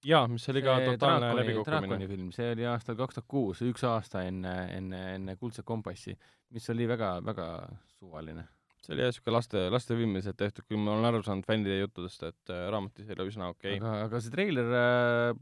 [0.07, 2.07] jaa, mis oli ka totaalne läbikukkumine.
[2.11, 6.15] Film, see oli aastal kaks tuhat kuus, üks aasta enne, enne, enne Kuldset kompassi,
[6.55, 7.49] mis oli väga, väga
[7.97, 8.47] suvaline.
[8.83, 12.25] See oli jah siuke laste, lastefilm lihtsalt tehtud, kui ma olen aru saanud fännide juttudest,
[12.27, 13.83] et äh, raamatis oli üsna okei okay..
[13.83, 15.37] aga, aga see treiler äh,,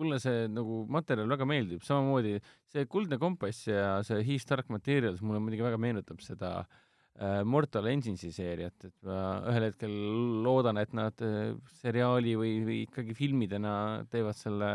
[0.00, 2.38] mulle see nagu materjal väga meeldib, samamoodi
[2.72, 7.90] see Kuldne kompass ja see He Stark Materials mulle muidugi väga meenutab seda äh, Mortal
[7.92, 9.96] Engines'i seeriat, et ma ühel hetkel
[10.44, 13.74] loodan, et nad äh, seriaali või, või ikkagi filmidena
[14.12, 14.72] teevad selle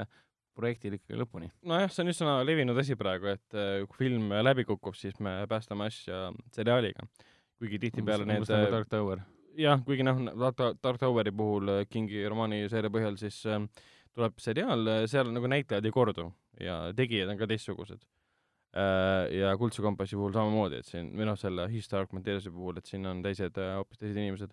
[0.56, 1.50] projekti ikkagi lõpuni.
[1.68, 5.42] nojah, see on üsna levinud asi praegu, et äh, kui film läbi kukub, siis me
[5.52, 7.08] päästame asja seriaaliga.
[7.60, 9.22] Kuigi tihtipeale need nagu Dark Tower.
[9.58, 13.62] jah, kuigi noh, Dark Toweri puhul äh, Kingi romaani seeria põhjal siis äh,
[14.16, 16.30] tuleb seriaal, seal nagu näitlejad ei kordu
[16.60, 18.06] ja tegijad on ka teistsugused.
[19.32, 22.88] ja Kuldse kompassi puhul samamoodi, et siin, või noh, selle His Dark Materialsi puhul, et
[22.88, 24.52] siin on teised, hoopis teised inimesed.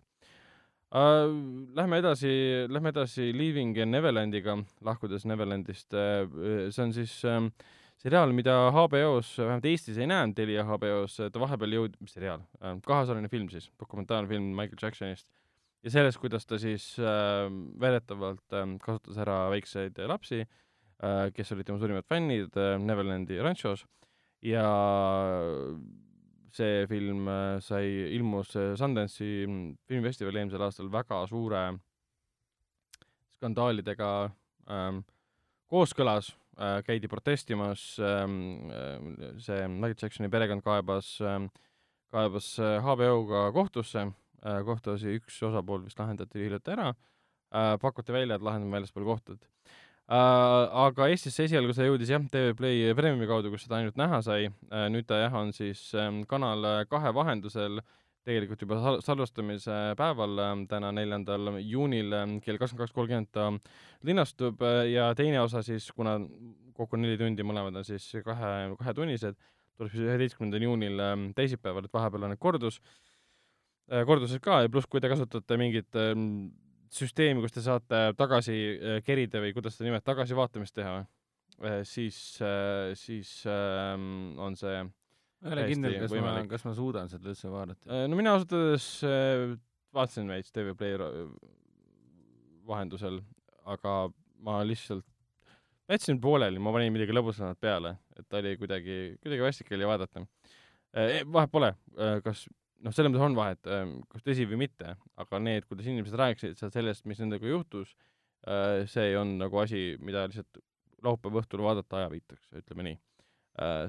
[1.75, 2.31] Lähme edasi,
[2.71, 4.55] lähme edasi Leaving Neverlandiga,
[4.87, 7.51] lahkudes Neverlandist, see on siis ähm,
[8.03, 12.43] seriaal, mida HBO-s, vähemalt Eestis ei näinud Telia HBO-s, ta vahepeal jõud-, mis seriaal,
[12.87, 15.29] kaheosaline film siis, dokumentaalfilm Michael Jacksonist.
[15.83, 17.49] Ja sellest, kuidas ta siis äh,
[17.83, 23.83] väidetavalt äh, kasutas ära väikseid lapsi äh,, kes olid tema suurimad fännid äh, Neverlandi ranchos.
[24.47, 24.63] Ja
[26.53, 31.63] see film äh, sai, ilmus äh, Sundance'i mm, filmifestivalil eelmisel aastal väga suure
[33.39, 34.13] skandaalidega
[34.71, 35.03] ähm,
[35.73, 36.42] kooskõlas äh,,
[36.87, 41.49] käidi protestimas ähm,, äh, see Michael Jacksoni perekond kaebas ähm,,
[42.13, 44.05] kaebas äh, HBO-ga kohtusse
[44.45, 49.47] äh,, kohtuasi üks osapool vist lahendati hiljuti ära äh,, pakuti välja, et lahendame väljaspool kohtut
[49.47, 50.77] äh,.
[50.85, 54.45] aga Eestisse esialgu see jõudis jah, TV Play Premiumi kaudu, kus seda ainult näha sai
[54.51, 57.81] äh,, nüüd ta jah, on siis ähm, Kanal kahe vahendusel
[58.27, 63.49] tegelikult juba sal- salvestamise päeval äh,, täna, neljandal juunil äh, kell kakskümmend kaks kolmkümmend ta
[64.07, 66.19] linastub äh, ja teine osa siis, kuna
[66.77, 69.39] kokku neli tundi, mõlemad on siis kahe, kahetunnised,
[69.77, 72.79] tuleb siis üheteistkümnendal juunil ähm, teisipäeval, et vahepeal on need kordus,
[74.09, 76.53] kordused ka ja pluss, kui te kasutate mingit ähm,
[76.95, 81.03] süsteemi, kus te saate tagasi äh, kerida või kuidas seda nimetada, tagasivaatamist teha,
[81.87, 82.17] siis,
[82.99, 84.81] siis ähm, on see
[85.43, 87.89] ma ei ole kindel, kas ma võimalik., kas ma suudan seda üldse vaadata.
[87.91, 89.55] Äh, no mina ausalt öeldes äh,
[89.95, 90.99] vaatasin veits TV Play
[92.69, 93.21] vahendusel,
[93.69, 93.97] aga
[94.43, 95.07] ma lihtsalt
[95.89, 99.89] ma jätsin pooleli, ma panin midagi lõbusamat peale, et ta oli kuidagi, kuidagi vastik oli
[99.89, 100.25] vaadata.
[101.35, 101.73] vahet pole,
[102.25, 102.47] kas
[102.83, 103.71] noh, selles mõttes on vahet,
[104.13, 107.95] kas tõsi või mitte, aga need, kuidas inimesed rääkisid seal sellest, mis nendega juhtus,
[108.95, 110.63] see on nagu asi, mida lihtsalt
[111.03, 112.99] laupäeva õhtul vaadata ajaviiteks, ütleme nii.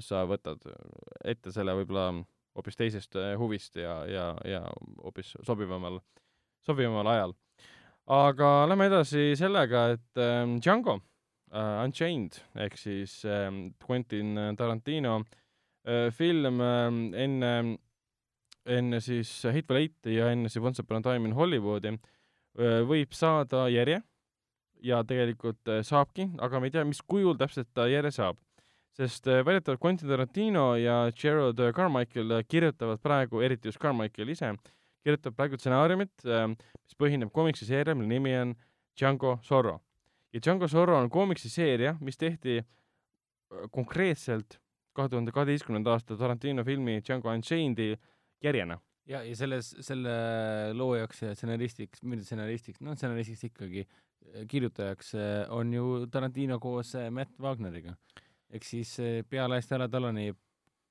[0.04, 0.60] Sa võtad
[1.24, 2.10] ette selle võib-olla
[2.54, 4.60] hoopis teisest äh, huvist ja, ja, ja
[5.02, 5.98] hoopis sobivamal,
[6.66, 7.34] sobivamal ajal.
[8.06, 10.98] aga lähme edasi sellega, et ähm, Django
[11.52, 15.22] äh, Unchained ehk siis ähm, Quentin Tarantino
[15.86, 17.78] äh, film ähm, enne,
[18.66, 23.16] enne siis Hateful Eighti ja enne siis Once Upon a Time in Hollywoodi äh, võib
[23.16, 24.02] saada järje
[24.84, 28.38] ja tegelikult äh, saabki, aga me ei tea, mis kujul täpselt ta järje saab
[28.94, 34.52] sest äh, väidetavalt Quentin Tarantino ja Gerald Carmichael äh, kirjutavad praegu, eriti just Carmichael ise,
[35.04, 38.54] kirjutab praegu stsenaariumit, mis põhineb komiksiseerial, mille nimi on
[38.96, 39.80] Django Zorro.
[40.32, 44.60] ja Django Zorro on komiksiseeria, mis tehti äh, konkreetselt
[44.94, 47.96] kahe tuhande kaheteistkümnenda aasta Tarantino filmi Django Unchained'i
[48.42, 48.78] järjena
[49.10, 50.14] ja, ja selles, selle
[50.72, 53.88] loojaks ja stsenaristiks, mitte stsenaristiks, noh, stsenaristiks ikkagi,
[54.48, 55.10] kirjutajaks
[55.52, 57.92] on ju Tarantino koos Matt Wagneriga.
[58.54, 60.30] Ehk siis eh, pealaist ära talani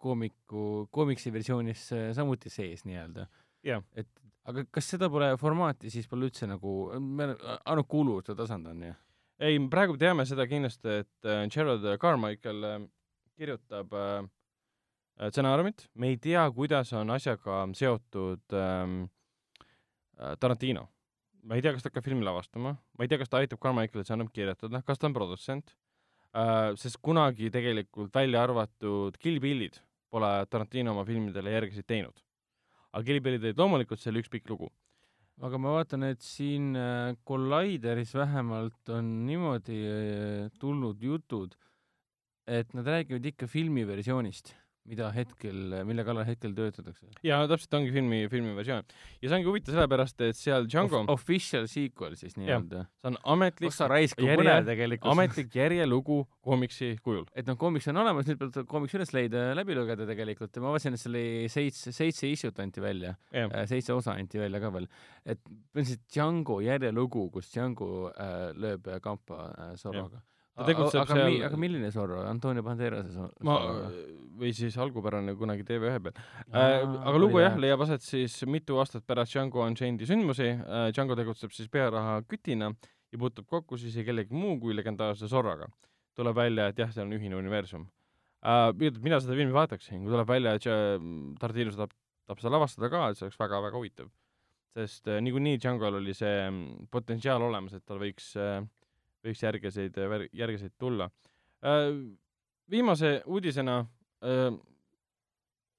[0.04, 3.28] koomiku, koomiksi versioonis eh, samuti sees nii-öelda.
[3.64, 3.84] Jah.
[3.96, 4.10] et
[4.52, 8.96] aga kas seda pole formaati siis pole üldse nagu, me ainult kuuluvuse tasand on ju?
[9.44, 12.80] ei, praegu teame seda kindlasti, et äh, Gerald Carmichael äh,
[13.40, 14.26] kirjutab äh,
[15.30, 19.04] stsenaariumit, me ei tea, kuidas on asjaga seotud ähm,
[20.20, 20.90] äh, Tarantino.
[21.44, 24.06] ma ei tea, kas ta hakkab filmi lavastama, ma ei tea, kas ta aitab Carmichaelil
[24.06, 25.76] stsenaariumit kirjutada, kas ta on produtsent
[26.82, 29.78] sest kunagi tegelikult välja arvatud Kill Billid
[30.14, 32.16] pole Tarantino oma filmidele järgisid teinud.
[32.94, 34.70] aga Kill Billid olid loomulikult selle üks pikk lugu.
[35.42, 41.56] aga ma vaatan, et siin äh, Collideris vähemalt on niimoodi äh, tulnud jutud,
[42.46, 44.54] et nad räägivad ikka filmiversioonist,
[44.90, 47.08] mida hetkel, mille kallal hetkel töötatakse.
[47.24, 48.84] ja täpselt ongi filmi, filmi versioon.
[49.22, 52.86] ja see ongi huvitav sellepärast, et seal Django, Official sequel siis nii-öelda.
[53.00, 55.12] see on ametlik ossa raisk, kui järje- tegelikult.
[55.14, 57.26] ametlik järjelugu koomiksi kujul.
[57.36, 60.66] et noh, koomiks on olemas, nüüd peab koomiks üles leida ja läbi lugeda tegelikult ja
[60.66, 64.60] ma vaatasin, et seal oli seitse, seitse issue't anti välja, jah, seitse osa anti välja
[64.64, 64.90] ka veel.
[65.24, 70.22] et põhimõtteliselt Django järjelugu, kus Django äh, lööb äh, kampa äh, Zorroga.
[70.54, 73.34] Ta tegutseb aga, seal- mi, aga milline Zorro, Antonio Banderase Zorro?
[73.48, 73.56] ma,
[74.38, 76.14] või siis algupärane kunagi TV1 peal
[76.54, 76.84] äh,.
[77.10, 80.92] aga lugu jah, leiab aset siis mitu aastat pärast Django Unchained'i sündmusi äh,.
[80.94, 82.70] Django tegutseb siis pearaha kütina
[83.14, 85.68] ja puutub kokku siis kellegi muu kui legendaarse Zorroga.
[86.14, 87.88] tuleb välja, et jah, seal on ühine universum
[88.46, 88.70] äh,.
[89.02, 91.00] mina seda filmi vaataksin, kui tuleb välja, et Ja-
[91.40, 91.94] Tarantino tahab,
[92.28, 94.10] tahab seda lavastada ka, et see oleks väga-väga huvitav.
[94.78, 98.62] sest äh, niikuinii Django'l oli see mm, potentsiaal olemas, et tal võiks äh,
[99.24, 99.98] võiks järgeseid,
[100.34, 101.10] järgeseid tulla
[101.64, 101.90] äh,.
[102.70, 103.80] viimase uudisena
[104.24, 104.52] äh,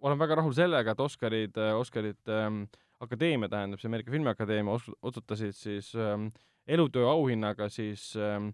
[0.04, 2.64] olen väga rahul sellega, et Oscarid, Oscarid ähm,
[3.04, 6.28] akadeemia, tähendab see Ameerika Filmiakadeemia otsustasid siis ähm,
[6.66, 8.50] elutöö auhinnaga siis ähm,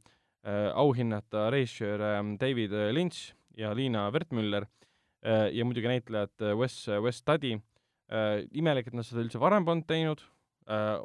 [0.47, 4.67] äh, auhinnata režissöör ähm, David Lynch ja Liina Wertmüller
[5.25, 7.23] äh, ja muidugi näitlejat äh, Wes, Wes
[8.11, 8.47] äh,.
[8.51, 10.23] imelik, et nad seda üldse varem polnud teinud
[10.67, 10.99] äh,.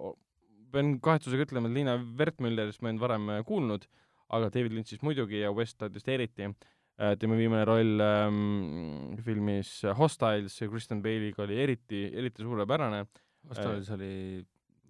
[0.76, 3.88] Pean kahetsusega ütlema, et Liina Wertmüllerist ma olnud varem äh, kuulnud,
[4.36, 10.58] aga David Lynchist muidugi ja Wes Studist eriti äh, tema viimane roll ähm, filmis Hostiles
[10.72, 13.06] Kristen Bale'iga oli eriti, eriti suurepärane.
[13.50, 14.12] Hostiles oli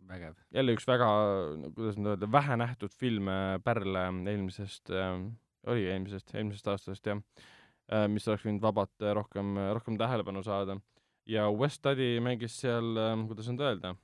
[0.07, 0.37] vägev.
[0.53, 1.09] jälle üks väga,
[1.75, 5.19] kuidas nüüd öelda, vähe nähtud film äh, Pärl äh, eelmisest äh,,
[5.71, 10.77] oli eelmisest, eelmisest aastast jah äh,, mis oleks võinud vabalt äh, rohkem, rohkem tähelepanu saada.
[11.25, 13.95] ja West Studi mängis seal äh,, kuidas nüüd öelda,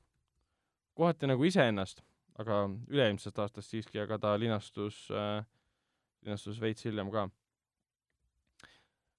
[0.98, 2.04] kohati nagu iseennast,
[2.42, 5.44] aga üle-eelmisest aastast siiski, aga ta linastus äh,,
[6.26, 7.28] linastus veits hiljem ka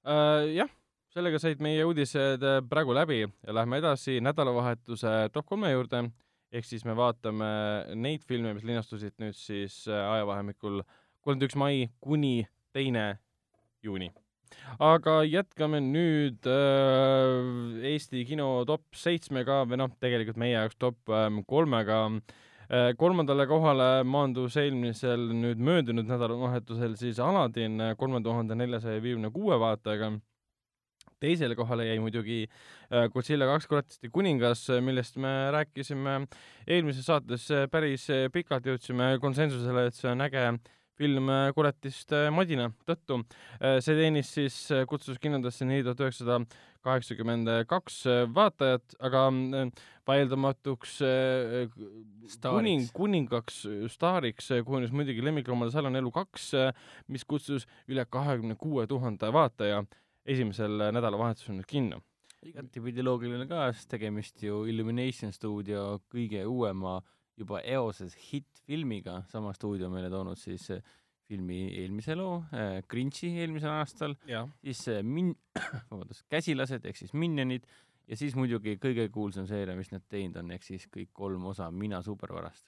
[0.05, 0.49] äh,.
[0.57, 0.73] jah,
[1.15, 6.07] sellega said meie uudised äh, praegu läbi ja lähme edasi nädalavahetuse top kolme juurde
[6.53, 7.49] ehk siis me vaatame
[7.97, 10.83] neid filme, mis linastusid nüüd siis äh, ajavahemikul
[11.23, 12.43] kolmkümmend üks mai kuni
[12.75, 13.07] teine
[13.83, 14.11] juuni.
[14.83, 21.43] Aga jätkame nüüd äh, Eesti kino top seitsmega või noh, tegelikult meie jaoks top ähm,
[21.49, 22.93] kolmega äh,.
[22.99, 29.59] kolmandale kohale maandus eelmisel nüüd möödunud nädalavahetusel siis Aladin äh, kolme tuhande neljasaja viiekümne kuue
[29.61, 30.15] vaatajaga
[31.23, 36.19] teisele kohale jäi muidugi äh, Godzilla kaks kuratiste kuningas, millest me rääkisime
[36.67, 40.47] eelmises saates äh, päris äh, pikalt, jõudsime konsensusele, et see on äge
[40.99, 43.23] film äh, kuratiste madina tõttu.
[43.81, 44.59] see teenis siis,
[44.89, 46.43] kutsus kinodesse neli tuhat üheksasada
[46.83, 49.73] kaheksakümmend kaks äh, vaatajat, aga äh,
[50.09, 51.75] vaieldamatuks äh,
[52.43, 56.51] kuning, kuningaks äh, staariks äh, kujunes muidugi lemmikloomade salon Elu kaks,
[57.09, 59.85] mis kutsus üle kahekümne kuue tuhande vaataja
[60.27, 62.03] esimesel äh, nädalavahetusel nüüd kinno.
[62.43, 66.97] igatipidi loogiline ka, sest tegemist ju Illumination stuudio kõige uuema
[67.43, 70.83] juba eoses hittfilmiga, sama stuudio on meile toonud siis eh,
[71.29, 74.17] filmi eelmise loo äh,, Grinchi eelmisel aastal,
[74.63, 75.37] siis äh, Min-,
[75.91, 77.67] vabandust, Käsilased ehk siis Minionid
[78.09, 81.71] ja siis muidugi kõige kuulsam seeria, mis nad teinud on, ehk siis kõik kolm osa
[81.71, 82.67] Mina supervarast.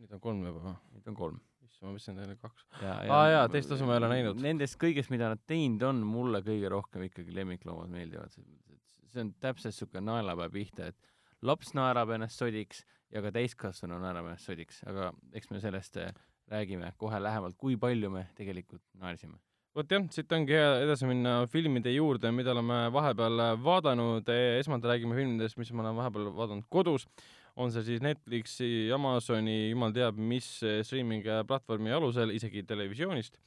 [0.00, 0.76] nüüd on kolm juba või?
[0.94, 1.40] Neid on kolm.
[1.64, 2.66] issand, ma mõtlesin, et neil oli kaks.
[2.80, 4.40] ja, Aa, jaa, teist osa ma ei ole näinud.
[4.42, 9.72] Nendest kõigest, mida nad teinud on, mulle kõige rohkem ikkagi lemmikloomad meeldivad, see on täpselt
[9.72, 11.12] niisugune naelapea pihta, et
[11.44, 12.82] laps naerab ennast sodiks
[13.14, 16.12] ja ka täiskasvanu naerab ennast sodiks, aga eks me sellest eh,
[16.50, 19.38] räägime kohe lähemalt, kui palju me tegelikult naersime.
[19.74, 24.28] vot jah, siit ongi hea edasi minna filmide juurde, mida oleme vahepeal vaadanud,
[24.60, 27.08] esmalt räägime filmidest, mis ma olen vahepeal vaadanud kodus,
[27.56, 30.46] on see siis Netflixi, Amazoni, jumal teab mis
[30.86, 33.38] streaming platvormi alusel, isegi televisioonist.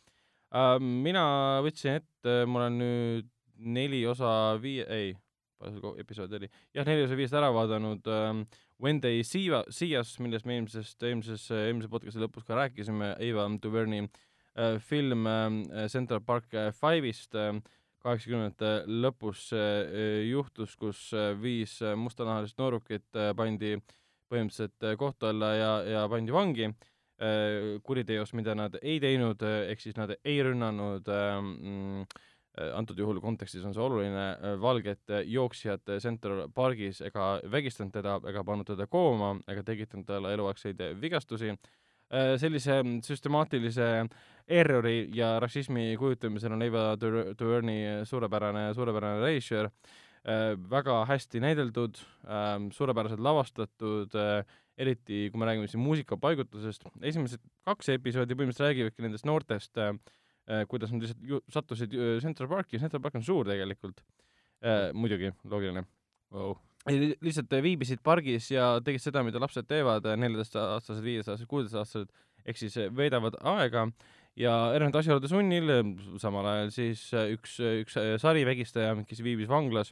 [0.79, 1.23] mina
[1.63, 4.29] võtsin ette, mul on nüüd neli osa
[4.61, 5.15] viie, ei,
[5.59, 8.43] palju see episood oli, jah, neli osa viiest ära vaadanud ähm,
[8.79, 13.47] When they see, see us, millest me eelmisest, eelmises, eelmise podcast'i lõpus ka rääkisime, Ava
[13.63, 17.55] DuVernay äh, film äh, Central Park Five'ist äh,
[18.05, 23.79] kaheksakümnendate lõpus äh, juhtus, kus äh, viis äh, mustanahalist noorukit äh, pandi
[24.29, 29.71] põhimõtteliselt äh, kohtu alla ja, ja pandi vangi äh, kuriteos, mida nad ei teinud, äh,
[29.71, 32.13] ehk siis nad ei rünnanud äh,
[32.57, 37.93] antud juhul kontekstis on see oluline, äh, valget äh, jooksjat äh, Central Pargis ega vägistanud
[37.93, 41.57] teda ega pannud teda kooma ega tekitanud talle eluaegseid äh, vigastusi.
[42.39, 43.87] sellise süstemaatilise
[44.47, 49.67] errori ja rassismi kujutamisel on Eva Duvernay suurepärane, suurepärane režissöör,
[50.71, 54.15] väga hästi näideldud, ähm, suurepäraselt lavastatud,
[54.77, 60.26] eriti kui me räägime siin muusikapaigutusest, esimesed kaks episoodi põhimõtteliselt räägivadki nendest noortest äh, Äh,
[60.71, 64.03] kuidas nad lihtsalt sattusid äh, Central Parki, Central Park on suur tegelikult.
[64.63, 65.83] Äh,, muidugi, loogiline.
[66.33, 66.55] Wow..
[66.87, 72.13] lihtsalt äh, viibisid pargis ja tegid seda, mida lapsed teevad, neljateistaastased, viieteistaastased, kuueteistaastased,
[72.47, 73.89] ehk siis veedavad aega.
[74.37, 75.71] Ja erinevate asjaolude sunnil,
[76.21, 77.01] samal ajal siis
[77.33, 79.89] üks, üks sarivägistaja, kes viibis vanglas,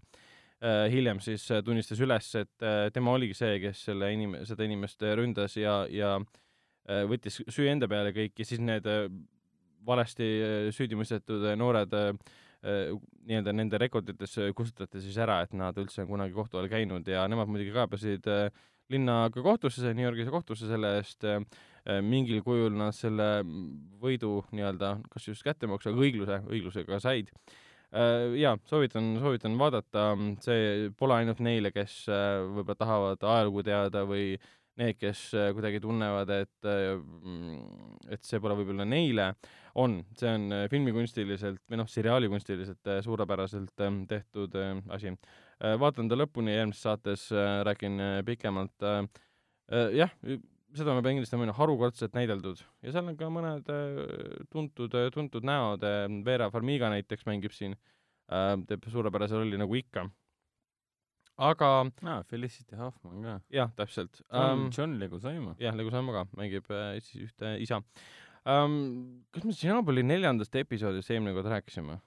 [0.94, 5.80] hiljem siis tunnistas üles, et tema oligi see, kes selle inim-, seda inimest ründas ja,
[5.90, 6.14] ja
[7.10, 8.86] võttis süü enda peale kõik ja siis need
[9.86, 12.14] valesti äh, süüdi mõistetud äh, noored äh,
[12.66, 17.28] nii-öelda nende rekordites kustutati siis ära, et nad üldse on kunagi kohtu all käinud ja
[17.30, 18.26] nemad muidugi kaebasid
[18.90, 21.28] linnaga kohtusse, New Yorgis kohtusse selle eest,
[22.06, 23.44] mingil kujul nad selle
[24.02, 27.30] võidu nii-öelda kas just kättemaksu, aga õigluse, õiglusega said.
[27.94, 30.07] Jaa, soovitan, soovitan vaadata,
[30.41, 34.40] see pole ainult neile, kes võib-olla tahavad ajalugu teada või
[34.80, 36.70] need, kes kuidagi tunnevad, et,
[38.12, 39.30] et see pole võib-olla neile,
[39.82, 45.16] on, see on äh, filmikunstiliselt või noh, seriaalikunstiliselt äh, suurepäraselt ähm, tehtud äh, asi.
[45.80, 47.22] vaatan ta lõpuni, järgmises saates
[47.64, 48.84] räägin pikemalt.
[49.96, 50.12] jah,
[50.76, 53.72] seda ma pean kindlasti mõtlema, harukordselt näideldud ja seal on ka mõned
[54.52, 55.88] tuntud, tuntud näod,
[56.28, 57.78] Vera Farmiga näiteks mängib siin,
[58.68, 60.10] teeb suurepärase rolli nagu ikka
[61.38, 63.40] aga aa ah,, Felicity Huffman ka.
[63.52, 64.22] jah, täpselt.
[64.32, 65.56] John, um, John Leguizamo.
[65.60, 67.82] jah, Leguizamo ka mängib äh, siis ühte isa
[68.45, 69.24] um,.
[69.32, 71.99] kas me Tšernobõli neljandast episoodist eelmine kord rääkisime?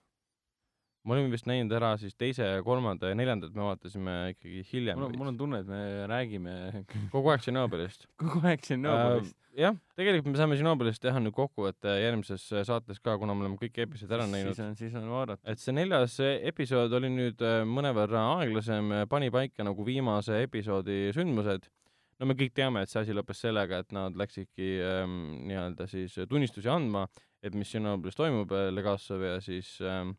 [1.07, 5.01] Me olime vist näinud ära siis teise ja kolmanda ja neljandat me vaatasime ikkagi hiljem.
[5.15, 6.55] mul on, tunne, et me räägime
[7.15, 9.55] kogu aeg Tšernobõlist kogu aeg Tšernobõlist uh,.
[9.63, 13.81] jah, tegelikult me saame Tšernobõlist teha nüüd kokkuvõtte järgmises saates ka, kuna me oleme kõik
[13.87, 14.59] episoodid ära näinud.
[14.59, 15.43] siis on, siis on vaadata.
[15.49, 21.71] et see neljas episood oli nüüd äh, mõnevõrra aeglasem, pani paika nagu viimase episoodi sündmused
[22.19, 25.19] no me kõik teame, et see asi lõppes sellega, et nad läksidki ähm,
[25.49, 27.07] nii-öelda siis tunnistusi andma,
[27.45, 30.17] et mis Tšernobõlis toimub äh, Legasov ja siis äh, ähm,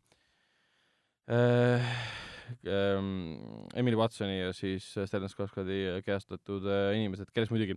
[3.78, 7.76] Emily Watsoni ja siis Stellan Skarsgardi kehastatud äh, inimesed, kellest muidugi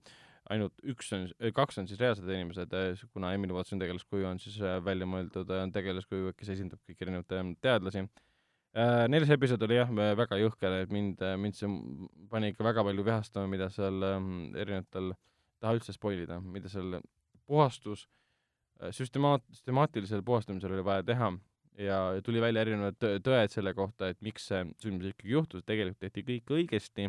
[0.52, 4.42] ainult üks on, äh, kaks on siis reaalsed inimesed, äh, kuna Emily Watsoni tegelaskuju on
[4.44, 8.06] siis äh, välja mõeldud tegelaskuju, kes esindab kõiki erinevaid ähm, teadlasi.
[8.74, 11.70] Äh, neljas episood oli jah, väga jõhker, et mind, mind see
[12.32, 15.14] pani ikka väga palju vihastama, mida seal ähm, erinevatel,
[15.62, 16.98] taha üldse spoil ida, mida seal
[17.48, 18.08] puhastus,
[18.82, 21.32] äh, süstemaat-, süstemaatilisel puhastamisel oli vaja teha
[21.78, 26.26] ja tuli välja erinevad tõed selle kohta, et miks see sündmus ikkagi juhtus, tegelikult tehti
[26.28, 27.08] kõik õigesti,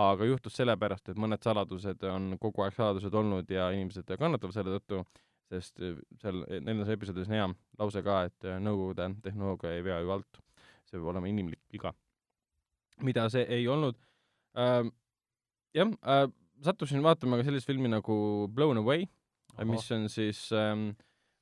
[0.00, 4.78] aga juhtus sellepärast, et mõned saladused on kogu aeg saladused olnud ja inimesed kannatavad selle
[4.78, 5.02] tõttu,
[5.50, 5.82] sest
[6.22, 7.48] seal neljandas episoodis on hea
[7.80, 10.40] lause ka, et Nõukogude tehnoloogia ei vea ju alt
[10.90, 11.94] see peab olema inimlik viga.
[13.00, 13.96] mida see ei olnud
[14.58, 14.84] äh,.
[15.74, 16.26] jah äh,,
[16.64, 19.06] sattusin vaatama ka sellist filmi nagu Blown Away,
[19.64, 20.50] mis on siis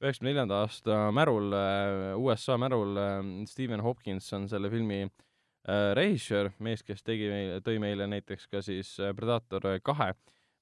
[0.02, 3.20] üheksakümne neljanda aasta märul äh,, USA märul äh,,
[3.50, 8.62] Stephen Hopkins on selle filmi äh, režissöör, mees, kes tegi meile, tõi meile näiteks ka
[8.64, 10.12] siis Predator kahe,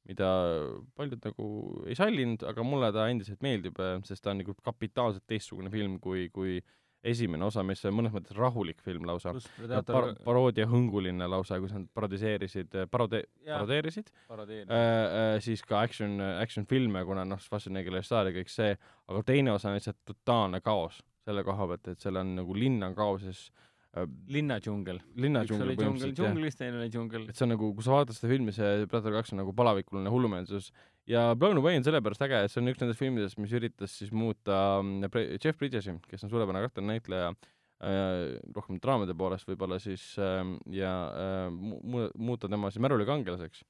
[0.07, 0.31] mida
[0.97, 1.51] paljud nagu
[1.87, 6.29] ei sallinud, aga mulle ta endiselt meeldib, sest ta on nagu kapitaalselt teistsugune film kui,
[6.35, 6.75] kui äh,
[7.07, 9.33] esimene osa, mis on mõnes mõttes rahulik film lausa.
[9.87, 14.13] Par-, paroodia hõnguline lausa, kus nad parodiseerisid, parode-, parodeerisid
[14.67, 18.73] äh, äh, siis ka action, action filme, kuna noh, Schwarzenegger oli staar ja kõik see,
[19.11, 22.83] aga teine osa on lihtsalt totaalne kaos selle koha pealt, et seal on nagu linn
[22.87, 23.63] on kaoses äh,.
[24.05, 25.01] Linnadžungel.
[25.17, 26.29] linnadžungel põhimõtteliselt, jah.
[26.29, 27.25] džunglis, teine oli džungel.
[27.31, 30.13] et see on nagu, kui sa vaatad seda filmi, see Predator kaks on nagu palavikuline
[30.13, 30.71] hullumeelsus
[31.09, 34.13] ja Blown Away on sellepärast äge, et see on üks nendest filmidest, mis üritas siis
[34.13, 35.11] muuta mm,
[35.43, 40.43] Jeff Bridgesi, kes on suurepärane karakterinäitleja äh,, rohkem draamade poolest võib-olla siis äh,
[40.77, 43.65] ja äh, mu-, muuta tema siis märulikangelaseks.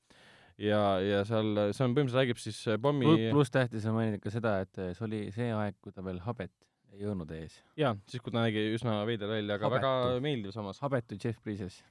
[0.59, 4.35] ja, ja seal, see on põhimõtteliselt räägib siis äh, pommi pluss tähtis on mainida ka
[4.35, 6.55] seda, et äh, see oli see aeg, kui ta veel habet
[6.97, 7.61] ei olnud ees.
[7.79, 9.93] jaa, siis kui ta nägi üsna veider välja, aga habetu.
[9.93, 10.81] väga meeldiv samas.
[10.85, 11.83] habetu Jeff Bridges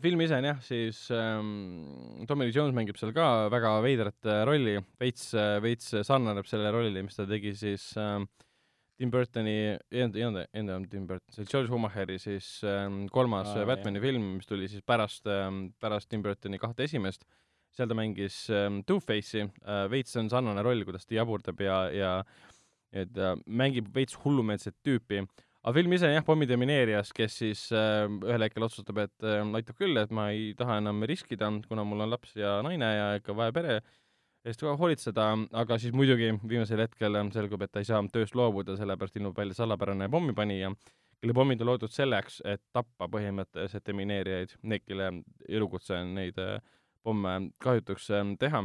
[0.00, 4.42] film ise on jah, siis ähm, Tommy Lee Jones mängib seal ka väga veidrat äh,
[4.48, 8.28] rolli, veits äh,, veits sarnaneb selle rollile, mis ta tegi siis ähm,
[9.00, 9.56] Tim Burtoni,
[9.90, 13.52] ei olnud, ei olnud, ei olnud Tim Burton, see oli George Schumacheri siis ähm, kolmas
[13.54, 14.06] ah, Batmani jah.
[14.08, 17.26] film, mis tuli siis pärast ähm,, pärast Tim Burtoni kahte esimest,
[17.76, 22.14] seal ta mängis ähm, Two-Face'i äh,, veits on sarnane roll, kuidas ta jaburdab ja, ja
[22.92, 25.24] et ta mängib veits hullumeelset tüüpi
[25.60, 29.76] aga film ise on jah, pommidemineerijas, kes siis äh, ühel hetkel otsustab, et äh, aitab
[29.80, 33.36] küll, et ma ei taha enam riskida, kuna mul on laps ja naine ja ikka
[33.36, 33.80] vaja pere
[34.48, 35.26] eest ka hoolitseda,
[35.60, 39.36] aga siis muidugi viimasel hetkel ähm, selgub, et ta ei saa tööst loobuda, sellepärast ilmub
[39.36, 40.72] välja salapärane pommipanija,
[41.20, 45.10] kelle pommid on loodud selleks, et tappa põhimõtteliselt demineerijaid, need, kelle
[45.44, 46.56] elukutse on neid äh,
[47.04, 48.64] pomme kahjutuks äh, teha.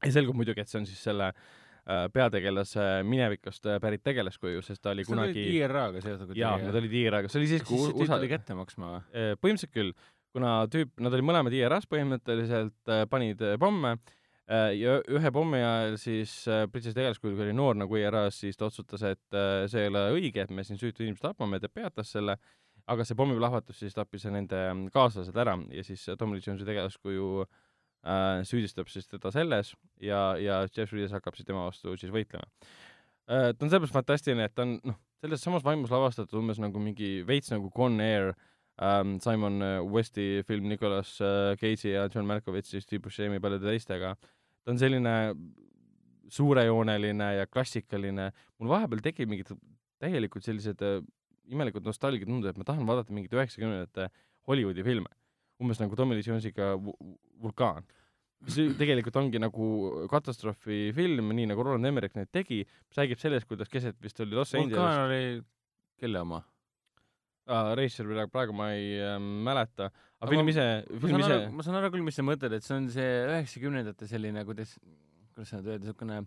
[0.00, 1.44] ja selgub muidugi, et see on siis selle äh,
[1.86, 6.98] peategelase minevikust äh, pärit tegelaskuju, sest ta oli kas kunagi IRA-ga seotud jaa, nad olid
[6.98, 9.00] IRA-ga, see oli siis, kui siis USA tuli kätte maksma või?
[9.14, 9.94] Eh, põhimõtteliselt küll,
[10.34, 15.62] kuna tüüp, nad olid mõlemad IRA-s põhimõtteliselt äh,, panid äh, pomme äh, ja ühe pommi
[15.62, 19.86] ajal siis äh, British tegelaskuju oli noor nagu IRA-s, siis ta otsustas, et äh, see
[19.86, 22.34] ei ole õige, et me siin süütu inimest tapame, ta peatas selle,
[22.90, 27.62] aga see pommiplahvatus siis tappis nende kaaslased ära ja siis Tom Lee Jonesi tegelaskuju äh,
[28.46, 29.72] süüdistab siis teda selles
[30.02, 32.46] ja, ja Jeff Bridges hakkab siis tema vastu siis võitlema
[33.26, 33.52] äh,.
[33.52, 37.20] ta on sellepärast fantastiline, et ta on noh, selles samas vaimus lavastatud umbes nagu mingi
[37.26, 38.34] veits nagu Con Air
[38.82, 43.66] ähm, Simon äh, Westi film Nicolas äh, Cage'i ja John Malkovich siis Steve Buscemi paljude
[43.66, 44.16] teistega.
[44.64, 45.16] ta on selline
[46.28, 49.52] suurejooneline ja klassikaline, mul vahepeal tekib mingid
[50.02, 51.00] täielikult sellised äh,
[51.46, 54.10] imelikud nostalgiatunded, et ma tahan vaadata mingeid üheksakümnendate
[54.48, 55.10] Hollywoodi filme.
[55.62, 56.96] Umbes nagu Tommy Lee Jonesiga Vu-
[57.42, 57.84] Vulkaan.
[58.46, 59.66] mis tegelikult ongi nagu
[60.12, 64.52] katastroofifilm, nii nagu Roland Emmerich neid tegi, mis räägib sellest, kuidas keset vist oli Los
[64.54, 65.22] Angeles vulkaan oli
[65.98, 66.42] kelle oma?
[67.46, 69.88] ah,, Racer praegu, praegu ma ei äh, mäleta,
[70.20, 70.66] aga film ise,
[71.00, 74.42] film ise ma saan aru küll, mis sa mõtled, et see on see üheksakümnendate selline,
[74.48, 74.76] kuidas,
[75.32, 76.20] kuidas seda öelda, niisugune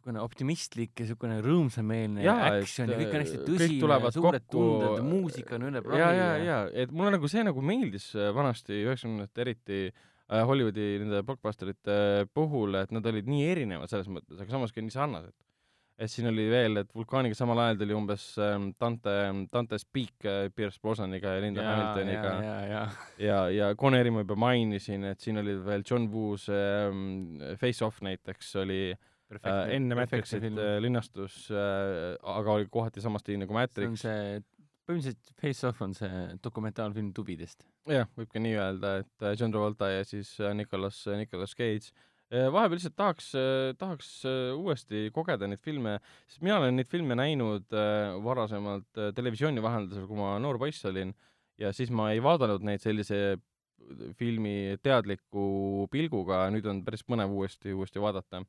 [0.00, 4.46] niisugune optimistlik ja niisugune rõõmsameelne et, action ja kõik on hästi äh, tõsine tulevad suured
[4.46, 8.30] kokku- tunded, muusika on üle ja, ja, ja et mulle nagu see nagu meeldis äh,
[8.34, 14.40] vanasti üheksakümnendate eriti äh, Hollywoodi nende blockbusterite puhul, et nad olid nii erinevad selles mõttes,
[14.40, 15.36] aga samas ka nii sarnased.
[16.00, 19.18] et siin oli veel, et Vulkaaniga samal ajal tuli umbes ähm, Dante,
[19.52, 22.32] Dante Speak äh, Pierce Brosnaniga ja Linda Hamiltoniga.
[22.40, 22.82] ja, ja,
[23.18, 28.00] ja, ja Coneri ma juba mainisin, et siin oli veel John Woo's ähm, Face Off
[28.00, 33.60] näiteks oli äh, enne Matrixit äh, linnastus äh,, aga oli kohati sama stiil nagu see
[33.60, 34.02] on Matrix.
[34.02, 37.66] see, põhimõtteliselt Face Off on see dokumentaalfilm tubidest.
[37.90, 41.92] jah, võib ka nii öelda, et äh, John Travolta ja siis äh, Nicolas, Nicolas Cage.
[42.30, 43.32] vahepeal lihtsalt tahaks,
[43.78, 45.96] tahaks äh, uuesti kogeda neid filme,
[46.30, 50.86] sest mina olen neid filme näinud äh, varasemalt äh, televisiooni vahendusel, kui ma noor poiss
[50.86, 51.14] olin
[51.58, 53.38] ja siis ma ei vaadanud neid sellise
[54.18, 58.44] filmi teadliku pilguga, nüüd on päris põnev uuesti, uuesti vaadata.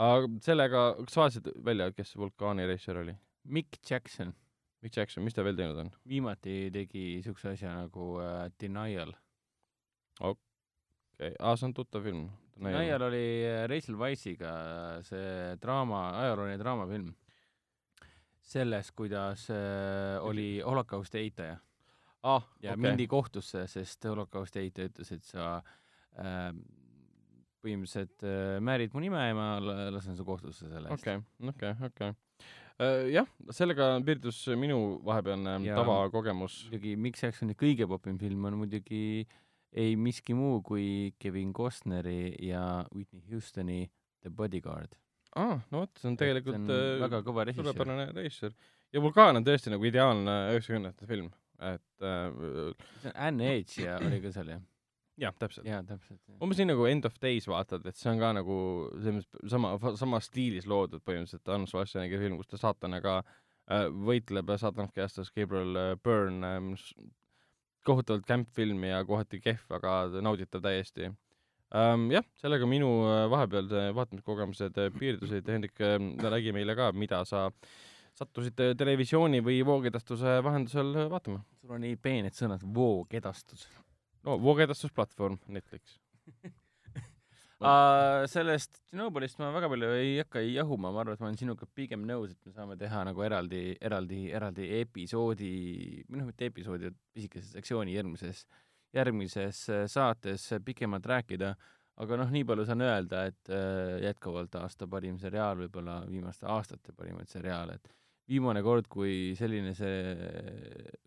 [0.00, 3.16] Aga sellega, kas sa vaatasid välja, kes Vulkaani reisijal oli?
[3.50, 4.34] Mick Jackson
[4.80, 5.90] Mick Jackson, mis ta veel teinud on?
[6.08, 9.12] viimati tegi siukse asja nagu äh, Denial.
[10.20, 12.28] okei, aa, see on tuttav film.
[12.60, 14.52] Denial oli äh, Rachel Weisz'iga
[15.04, 17.12] see draama, ajalooline draamafilm.
[18.50, 21.58] sellest, kuidas äh, oli holokausti eitaja
[22.22, 22.82] ah, ja okei.
[22.82, 25.52] mindi kohtusse, sest holokausti eitaja ütles, et sa
[26.18, 26.48] äh,
[27.64, 31.02] põhimõtteliselt äh, määrid mu nime ja ma la- lasen su kohtusse selle eest.
[31.06, 31.20] okei,
[31.52, 32.12] okei, okei.
[33.12, 36.62] jah, sellega piirdus minu vahepealne tavakogemus.
[36.70, 39.26] muidugi Mick Jacksoni kõige popim film on muidugi
[39.72, 43.84] ei miski muu kui Kevin Costneri ja Whitney Houstoni
[44.20, 44.96] The Bodyguard.
[45.36, 47.68] aa, no vot, see on tegelikult on äh, väga kõva režissöör.
[47.70, 48.56] suurepärane režissöör.
[48.92, 51.28] ja Vulkaan on tõesti nagu ideaalne üheksakümnendate film,
[51.60, 52.74] et äh,
[53.04, 54.64] see on Anne Edge ja oli ka seal jah?
[55.20, 55.68] jah, täpselt.
[55.68, 56.20] jaa, täpselt.
[56.40, 58.56] umbes nii nagu End of Days vaatad, et see on ka nagu
[58.96, 64.52] selles mõttes sama, sama stiilis loodud põhimõtteliselt Arnold Schwarzeneggeri film, kus ta saatanaga äh, võitleb
[64.52, 66.94] ja saatanat käestas Gabriel äh, Byrne äh,,
[67.86, 72.08] kohutavalt kämp film ja kohati kehv, aga nauditav täiesti ähm,.
[72.14, 75.96] jah, sellega minu äh, vahepealse vaatamiskogemused äh, piirdusid, Hendrik äh,,
[76.30, 77.48] räägi meile ka, mida sa
[78.20, 81.44] sattusid televisiooni või voogedastuse vahendusel vaatama?
[81.60, 83.68] sul on nii peened sõnad, voogedastus.
[84.26, 85.98] No voogedastusplatvorm, Netflix.
[87.60, 91.66] Uh, sellest Tšernobõlist ma väga palju ei hakka jahuma, ma arvan, et ma olen sinuga
[91.76, 95.50] pigem nõus, et me saame teha nagu eraldi, eraldi, eraldi episoodi,
[96.08, 98.46] või noh, mitte episoodi, vaid pisikese sektsiooni järgmises,
[98.96, 101.52] järgmises äh, saates pikemalt rääkida,
[102.00, 106.96] aga noh, nii palju saan öelda, et äh, jätkuvalt aasta parim seriaal, võib-olla viimaste aastate
[106.96, 107.92] parimaid seriaale, et
[108.32, 110.16] viimane kord, kui selline see,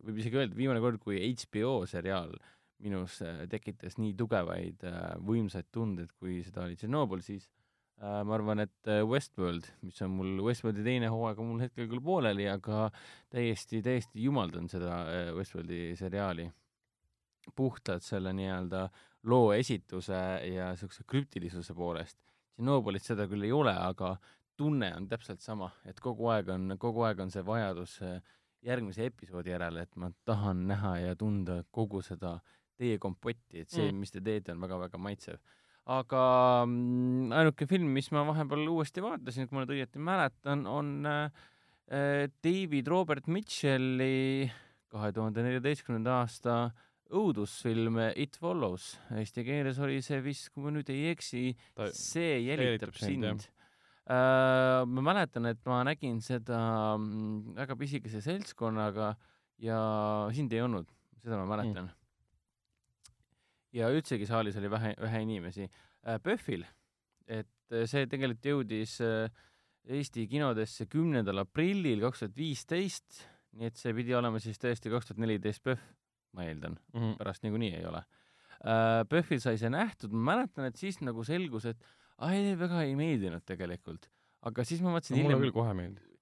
[0.05, 2.37] võib isegi öelda, viimane kord, kui HBO seriaal
[2.83, 8.35] minus äh, tekitas nii tugevaid äh, võimsaid tundeid, kui seda oli Tšernobõl, siis äh, ma
[8.37, 12.49] arvan, et äh, Westworld, mis on mul, Westworldi teine hooaeg on mul hetkel küll pooleli,
[12.51, 12.89] aga
[13.33, 16.51] täiesti, täiesti jumaldan seda äh, Westworldi seriaali.
[17.55, 18.85] puhtalt selle nii-öelda
[19.27, 22.17] loo esituse ja niisuguse krüptilisuse poolest.
[22.55, 24.15] Tšernobõlis seda küll ei ole, aga
[24.57, 28.19] tunne on täpselt sama, et kogu aeg on, kogu aeg on see vajadus äh,
[28.63, 32.37] järgmise episoodi järele, et ma tahan näha ja tunda kogu seda
[32.83, 35.39] teie kompotti, et see mm., mis te teete, on väga-väga maitsev.
[35.93, 36.23] aga
[36.67, 42.29] mm, ainuke film, mis ma vahepeal uuesti vaatasin, kui ma nüüd õieti mäletan, on äh,
[42.45, 44.47] David Robert Mitchell'i
[44.93, 46.57] kahe tuhande neljateistkümnenda aasta
[47.13, 48.93] õudusfilm It Follows.
[49.17, 51.51] Eesti keeles oli see vist, kui ma nüüd ei eksi,
[51.97, 53.51] See jälitab sind, sind
[54.03, 56.57] Äh, ma mäletan, et ma nägin seda
[56.99, 59.13] mm, väga pisikese seltskonnaga
[59.63, 59.77] ja
[60.35, 60.89] sind ei olnud,
[61.23, 61.93] seda ma mäletan mm..
[63.73, 65.67] Ja üldsegi saalis oli vähe, vähe inimesi.
[66.23, 68.99] PÖFFil, äh, et äh, see tegelikult jõudis
[69.83, 73.23] Eesti kinodesse kümnendal aprillil kaks tuhat viisteist,
[73.59, 75.89] nii et see pidi olema siis tõesti kaks tuhat neliteist PÖFF,
[76.37, 77.17] ma eeldan mm, -hmm.
[77.19, 78.03] pärast niikuinii ei ole.
[79.11, 81.83] PÖFFil sai see nähtud, ma mäletan, et siis nagu selgus, et
[82.29, 84.07] ei, väga ei meeldinud tegelikult.
[84.43, 86.12] aga siis ma mõtlesin no, hiljem mulle küll kohe meeldis.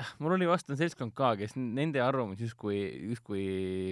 [0.00, 2.78] Jah, mul oli vastane seltskond ka, kes nende arvamus justkui,
[3.10, 3.44] justkui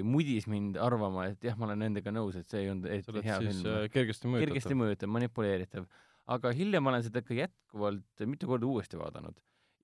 [0.06, 3.38] mudis mind arvama, et jah, ma olen nendega nõus, et see ei olnud eriti hea
[3.42, 3.62] film.
[3.70, 4.48] Äh, kergesti mõjutatav.
[4.48, 5.88] kergesti mõjutav, manipuleeritav.
[6.32, 9.38] aga hiljem ma olen seda ikka jätkuvalt mitu korda uuesti vaadanud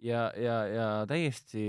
[0.04, 1.64] ja, ja, ja täiesti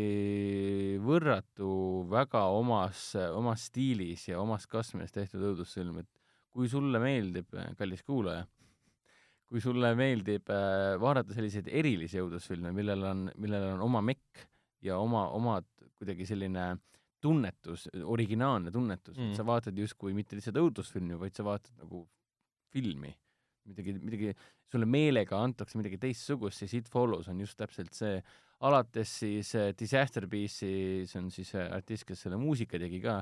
[1.04, 1.72] võrratu,
[2.10, 6.10] väga omas, omas stiilis ja omas kastmes tehtud õudusfilm, et
[6.54, 8.46] kui sulle meeldib, kallis kuulaja,
[9.50, 14.46] kui sulle meeldib äh, vaadata selliseid erilisi õudusfilme, millel on, millel on oma mekk
[14.86, 15.66] ja oma, omad
[15.98, 16.76] kuidagi selline
[17.20, 22.06] tunnetus, originaalne tunnetus mm., et sa vaatad justkui mitte lihtsalt õudusfilmi, vaid sa vaatad nagu
[22.72, 23.12] filmi,
[23.68, 24.36] midagi, midagi,
[24.70, 28.22] sulle meelega antakse midagi teistsugust, siis It Follows on just täpselt see,
[28.66, 33.20] alates siis äh, Disaster Piece'i, see on siis äh, artist, kes selle muusika tegi ka,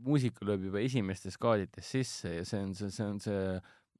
[0.00, 3.44] muusika lööb juba esimestes kaadites sisse ja see on see, see on see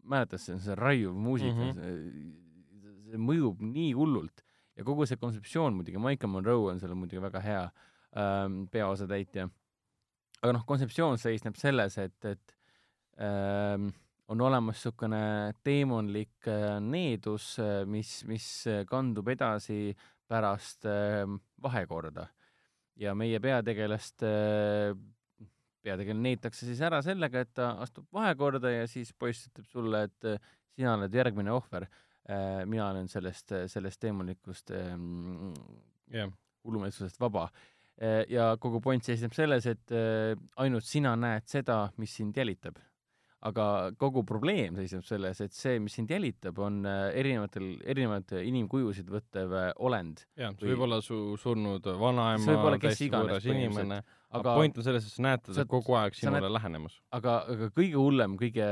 [0.02, 2.84] mäletad, see on see raiuv muusika mm, -hmm.
[2.84, 4.44] see, see mõjub nii hullult
[4.76, 7.64] ja kogu see kontseptsioon muidugi, Michael Monroe on seal muidugi väga hea
[8.16, 9.48] ähm, peaosatäitja.
[10.42, 12.56] aga noh, kontseptsioon seisneb selles, et, et
[13.20, 13.90] ähm,
[14.30, 18.46] on olemas niisugune teemonlik äh, needus, äh, mis, mis
[18.88, 19.94] kandub edasi
[20.30, 21.26] pärast äh,
[21.62, 22.28] vahekorda.
[23.00, 24.94] ja meie peategelast äh,
[25.84, 30.28] peategelane neetakse siis ära sellega, et ta astub vahekorda ja siis poiss ütleb sulle, et
[30.28, 31.88] äh, sina oled järgmine ohver.
[32.30, 35.50] Äh, mina olen sellest, sellest teemonlikust ähm,
[36.12, 36.30] yeah.
[36.66, 37.48] hullumeelsusest vaba.
[38.00, 39.96] Äh, ja kogu point seisneb selles, et
[40.60, 42.80] ainult sina näed seda, mis sind jälitab
[43.40, 43.64] aga
[43.96, 50.20] kogu probleem seisneb selles, et see, mis sind jälitab, on erinevatel, erinevaid inimkujusid võttev olend.
[50.36, 54.02] jah, see võib olla su surnud vanaema, täiesti võõras inimene
[54.38, 56.96] aga point on selles, et sa näed teda kogu aeg sinule näed, lähenemas.
[57.16, 58.66] aga, aga kõige hullem, kõige,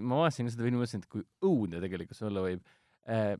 [0.00, 2.62] ma vaatasin seda filmi, mõtlesin, et kui õudne tegelikult see olla võib
[3.06, 3.34] eh,.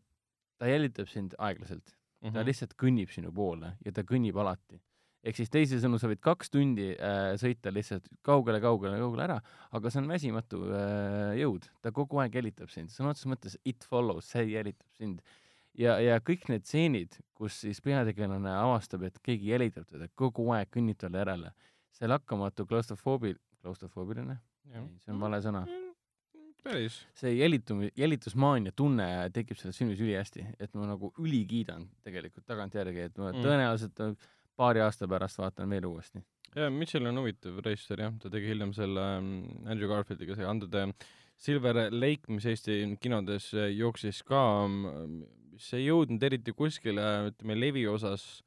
[0.61, 2.33] ta jälitab sind aeglaselt mm, -hmm.
[2.33, 2.49] ta mhm.
[2.51, 4.81] lihtsalt kõnnib sinu poole ja ta kõnnib alati.
[5.25, 9.39] ehk siis teisisõnu, sa võid kaks tundi äh, sõita lihtsalt kaugele, kaugele, kaugele ära,
[9.73, 13.89] aga see on väsimatu äh, jõud, ta kogu aeg jälitab sind, sõna otseses mõttes it
[13.89, 15.25] follows, see jälitab sind
[15.79, 20.71] ja, ja kõik need stseenid, kus siis peategelane avastab, et keegi jälitab teda, kogu aeg
[20.75, 21.55] kõnnib talle järele,
[21.95, 24.39] see lakkamatu klaustrofoobi-, klaustrofoobiline?
[25.05, 25.65] see on vale sõna.
[26.65, 27.03] päris.
[27.19, 33.19] see jälitum-, jälitusmaania tunne tekib selles filmis ülihästi, et ma nagu ülikiidan tegelikult tagantjärgi, et
[33.21, 33.45] ma mm.
[33.45, 36.23] tõenäoliselt paari aasta pärast vaatan veel uuesti.
[36.55, 39.37] jaa, Mitchell on huvitav režissöör jah, ta tegi hiljem selle ähm,
[39.67, 40.89] Andrew Garfieldiga see Under the
[41.37, 45.25] Silver Lake, mis Eesti kinodes jooksis ka ähm,
[45.61, 48.43] see ei jõudnud eriti kuskile, ütleme, levi osas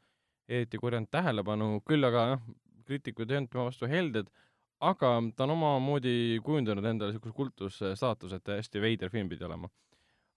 [0.47, 2.43] eriti korjanud tähelepanu, küll aga noh,
[2.88, 4.29] kriitikud ei olnud tema vastu helded,
[4.88, 9.69] aga ta on omamoodi kujundanud endale niisuguse kultusstaatuse, et hästi veider film pidi olema.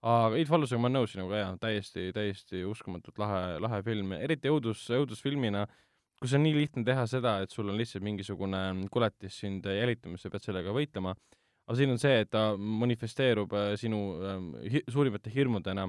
[0.01, 4.49] aga Eit Fallusega ma olen nõus sinuga, jaa, täiesti, täiesti uskumatult lahe, lahe film, eriti
[4.49, 5.67] õudus, õudusfilmina,
[6.21, 10.33] kus on nii lihtne teha seda, et sul on lihtsalt mingisugune koletis sind jälitamas, sa
[10.33, 11.13] pead sellega võitlema,
[11.67, 14.39] aga siin on see, et ta manifesteerub äh, sinu äh,
[14.73, 15.87] hi suurimate hirmudena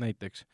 [0.00, 0.44] näiteks,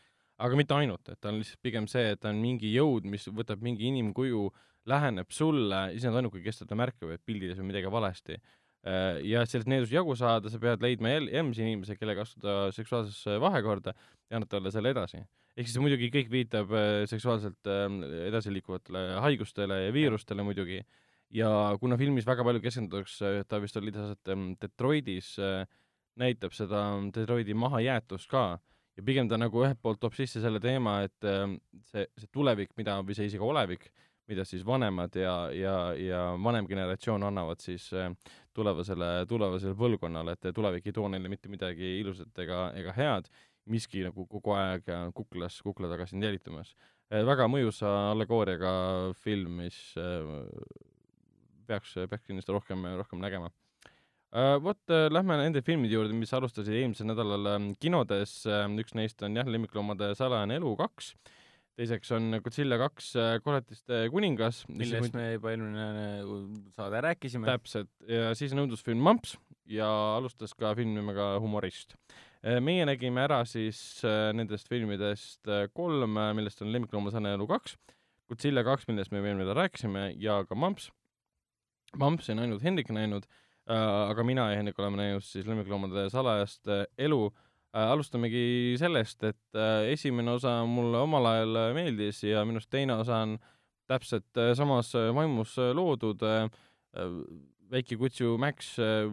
[0.44, 3.27] aga mitte ainult, et ta on lihtsalt pigem see, et ta on mingi jõud, mis
[3.35, 4.47] võtab mingi inimkuju,
[4.89, 8.39] läheneb sulle, ise on ainuke, kes teda märkab, et pildides on midagi valesti.
[8.86, 12.55] Äh, ja et sellest needusest jagu saada, sa pead leidma jälle järgmise inimese, kellega astuda
[12.77, 13.93] seksuaalsesse vahekorda
[14.31, 15.24] ja anda talle selle edasi.
[15.59, 17.98] ehk siis muidugi kõik viitab äh, seksuaalselt ähm,
[18.28, 20.78] edasiliikuvatele haigustele ja viirustele muidugi
[21.35, 21.51] ja
[21.81, 25.66] kuna filmis väga palju keskendutakse, ta vist oli aset ähm, Detroitis, äh,
[26.19, 26.85] näitab seda
[27.15, 28.44] Detroiti mahajäetust ka
[28.98, 31.56] ja pigem ta nagu ühelt poolt toob sisse selle teema, et ähm,
[31.92, 33.86] see, see tulevik, mida, või see isegi olevik,
[34.28, 38.10] mida siis vanemad ja, ja, ja vanem generatsioon annavad siis äh,
[38.58, 43.30] tulevasele, tulevasele põlvkonnale, et tulevik ei too neile mitte midagi ilusat ega, ega head,
[43.70, 46.74] miski nagu kogu aeg kuklas, kukla taga sind jälitumas.
[47.10, 48.72] väga mõjusa allegooriaga
[49.22, 49.78] film, mis
[51.68, 53.52] peaks, peaks kindlasti rohkem, rohkem nägema.
[54.36, 58.42] Vot uh, lähme nende filmide juurde, mis alustasid eelmisel nädalal um, kinodes.
[58.44, 61.14] Uh,, üks neist on jah, Lemmikloomade salajane elu kaks,
[61.78, 64.66] teiseks on Godzilla kaks uh, koletiste kuningas.
[64.68, 65.86] millest me juba eelmine
[66.76, 67.48] saade rääkisime.
[67.48, 69.38] täpselt, ja siis on õudusfilm Mamps
[69.68, 69.88] ja
[70.18, 71.96] alustas ka film nimega Humorist.
[72.38, 77.74] Meie nägime ära siis nendest filmidest kolm, millest on Lemmikloomade salajane elu kaks,
[78.30, 80.92] Godzilla kaks, millest me eelmine nädal rääkisime, ja ka Mamps
[81.96, 83.24] Mampsi on ainult Hendrik näinud.
[83.24, 87.90] äh,, aga mina ja Hendrik oleme näinud siis Lemmikloomade salajast äh, elu äh,.
[87.90, 93.22] alustamegi sellest, et äh, esimene osa mulle omal ajal meeldis ja minu arust teine osa
[93.26, 93.36] on
[93.88, 96.48] täpselt äh, samas vaimus loodud äh,.
[97.70, 99.10] väike kutsu Max äh,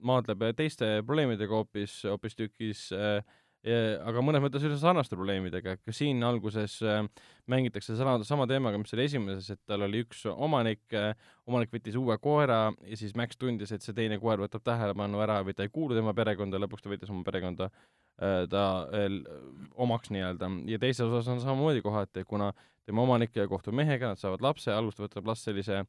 [0.00, 3.20] maadleb teiste probleemidega hoopis, hoopistükkis äh,
[3.60, 7.02] aga mõnes mõttes üsna sarnaste probleemidega, ka siin alguses äh,
[7.50, 11.12] mängitakse sama, sama teemaga, mis oli esimeses, et tal oli üks omanik, äh,
[11.50, 15.42] omanik võttis uue koera ja siis Max tundis, et see teine koer võtab tähelepanu ära
[15.44, 18.64] või ta ei kuulu tema perekonda, lõpuks ta võttis oma perekonda äh, ta
[19.76, 20.48] omaks nii-öelda.
[20.70, 22.54] Ja teises osas on samamoodi kohati, kuna
[22.88, 25.84] tema omanik kohtub mehega, nad saavad lapse, alguses võtab last sellise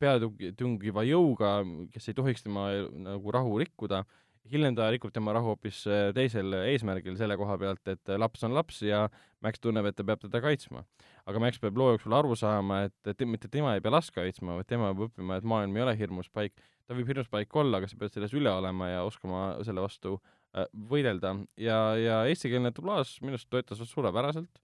[0.00, 1.58] peatungiva jõuga,
[1.92, 2.70] kes ei tohiks tema
[3.04, 4.02] nagu rahu rikkuda
[4.50, 8.42] hiljem ta rikub tema rahu hoopis äh, teisel eesmärgil selle koha pealt, et äh, laps
[8.46, 9.04] on laps ja
[9.42, 10.84] Max tunneb, et ta peab teda kaitsma.
[11.26, 14.58] aga Max peab loo jooksul aru saama, et, et mitte tema ei pea last kaitsma,
[14.58, 16.62] vaid tema peab õppima, et maailm ei ole hirmus paik.
[16.86, 20.16] ta võib hirmus paik olla, aga sa pead selles üle olema ja oskama selle vastu
[20.18, 24.62] äh, võidelda ja, ja eestikeelne dublaaž minu arust töötas suurepäraselt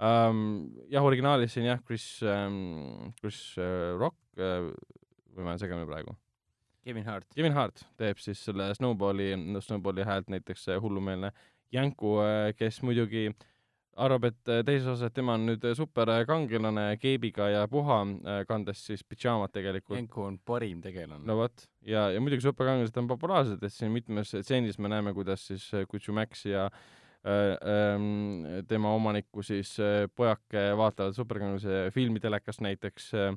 [0.00, 0.40] um,.
[0.88, 4.72] jah, originaalis siin jah, Chris um,, Chris uh, Rock uh,
[5.34, 6.16] või ma olen segamini praegu
[6.88, 7.28] Kevin Hart.
[7.36, 11.32] Kevin Hart teeb siis selle Snowballi, Snowballi häält näiteks hullumeelne
[11.72, 13.26] Jänku, äh, kes muidugi
[13.98, 19.02] arvab, et äh, teises osas, tema on nüüd superkangelane keebiga ja puha, äh, kandes siis
[19.04, 19.98] pidžaamat tegelikult.
[19.98, 21.26] Jänku on parim tegelane.
[21.28, 25.44] no vot, ja, ja muidugi superkangelased on populaarsed, et siin mitmes stseenis me näeme, kuidas
[25.50, 32.64] siis Kutsu Max ja äh, äh, tema omaniku siis äh, pojake vaatavad superkangelase filmi telekast
[32.64, 33.34] näiteks äh,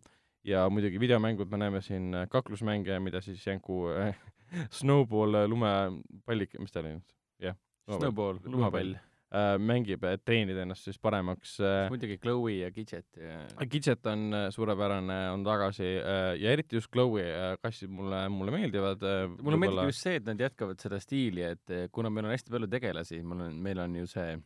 [0.48, 4.18] ja muidugi videomängud, me näeme siin äh, kaklusmänge, mida siis Janku äh,
[4.80, 7.16] Snowball äh, lumepallik, mis ta oli nüüd?
[7.42, 7.58] jah.
[7.92, 9.56] Snowball, lumepall äh,.
[9.60, 11.90] mängib, et treenida ennast siis paremaks äh,.
[11.92, 16.92] muidugi Chloe ja Gidget ja Gidget on äh, suurepärane, on tagasi äh, ja eriti just
[16.94, 19.28] Chloe äh, kassid mulle, mulle meeldivad äh,.
[19.42, 22.72] mulle meeldib just see, et nad jätkavad seda stiili, et kuna meil on hästi palju
[22.72, 24.40] tegelasi, mul on, meil on ju see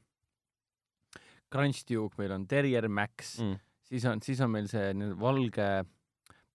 [1.52, 5.70] Crunch Duke, meil on Terrier Max mm siis on, siis on meil see valge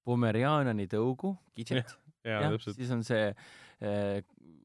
[0.06, 1.92] Pomerianani tõugu, Gidget.
[2.24, 4.20] ja, ja siis on see äh,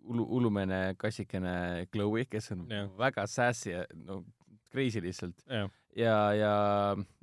[0.05, 2.85] ulu, ulumene kassikene Chloe, kes on ja.
[2.99, 4.23] väga sassy ja no
[4.71, 5.37] crazy lihtsalt.
[5.95, 6.53] ja, ja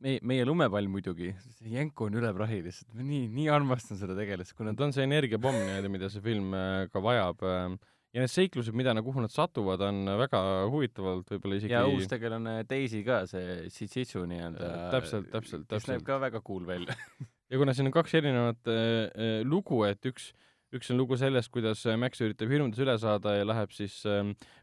[0.03, 1.33] meie, meie lumepall muidugi,
[1.69, 5.07] Jenko on üle prahi lihtsalt, ma nii, nii armastan seda tegelast, kuna ta on see
[5.09, 7.67] energiapomm nii-öelda, mida see film äh, ka vajab äh,
[8.13, 12.61] ja need seiklused, mida, kuhu nad satuvad, on väga huvitavalt võib-olla isegi ja uus tegelane
[12.69, 15.95] Daisy ka, see Tsitsu nii-öelda täpselt, täpselt, täpselt.
[15.95, 16.97] näeb ka väga cool välja
[17.51, 20.29] ja kuna siin on kaks erinevat äh, lugu, et üks,
[20.77, 24.21] üks on lugu sellest, kuidas Max üritab hirmudest üle saada ja läheb siis äh,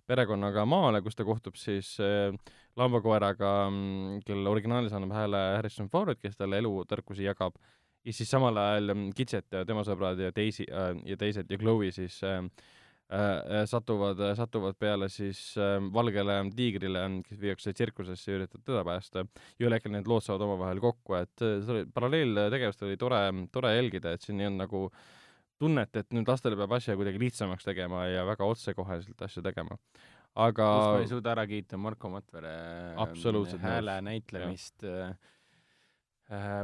[0.09, 2.29] perekonnaga maale, kus ta kohtub siis äh,
[2.77, 7.57] lambakoeraga, mm, kellele originaalis annab hääle Harrison Ford, kes talle elutarkusi jagab,
[8.05, 12.21] ja siis samal ajal Gidget ja tema sõbrad ja äh, ja teised ja Chloe siis
[12.21, 12.78] äh, Äh, äh,
[13.69, 15.39] satuvad, äh, satuvad peale siis
[15.93, 19.23] valgele tiigrile, kes viiakse tsirkusesse ja üritavad teda päästa.
[19.57, 23.73] ja ühel hetkel need lood saavad omavahel kokku, et see oli, paralleeltegevust oli tore, tore
[23.75, 24.83] jälgida, et siin ei olnud nagu
[25.59, 29.79] tunnet, et nüüd lastele peab asja kuidagi lihtsamaks tegema ja väga otsekoheselt asju tegema.
[30.39, 32.53] aga kus ma ei suuda ära kiita Marko Matvere
[33.65, 35.15] hääle näitlemist äh, Äh,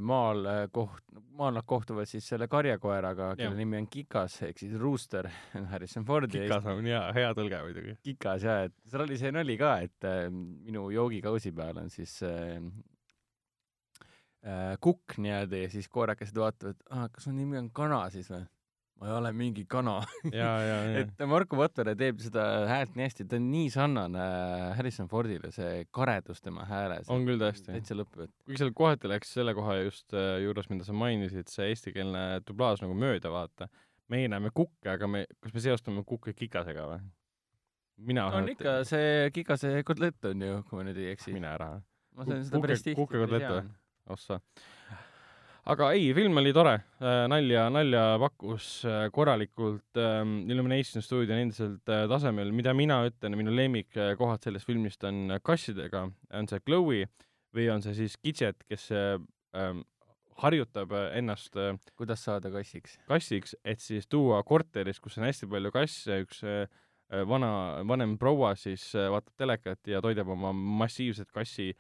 [0.06, 4.76] maal äh, koht-, maal nad kohtuvad siis selle karjakoeraga, kelle nimi on Kikas ehk siis
[4.80, 5.30] Rooster,
[5.72, 6.44] Harrison Fordi.
[6.46, 7.96] Kikas on hea, hea tõlge muidugi.
[8.06, 12.18] Kikas jaa, et seal oli see nali ka, et äh, minu joogikausi peal on siis
[12.28, 12.60] äh,
[14.46, 16.86] äh, kukk niimoodi ja siis koerakesed vaatavad,
[17.16, 18.46] kas su nimi on kana siis või?
[19.00, 19.98] Ma ei ole mingi kana.
[21.02, 24.28] et Marko Vatvere teeb seda häält nii hästi, ta on nii sarnane
[24.78, 27.10] Harrison Fordile, see karedus tema hääles.
[27.12, 27.72] on küll tõesti.
[27.74, 31.52] täitsa lõpp, et kuigi seal kohati läks selle koha just äh, juures, mida sa mainisid,
[31.52, 33.70] see eestikeelne dublaaž nagu mööda, vaata.
[34.14, 37.04] meie näeme kukke, aga me, kas me seostame kukke kikasega või?
[37.98, 41.34] mina on ikka see Kikase kotlett on ju, kui ma nüüd ei eksi.
[41.36, 41.74] mine ära,
[42.16, 42.98] ma söön seda päris tihti.
[43.00, 43.68] kukekotlett või?
[44.16, 44.40] ossa.
[45.66, 46.76] Aga ei, film oli tore,
[47.32, 53.54] nalja, nalja pakkus äh, korralikult, Illumination stuudio on endiselt äh, tasemel, mida mina ütlen, minu
[53.56, 56.06] lemmikkohad sellest filmist on kassidega,
[56.38, 57.08] on see Chloe
[57.56, 59.18] või on see siis Gidget, kes äh,
[59.58, 59.84] ähm,
[60.44, 62.98] harjutab äh, ennast äh, kuidas saada kassiks?
[63.08, 66.66] kassiks, et siis tuua korteris, kus on hästi palju kasse, üks äh,
[67.12, 67.52] äh, vana,
[67.88, 71.72] vanem proua siis äh, vaatab telekat ja toidab oma massiivset kassi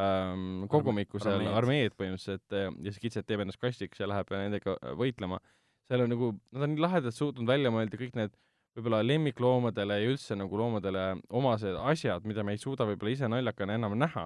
[0.00, 1.58] ähm, kogumikku seal, armeed.
[1.58, 5.40] armeed põhimõtteliselt äh, ja siis kitset teeb ennast kassiks ja läheb nendega äh, võitlema.
[5.88, 8.34] seal on nagu, nad on nii lahedalt suutnud välja mõelda kõik need
[8.74, 13.76] võib-olla lemmikloomadele ja üldse nagu loomadele omased asjad, mida me ei suuda võib-olla ise naljakana
[13.78, 14.24] enam näha,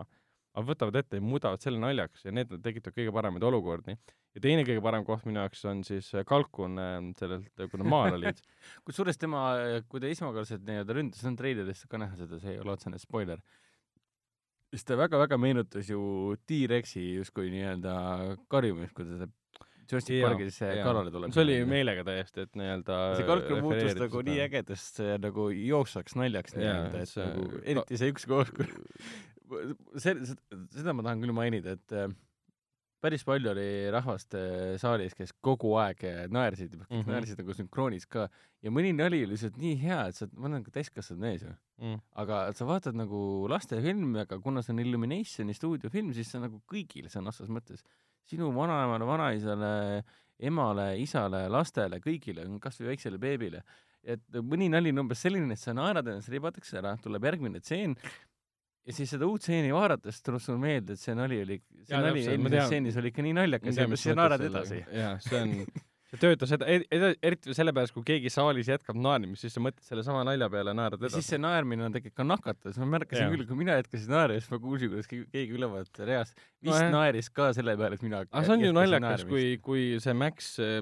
[0.57, 3.99] aga võtavad ette ja muudavad selle naljaks ja need tekitavad kõige paremaid olukordi.
[4.35, 6.81] ja teine kõige parem koht minu jaoks on siis kalkun
[7.19, 8.41] sellelt, kui nad maal olid.
[8.89, 9.45] kusjuures tema,
[9.89, 13.01] kui ta esmakordselt nii-öelda ründas, see on treilerist ka näha seda, see ei ole otsene
[13.03, 13.43] spoiler,
[14.73, 16.01] siis ta väga-väga meenutas ju
[16.49, 17.95] T-Rexi justkui nii-öelda
[18.53, 19.29] karjumist, kui ta
[19.89, 21.33] Jurassic Parkis kallale tuleb.
[21.33, 24.43] see oli meelega täiesti, et nii-öelda see kalkun muutus nagu nii.
[24.45, 28.69] ägedast nagu jooksvaks naljaks nii-öelda, et see- nagu eriti see üks koht, kus
[30.05, 30.13] see,
[30.77, 32.13] seda ma tahan küll mainida, et äh,
[33.03, 36.87] päris palju oli rahvast äh, saalis, kes kogu aeg äh, naersid, mm.
[36.91, 37.11] -hmm.
[37.13, 38.29] naersid nagu sünkroonis ka
[38.63, 41.55] ja mõni nali oli lihtsalt nii hea, et sa, ma olen ka täiskasvanud mees ju,
[41.83, 41.99] mm..
[42.23, 43.21] aga sa vaatad nagu
[43.51, 47.85] lastefilmi, aga kuna see on Illuminationi stuudiofilm, siis see on nagu kõigile sõna otseses mõttes,
[48.29, 49.75] sinu vanaemale, vanaisale,
[50.39, 53.63] emale, isale, lastele, kõigile, kasvõi väiksele beebile.
[54.09, 57.97] et mõni nali on umbes selline, et sa naerad ennast ribadeks ära, tuleb järgmine tseen
[58.89, 62.25] ja siis seda uut stseeni vaadates tuleb sulle meelde, et see nali oli, see nali
[62.25, 64.81] eelmises stseenis oli ikka nii naljakas ja siis sa naerad edasi.
[64.97, 65.53] jaa, see on,
[66.09, 70.23] see töötas ed-, ed-, eriti sellepärast, kui keegi saalis jätkab naerimist, siis sa mõtled sellesama
[70.29, 71.35] nalja peale, naerad ja siis edasi.
[71.35, 73.33] see naermine on tegelikult ka nakatav, siis ma märkasin Jaa.
[73.35, 76.95] küll, kui mina jätkasin naerma, siis ma kuulsin, kuidas keegi ülevalt reast vist Nojah.
[76.95, 79.35] naeris ka selle peale, et mina aga see on ju naljakas, naermist.
[79.35, 80.79] kui, kui see Max äh,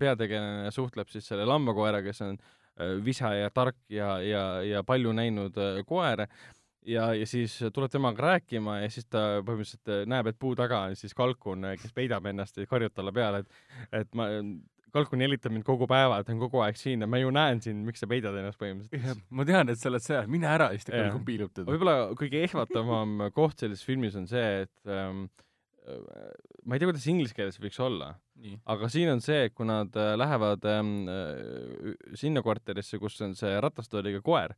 [0.00, 5.12] peategelane suhtleb siis selle lambakoeraga, kes on äh, visa ja tark ja, ja, ja palju
[5.20, 6.24] näinud äh, koer
[6.86, 10.84] ja, ja siis tuleb temaga rääkima ja siis ta põhimõtteliselt äh, näeb, et puu taga
[10.88, 13.64] on siis kalkun, kes peidab ennast ja karjub talle peale, et,
[14.02, 14.28] et ma,
[14.94, 17.84] kalkun jälitab mind kogu päeva, ta on kogu aeg siin ja ma ju näen sind,
[17.86, 19.22] miks sa peidad ennast põhimõtteliselt.
[19.36, 21.68] ma tean, et sa oled seal, mine ära, siis ta kalkun piilub teda.
[21.70, 25.24] võib-olla kõige ehmatavam koht selles filmis on see, et ähm,
[25.86, 26.02] äh,
[26.64, 28.12] ma ei tea, kuidas inglise keeles võiks olla,
[28.72, 33.54] aga siin on see, kui nad äh, lähevad ähm, äh, sinna korterisse, kus on see
[33.62, 34.56] ratastooliga koer,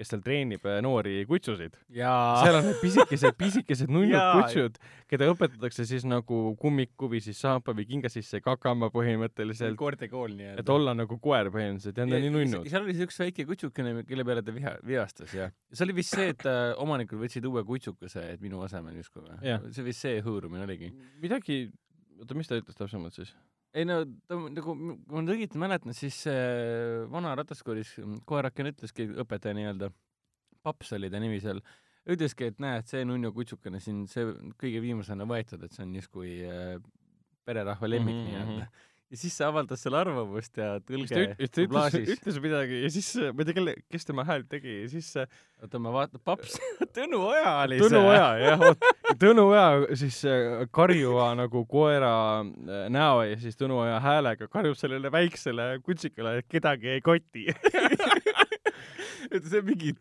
[0.00, 4.78] kes seal treenib äh, noori kutsusid, seal on need pisikesed, pisikesed nunnud kutsud,
[5.10, 10.64] keda õpetatakse siis nagu kummikuvi siis saapa või kinga sisse kakama põhimõtteliselt, koertekool nii-öelda.
[10.64, 12.70] et olla nagu koer põhimõtteliselt ja nad on nii nunnud.
[12.72, 16.16] seal oli see üks väike kutsukene, kelle peale ta viha, vihastas ja see oli vist
[16.16, 20.24] see, et äh, omanikud võtsid uue kutsukese, et minu asemel justkui või see vist see
[20.24, 20.94] hõõrumine oligi.
[21.20, 21.62] midagi,
[22.18, 23.36] oota, mis ta ütles täpsemalt siis?
[23.74, 27.96] Ei no ta nagu, kui ma õieti mäletan, siis see vana rataskoolis
[28.28, 29.90] koerakene ütleski, õpetaja nii-öelda,
[30.66, 31.62] paps oli ta nimi seal,
[32.10, 34.26] ütleski, et näed, see nunnu kutsukene siin, see
[34.60, 36.76] kõige viimasena võetud, et see on justkui äh,
[37.46, 38.40] pererahva lemmik Mhm, mm -hmm.
[38.40, 38.48] mhm.
[38.48, 38.88] nii-öelda.
[39.10, 42.10] Ja siis ta avaldas seal arvamust ja tõlge üt- ta ütles, dublaažis.
[42.14, 45.26] ütles midagi ja siis ma ei tea, kelle, kes tema häält tegi ja siis äh,
[45.62, 46.54] oota, ma vaatan, paps,
[46.96, 48.12] Tõnu Oja oli Tõnu see.
[48.12, 48.86] Oja, jah, vot,
[49.24, 49.66] Tõnu Oja
[49.98, 52.12] siis äh, karjuva nagu koera
[52.44, 57.48] äh, näo ja siis Tõnu Oja häälega karjub sellele väiksele kutsikale, et kedagi ei koti.
[59.34, 59.98] et see mingid,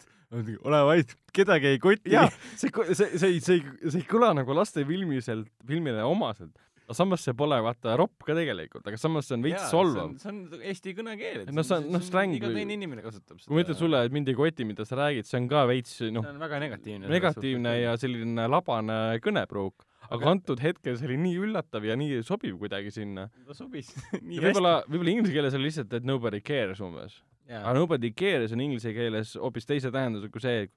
[0.62, 2.14] ole vait, kedagi ei koti.
[2.56, 6.54] see, see, see ei, see ei, see ei kõla nagu lastefilmiselt, filmile omaselt.
[6.90, 10.16] Aga samas see pole vaata ropp ka tegelikult, aga samas see on veits solvav.
[10.18, 11.44] see on eesti kõnekeel.
[11.54, 13.46] No see on- noh, släng iga teine inimene kasutab seda.
[13.48, 15.94] kui ma ütlen sulle, et mind ei koti, mida sa räägid, see on ka veits
[16.10, 17.08] noh see, on väga negatiivne.
[17.14, 19.86] negatiivne ja selline labane kõnepruuk.
[20.10, 23.30] aga Aga- antud hetkel see oli nii üllatav ja nii sobiv kuidagi sinna.
[23.46, 23.94] ta sobis
[24.26, 27.22] nii ja võib-olla, võib-olla inglise keeles oli lihtsalt, et nobody cares umbes.
[27.46, 27.76] aga hästi.
[27.78, 30.70] nobody cares on inglise keeles hoopis teise tähendusega kui see,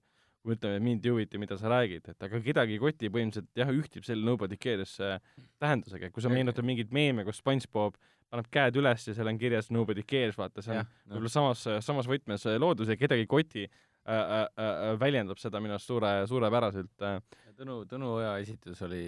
[0.43, 3.11] kui me ütleme, et mind ei huvita, mida sa räägid, et aga kedagi ei koti
[3.15, 5.21] põhimõtteliselt jah, ühtib selle nobody cares äh,
[5.63, 7.95] tähendusega, kui sa meenutad mingit meeme, kus SpongeBob
[8.33, 12.09] paneb käed üles ja seal on kirjas nobody cares, vaata see on võib-olla samas, samas
[12.11, 13.77] võtmes äh, loodus ja kedagi ei koti äh,
[14.09, 17.21] äh, äh, väljendab seda minu arust suure, suurepäraselt äh,.
[17.53, 19.03] Tõnu, Tõnu Oja esitus oli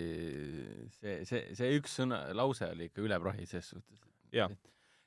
[1.01, 4.05] see, see, see üks sõna, lause oli ikka üle prahi ses suhtes.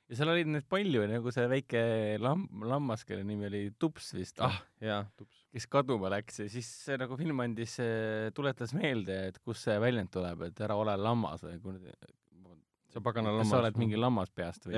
[0.08, 1.80] Ja seal oli neid palju nagu see väike
[2.20, 6.68] lam- lammas kelle nimi oli Tups vist ah jaa tups kes kaduma läks ja siis
[6.84, 7.78] see nagu film andis
[8.36, 11.94] tuletas meelde et kust see väljend tuleb et ära ole lammas või kuradi
[12.92, 14.76] see pagana lammas sa oled mingi lammas peast või?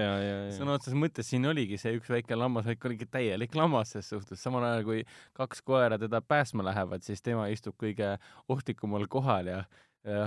[0.57, 4.41] Sõna otseses mõttes siin oligi see üks väike lammas vaid oligi täielik lammas ses suhtes.
[4.43, 5.05] Samal ajal kui
[5.39, 8.17] kaks koera teda päästma lähevad siis tema istub kõige
[8.51, 9.63] ohtlikumal kohal ja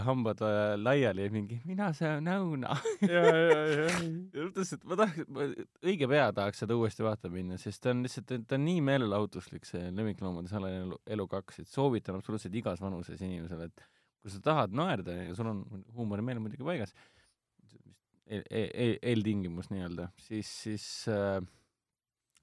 [0.06, 2.76] hambad äh, laiali ja mingi mina söön õuna.
[3.02, 5.26] Jaa jaa jaa ütles, et ma tahaks,
[5.82, 9.66] õige pea tahaks seda uuesti vaatama minna, sest ta on lihtsalt, ta on nii meelelahutuslik,
[9.66, 13.88] see Lemmikloomade salajane elu, elu kaks, et soovitan absoluutselt igas vanuses inimesele, et
[14.22, 15.66] kui sa tahad naerda ja sul on
[15.98, 16.94] huumorimeel muidugi paigas,
[18.30, 21.41] eel, eel, eeltingimus nii-öelda, siis, siis äh,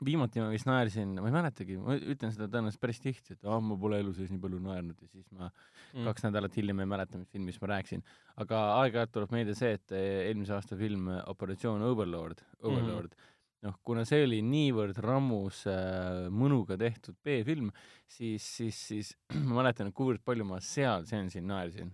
[0.04, 3.60] viimati ma vist naersin, ma ei mäletagi, ma ütlen seda tõenäoliselt päris tihti, et ah,
[3.64, 6.06] ma pole elu sees nii palju naernud ja siis ma mm.
[6.08, 8.04] kaks nädalat hiljem ei mäleta, mis filmist ma rääkisin.
[8.40, 13.30] aga aeg-ajalt tuleb meelde see, et eh, eelmise aasta film Operatsioon Overlord, Overlord mm,
[13.66, 17.70] noh, kuna see oli niivõrd rammus äh, mõnuga tehtud B-film,
[18.08, 19.14] siis, siis, siis
[19.48, 21.92] ma mäletan, et kuivõrd palju ma seal seansil naersin.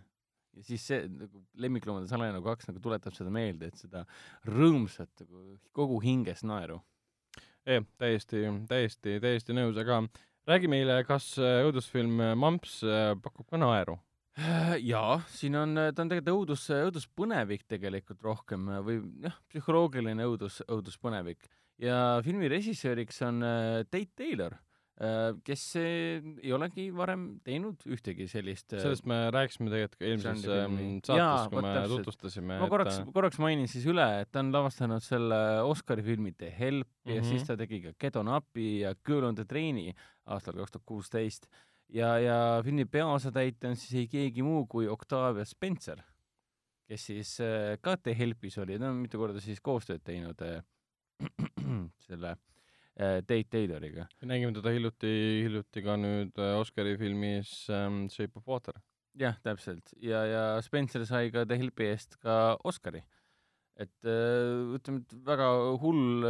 [0.57, 4.07] ja siis see nagu Lemmikloomade salajane kaks nagu tuletab seda meelde, et seda
[4.49, 6.79] rõõmsat nagu kogu hingest naeru
[7.67, 10.03] jah, täiesti, täiesti, täiesti nõus, aga
[10.49, 13.99] räägi meile, kas äh, õudusfilm Mamps äh, pakub ka naeru?
[14.85, 21.49] jaa, siin on, ta on tegelikult õudus, õuduspõnevik tegelikult rohkem või jah, psühholoogiline õudus, õuduspõnevik
[21.81, 24.66] ja filmi režissööriks on äh, Tate Taylor Äh,
[25.45, 31.51] kes ei olegi varem teinud ühtegi sellist äh, sellest me rääkisime tegelikult eelmises ähm, saates,
[31.53, 32.01] kui me täpselt.
[32.01, 32.57] tutvustasime.
[32.63, 36.49] ma korraks, äh, korraks mainin siis üle, et ta on lavastanud selle Oscari filmi The
[36.49, 37.17] Help mm -hmm.
[37.19, 37.47] ja siis mhm.
[37.47, 39.93] ta tegi ka Get on Up'i ja Girl on the Train'i
[40.25, 41.47] aastal kaks tuhat kuusteist
[41.93, 46.01] ja, ja filmi peaosatäitja on siis ei keegi muu kui Octavia Spencer,
[46.89, 47.39] kes siis
[47.81, 50.41] ka The Help'is oli, ta on mitu korda siis koostööd teinud
[52.09, 52.56] selle äh, Äh,
[52.97, 54.07] Tate Tayloriga.
[54.25, 55.11] nägime teda hiljuti,
[55.45, 58.79] hiljuti ka nüüd äh, Oscari filmis um, Shape of Water.
[59.21, 59.93] jah, täpselt.
[60.01, 63.03] ja, ja Spencer sai ka The Helpi eest ka Oscari.
[63.77, 65.51] et äh, ütleme, et väga
[65.83, 66.25] hull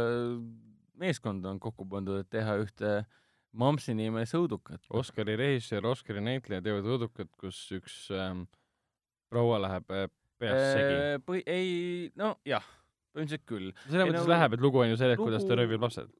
[0.99, 2.99] meeskond on kokku pandud, et teha ühte
[3.57, 4.83] Mampsi nimelist õudukat.
[4.93, 8.43] Oscari režissöör, Oscari näitleja teevad õudukat, kus üks ähm,
[9.31, 11.23] proua läheb peast segi.
[11.25, 11.71] Põhi-, ei,
[12.19, 12.67] no jah,
[13.15, 13.71] põhimõtteliselt küll.
[13.87, 16.11] selles mõttes no, läheb, et lugu on ju sellest lugu..., kuidas ta röövib lapsed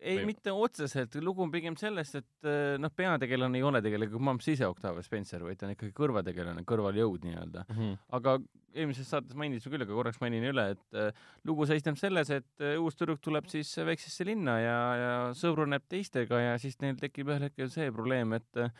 [0.00, 4.48] ei, mitte otseselt, lugu on pigem sellest, et äh, noh, peategelane ei ole tegelikult Mumps
[4.52, 7.76] ise Octavia Spencer, vaid ta on ikkagi kõrvategelane, kõrvaljõud nii-öelda mm.
[7.76, 7.98] -hmm.
[8.18, 8.36] aga
[8.76, 12.76] eelmises saates mainisime küll, aga korraks mainin üle, et äh, lugu seisneb selles, et äh,
[12.80, 17.48] uus tüdruk tuleb siis väiksesse linna ja, ja sõbruneb teistega ja siis neil tekib ühel
[17.48, 18.74] hetkel see probleem, et äh,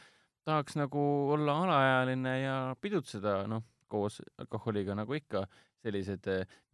[0.46, 5.46] tahaks nagu olla alaealine ja pidutseda, noh, koos alkoholiga nagu ikka
[5.86, 6.24] sellised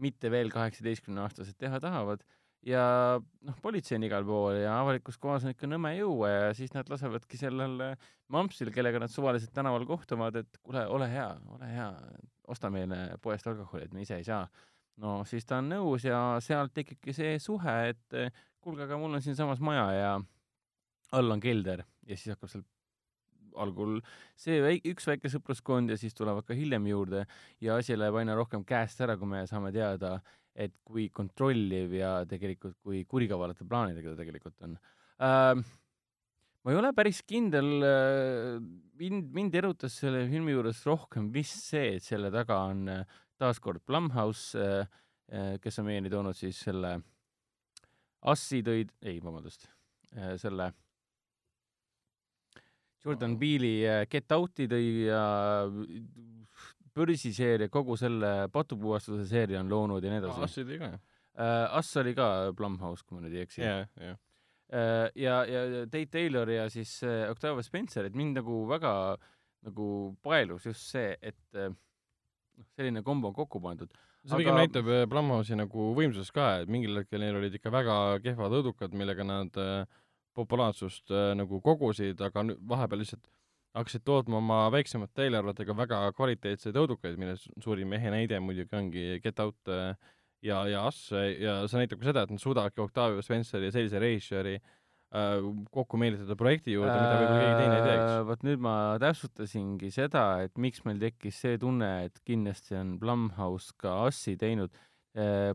[0.01, 2.23] mitte veel kaheksateistkümneaastased teha tahavad
[2.67, 2.83] ja
[3.19, 6.89] noh, politsei on igal pool ja avalikus kohas on ikka nõme juua ja siis nad
[6.91, 7.81] lasevadki sellel
[8.33, 11.89] mampsil, kellega nad suvaliselt tänaval kohtuvad, et kuule, ole hea, ole hea,
[12.53, 14.47] osta meile poest alkoholi, et me ise ei saa.
[15.03, 18.19] no siis ta on nõus ja sealt tekibki see suhe, et
[18.63, 20.13] kuulge, aga mul on siinsamas maja ja
[21.13, 22.65] all on kelder ja siis hakkab seal
[23.63, 23.99] algul
[24.39, 27.27] see väik, üks väike sõpruskond ja siis tulevad ka hiljem juurde
[27.61, 30.21] ja asi läheb aina rohkem käest ära, kui me saame teada,
[30.55, 35.63] et kui kontrolliv ja tegelikult kui kurikavalate plaanidega ta tegelikult on äh,.
[36.63, 38.59] ma ei ole päris kindel äh,,
[39.01, 43.85] mind, mind erutas selle filmi juures rohkem vist see, et selle taga on äh, taaskord
[43.89, 45.01] Blumhouse äh,,
[45.33, 46.99] äh, kes on meieni toonud siis selle
[48.23, 49.67] Assi tõid, ei, vabandust
[50.15, 50.71] äh,, selle
[53.03, 55.25] Jordan Peele'i äh, Get Out'i tõi ja
[56.97, 60.45] börsiseeria, kogu selle patupuhastuse seeria on loonud ja nii edasi.
[60.47, 61.01] Ass oli ka ju.
[61.41, 63.63] Äh, Ass oli ka Blumhouse, kui ma nüüd ei eksi.
[63.65, 64.19] jah, jah.
[64.73, 68.93] Äh, ja, ja Tate Taylor ja siis äh, Octavia Spencer, et mind nagu väga
[69.63, 69.89] nagu
[70.25, 71.77] paelus just see, et noh,
[72.75, 73.93] selline kombo on kokku pandud.
[74.27, 74.65] see pigem aga...
[74.65, 79.25] näitab Blumhouse'i nagu võimsust ka, et mingil hetkel neil olid ikka väga kehvad õudukad, millega
[79.25, 79.61] nad
[80.35, 82.43] populaarsust nagu kogusid, aga
[82.75, 83.31] vahepeal lihtsalt
[83.77, 89.41] hakkasid tootma oma väiksemate eelarvetega väga kvaliteetseid õudukaid, milles suurim ehe näide muidugi ongi Get
[89.41, 89.97] Out äh,
[90.45, 94.03] ja, ja Us ja see näitab ka seda, et nad suudavadki Octavio Spenceri ja sellise
[94.03, 98.05] režissööri äh, kokku meelitada projekti juurde, mida võib-olla keegi teine ei teeks.
[98.05, 102.97] Äh, vot nüüd ma täpsustasingi seda, et miks meil tekkis see tunne, et kindlasti on
[103.01, 104.73] Blumhouse ka Ussi teinud.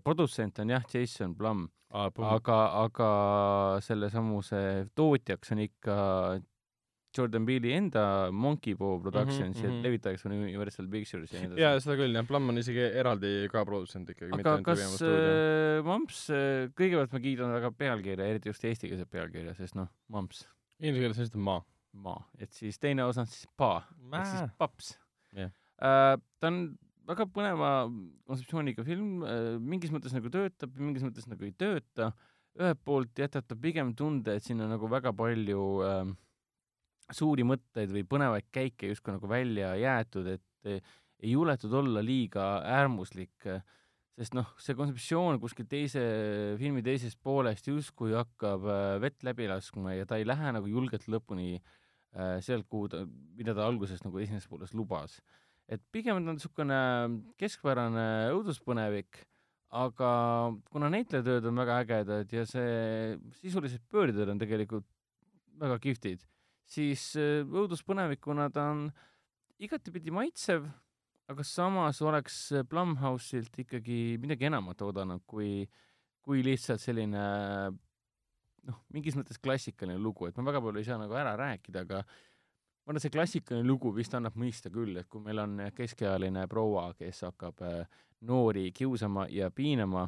[0.05, 3.07] produtsent on jah, Jason Blum ah,, aga, aga
[3.81, 4.59] selle samuse
[4.93, 5.95] tootjaks on ikka
[7.17, 9.79] Jordan Peele'i enda Monkey Paw Productions mm, Mhm, -hmm, mhm.
[9.79, 13.31] et levitakse Universal Pictures ja nii edasi jaa, seda küll jah, Plum on isegi eraldi
[13.51, 16.23] ka produtsent ikkagi, aga kas äh, Mamps,
[16.77, 20.45] kõigepealt ma kiidan väga pealkirja, eriti just eestikeelse pealkirja, sest noh, Mamps,
[20.79, 21.61] Inglise keeles on lihtsalt maa.
[21.93, 23.71] maa, et siis teine osa on siis pa,
[24.13, 24.93] ehk siis paps
[25.37, 25.51] Jah.
[25.81, 26.17] uh,.
[26.39, 26.61] ta on
[27.07, 27.69] väga põneva
[28.27, 32.11] kontseptsiooniga film uh,, mingis mõttes nagu töötab, mingis mõttes nagu ei tööta.
[32.57, 36.07] ühelt poolt jätab ta pigem tunde, et siin on nagu väga palju uh,
[37.13, 40.81] suuri mõtteid või põnevaid käike justkui nagu välja jäetud, et eh,
[41.23, 43.47] ei juletud olla liiga äärmuslik,
[44.17, 46.03] sest noh, see kontseptsioon kuskil teise
[46.59, 51.09] filmi teisest poolest justkui hakkab äh, vett läbi laskma ja ta ei lähe nagu julgelt
[51.09, 51.57] lõpuni
[52.41, 53.03] sealt, kuhu ta,
[53.37, 55.19] mida ta alguses nagu esimeses pooles lubas.
[55.67, 56.77] et pigem on ta niisugune
[57.37, 59.19] keskpärane õuduspõnevik,
[59.75, 60.11] aga
[60.71, 64.87] kuna näitlejatööd on väga ägedad ja see sisulised pöörded on tegelikult
[65.59, 66.23] väga kihvtid,
[66.67, 68.87] siis äh, õuduspõnevikuna ta on
[69.63, 70.67] igatepidi maitsev,
[71.27, 72.37] aga samas oleks
[72.69, 75.65] Blumhouse'ilt ikkagi midagi enamat oodanud, kui,
[76.23, 77.23] kui lihtsalt selline
[78.67, 82.01] noh, mingis mõttes klassikaline lugu, et ma väga palju ei saa nagu ära rääkida, aga
[82.03, 86.45] ma arvan, et see klassikaline lugu vist annab mõista küll, et kui meil on keskealine
[86.51, 90.07] proua, kes hakkab äh, noori kiusama ja piinama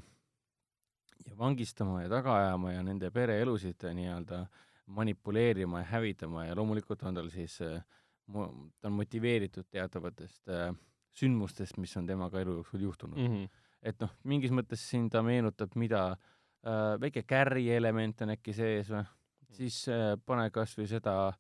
[1.26, 4.46] ja vangistama ja taga ajama ja nende pereelusid äh, nii-öelda
[4.90, 7.82] manipuleerima ja hävitama ja loomulikult on tal siis äh,
[8.30, 10.74] ta on motiveeritud teatavatest äh,
[11.16, 13.36] sündmustest, mis on temaga elu jooksul juhtunud mm.
[13.36, 13.62] -hmm.
[13.82, 18.90] et noh, mingis mõttes siin ta meenutab, mida äh, väike Carri element on äkki sees
[18.90, 19.04] või,
[19.52, 21.34] siis äh, pane kas või seda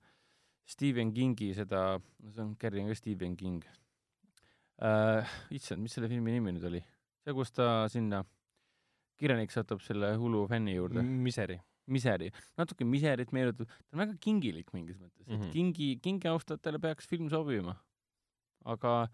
[0.69, 3.63] Stephen Kingi seda, no see on, Carri on ka Stephen King
[4.81, 5.37] äh,.
[5.51, 6.83] issand, mis selle filmi nimi nüüd oli?
[7.23, 8.23] see, kus ta sinna,
[9.19, 11.59] kirjanik satub selle hullu fänni juurde Miseri.
[11.89, 12.29] Miseri,
[12.59, 15.37] natuke Miserit meenutab, ta on väga kingilik mingis mõttes mm, -hmm.
[15.37, 15.47] Mhm.
[15.47, 17.77] et kingi, kingi austajatele peaks film sobima.
[18.65, 19.07] aga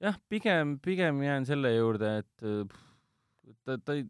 [0.00, 2.66] jah, pigem, pigem jään selle juurde, et äh,
[3.64, 4.06] ta, ta ei,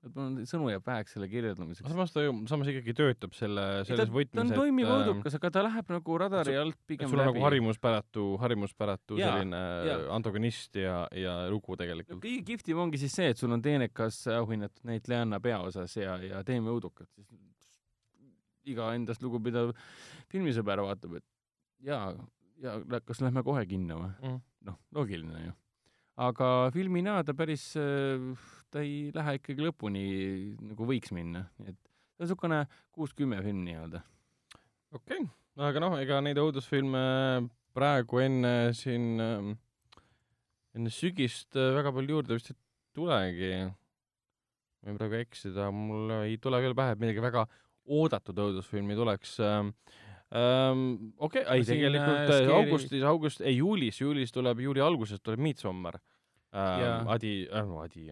[0.00, 1.88] et mul on- sõnu jääb väheks selle kirjeldamiseks.
[1.92, 5.36] samas ta ju, samas ikkagi töötab selle, selles ta võtmes, on et toimiv äh, õudukas,
[5.36, 7.44] aga ta läheb nagu radari alt pigem sul on läbi nagu.
[7.48, 9.60] harjumuspäratu, harjumuspäratu Jaa, selline
[9.90, 10.00] jaa.
[10.16, 12.22] antagonist ja, ja lugu tegelikult.
[12.24, 16.72] kõige kihvtim ongi siis see, et sul on teenekas auhinnatud näitlejanna peaosas ja, ja teeme
[16.72, 17.28] õudukat, siis
[18.70, 19.72] iga endast lugupidav
[20.32, 21.26] filmisõber vaatab, et
[21.86, 22.14] jaa,
[22.60, 24.12] ja kas lähme kohe kinno või?
[24.22, 24.40] Mm.
[24.68, 25.52] noh, loogiline ju.
[26.20, 27.70] aga filmina ta päris,
[28.70, 30.04] ta ei lähe ikkagi lõpuni
[30.70, 32.60] nagu võiks minna, et ta on niisugune
[32.94, 34.02] kuus-kümme film nii-öelda.
[34.94, 35.30] okei okay.,
[35.70, 37.02] aga noh, ega neid õudusfilme
[37.76, 39.20] praegu enne siin,
[40.76, 42.58] enne sügist äh, väga palju juurde vist ei
[42.96, 43.50] tulegi.
[44.86, 47.44] võin praegu eksida, mul ei tule küll pähe, et midagi väga
[47.90, 49.74] oodatud õudusfilmi tuleks ähm,.
[50.30, 54.60] Um, okei okay,, ei Siin, tegelikult äh, äh, Scary- augustis, august, ei juulis, juulis tuleb,
[54.62, 57.08] juuli alguses tuleb Midsommar ähm,.
[57.10, 58.04] Adi äh,, Adi,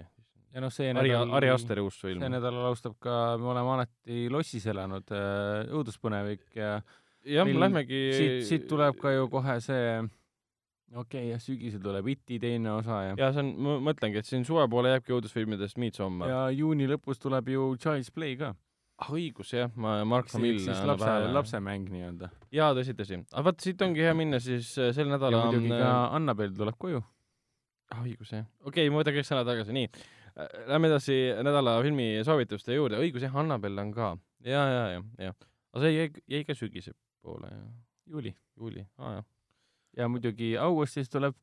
[0.55, 2.33] ja noh, see Ari, Ari Asteri uus film see.
[2.33, 6.79] nädal alustab ka Me oleme alati lossis elanud äh, õuduspõnevik ja
[7.27, 9.99] jah, meil lähmegi siit, siit tuleb ka ju kohe see,
[10.95, 14.29] okei okay,, jah, sügisel tuleb Iti teine osa ja ja see on, ma mõtlengi, et
[14.29, 16.33] siin suve poole jääbki õudusfilmidest Midsommar.
[16.33, 18.55] ja juuni lõpus tuleb ju Child's Play ka.
[18.99, 22.33] ah õigus jah, ma, Mark Hamill siis lapse, lapsemäng nii-öelda.
[22.55, 23.23] jaa, tõsi, tõsi.
[23.33, 26.79] aga vaat siit ongi hea minna siis äh, sel ja nädalal muidugi ka Annabel tuleb
[26.79, 27.03] koju.
[27.95, 30.17] ah õigus jah, okei okay,, ma võtan kõik sõnad tagasi, nii.
[30.69, 34.13] Lähme edasi nädala filmi soovituste juurde, õigus jah, Annabel on ka.
[34.47, 35.33] ja, ja, ja, ja.
[35.75, 37.51] aga see jäi, jäi ka sügise poole,
[38.07, 38.35] juuli.
[38.57, 39.27] juuli, aa jah.
[39.99, 41.35] ja muidugi augustis tuleb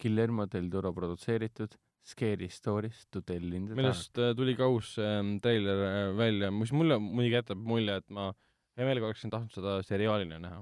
[0.00, 1.74] Guillermo del Toro produtseeritud
[2.04, 3.80] Scary Stories to tell in the dark.
[3.80, 8.10] millest äh, tuli ka uus ähm, treiler äh, välja, mis mulle muidugi jätab mulje, et
[8.12, 8.28] ma
[8.76, 10.60] hea meelega oleksin tahtnud seda seriaalina näha,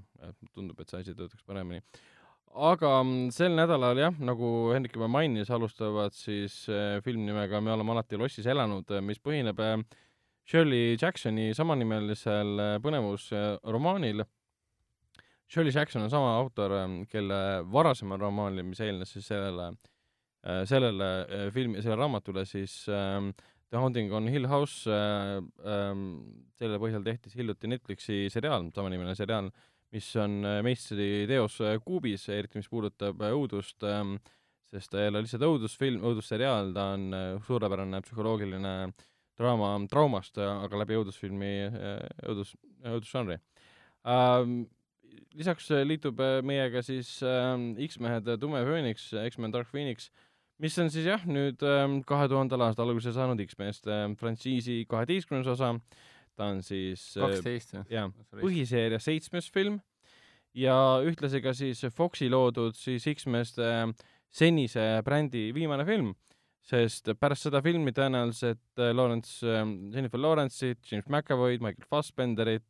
[0.55, 1.83] tundub, et see asi töötaks paremini.
[2.53, 7.73] Aga mm, sel nädalal jah, nagu Hendrik juba mainis, alustavad siis äh, film nimega Me
[7.73, 9.77] oleme alati lossis elanud, mis põhineb äh,
[10.49, 14.25] Shirley Jacksoni samanimelisel põnevusromaanil.
[15.53, 16.75] Shirley Jackson on sama autor,
[17.13, 17.39] kelle
[17.71, 19.69] varasemal romaanil, mis eelnes siis sellele,
[20.67, 21.09] sellele
[21.55, 24.89] filmi, sellele raamatule siis The Haunting on Hill House
[26.59, 29.53] selle põhjal tehti siis hiljuti Netflixi seriaal, samanimeline seriaal,
[29.93, 34.17] mis on äh, meistri teos äh, kuubis, eriti mis puudutab äh, õudust ähm,,
[34.73, 38.77] sest ta ei ole lihtsalt õudusfilm, õudusseriaal, ta on äh, suurepärane psühholoogiline
[39.39, 41.99] draama traumast, aga läbi õudusfilmi äh,
[42.29, 42.55] õudus,
[42.85, 43.39] õudusžanri
[44.09, 44.63] ähm,.
[45.37, 47.57] lisaks äh, liitub äh, meiega siis äh,
[47.87, 50.09] X-mehed Tume Phoenix, X-men Dark Phoenix,
[50.63, 51.61] mis on siis jah, nüüd
[52.07, 55.73] kahe tuhandel aastal alguse saanud X-meeste frantsiisi kaheteistkümnes osa,
[56.39, 57.85] ta on siis äh, kaksteist või?
[57.93, 58.09] jaa,
[58.41, 59.79] põhiseeria seitsmes film
[60.57, 60.77] ja
[61.07, 63.69] ühtlasi ka siis Foxi loodud siis X-meeste
[64.33, 66.13] senise brändi viimane film,
[66.65, 69.45] sest pärast seda filmi tõenäoliselt Lawrence,
[69.93, 72.65] Jennifer Lawrence'it, James McAvoy'd, Michael Fassbenderit,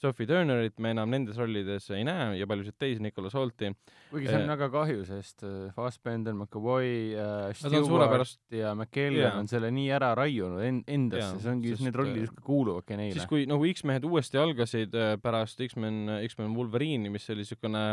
[0.00, 3.68] Sophie Turnerit me enam nendes rollides ei näe ja paljusid teisi, Nicolas Holti.
[4.08, 6.88] kuigi see on väga kahju, sest äh, Fassbender, McAvoy
[7.20, 9.34] äh,, Stewart ja McKellen Jaa.
[9.42, 12.46] on selle nii ära raiunud en- endasse, Jaa, see ongi just need rollid äh, justkui
[12.48, 13.28] kuuluvadki neile siis.
[13.28, 17.86] kui nagu X-mehed uuesti algasid äh, pärast X-men, X-men Wolverine'i, mis oli niisugune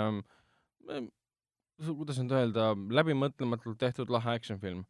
[0.88, 1.08] äh,
[1.92, 2.72] kuidas nüüd öelda,
[3.02, 4.86] läbimõtlematult tehtud lahe action film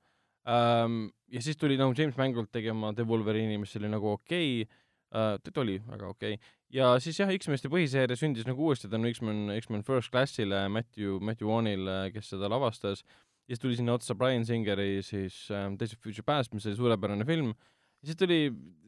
[0.45, 1.07] ähm,.
[1.33, 4.83] ja siis tuli nagu James Mangold tegema The Wolverine'i, mis oli nagu okei okay, äh,,
[5.43, 6.51] ta oli väga okei okay..
[6.73, 11.49] ja siis jah, X-meeste põhiseeria sündis nagu uuesti tänu X-men, X-men First Classile, Matthew, Matthew
[11.49, 13.03] Vaughnile, kes seda lavastas.
[13.47, 16.75] ja siis tuli sinna otsa Brian Singeri siis äh, Days of Future Past, mis oli
[16.75, 17.53] suurepärane film.
[18.01, 18.41] ja siis tuli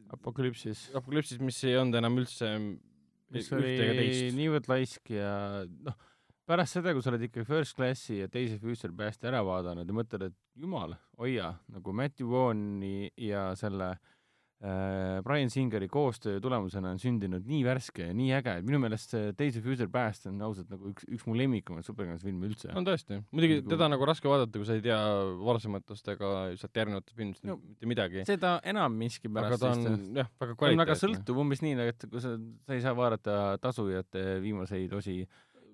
[0.10, 2.54] Apokalüpsis, Apokalüpsis, mis ei olnud enam üldse
[3.30, 5.98] mis ühte oli niivõrd laisk ja noh,
[6.50, 9.96] pärast seda, kui sa oled ikka First Classi ja of Future Past ära vaadanud ja
[9.96, 14.16] mõtled, et jumal, hoia, nagu Matthew Vaughn'i ja selle äh,
[15.24, 19.30] Brian Singeri koostöö tulemusena on sündinud nii värske ja nii äge, et minu meelest see
[19.40, 22.74] Days of Future Past on ausalt nagu üks, üks mu lemmikumaid superkangelasfilme üldse.
[22.76, 24.98] on tõesti, muidugi Nagu- teda nagu raske vaadata, kui sa ei tea
[25.40, 28.26] varasematest ega sealt järgnevatest filmidest No, mitte midagi.
[28.28, 30.98] seda enam aga miskipärast, ta sest on jah, väga ta on väga kvaliteetne.
[31.06, 32.34] sõltuv umbes nii, et kui sa,
[32.68, 35.22] sa ei saa vaadata tasujate viimaseid osi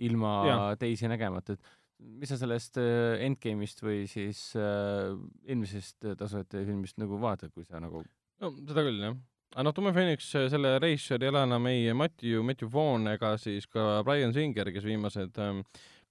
[0.06, 0.76] ilma Jaa.
[0.78, 1.74] teisi nägemata, et
[2.22, 5.16] mis sa sellest äh, Endgame'ist või siis äh,
[5.48, 8.04] eelmisest äh, tasujate filmist nagu vaatad, kui sa nagu
[8.44, 9.18] no seda küll jah.
[9.56, 13.68] aga noh, Tume Phoenix, selle režissöör ei ole enam ei Matthew, Matthew Vaughn ega siis
[13.72, 15.64] ka Brian Singer, kes viimased ähm,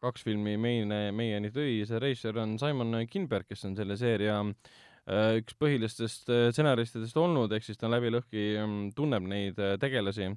[0.04, 5.38] kaks filmi meile, meieni tõi, see režissöör on Simon Kinberg, kes on selle seeria äh,
[5.40, 10.32] üks põhilistest äh, stsenaristidest olnud, ehk siis ta läbi lõhki ähm, tunneb neid äh, tegelasi.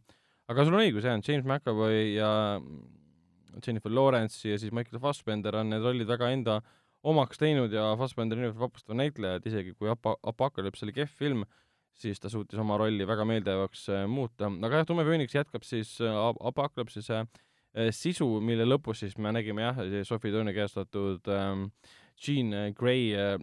[0.47, 2.31] aga sul on õigus jah, James McAvoy ja
[3.65, 6.59] Jennifer Lawrence ja siis Michael Fassbender on need rollid väga enda
[7.07, 11.13] omaks teinud ja Fassbender on niivõrd vapustav näitleja, et isegi kui Apa-, Apocalypse oli kehv
[11.17, 11.43] film,
[12.01, 15.95] siis ta suutis oma rolli väga meeldejäävaks äh, muuta, aga jah, Tume Phoenix jätkab siis
[16.01, 17.27] äh, Ap- Apocalypse'is äh,
[17.93, 21.69] sisu, mille lõpus siis me nägime jah, Sophie Turner kehastatud ähm,
[22.17, 23.35] Jean Grey äh,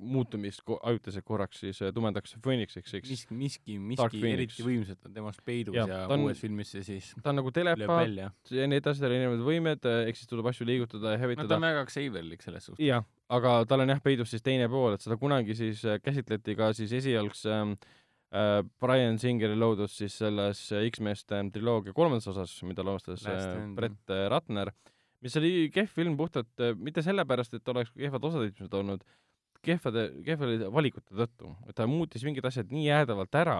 [0.00, 3.10] muutumist ko- ajutiselt korraks siis äh, tumedaks Phoenix'iks, eks.
[3.10, 7.10] miski, miski, miski eriti võimsalt on temast peidus ja, ja on- uues filmis see siis
[7.22, 8.08] ta on nagu telepaat
[8.56, 11.24] ja nii edasi, tal on erinevad võimed, ehk siis tuleb asju liigutada ja no ta
[11.26, 12.86] hävitada on väga Xaverlik selles suhtes.
[12.86, 13.04] jah,
[13.36, 16.96] aga tal on jah peidus siis teine pool, et seda kunagi siis käsitleti ka siis
[17.02, 17.76] esialgse äh,
[18.80, 24.24] Brian Singeri loodud siis selles äh, X-meeste triloogia kolmandas osas, mida lavastas äh, Brett äh,
[24.32, 24.72] Ratner,
[25.22, 29.04] mis oli kehv film puhtalt äh, mitte sellepärast, et oleks kehvad osatäitmised olnud,
[29.62, 33.58] kehvade, kehvade valikute tõttu, et ta muutis mingid asjad nii jäädavalt ära,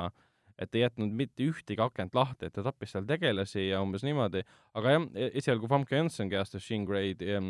[0.60, 4.42] et ei jätnud mitte ühtegi akent lahti, et ta tappis seal tegelasi ja umbes niimoodi,
[4.78, 7.44] aga jah, esialgu Famke Janssen kehastas Jean Grey'd ja,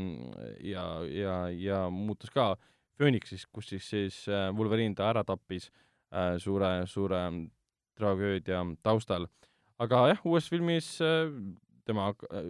[0.59, 2.53] ja, ja, ja muutus ka
[2.99, 5.71] Phoenixis, kus siis, siis äh, Wolverine ta ära tappis.
[5.71, 5.92] äh,
[6.39, 7.21] suure, suure
[7.99, 9.27] tragöödia taustal.
[9.79, 11.31] aga jah, uues filmis äh,
[11.89, 12.49] tema äh,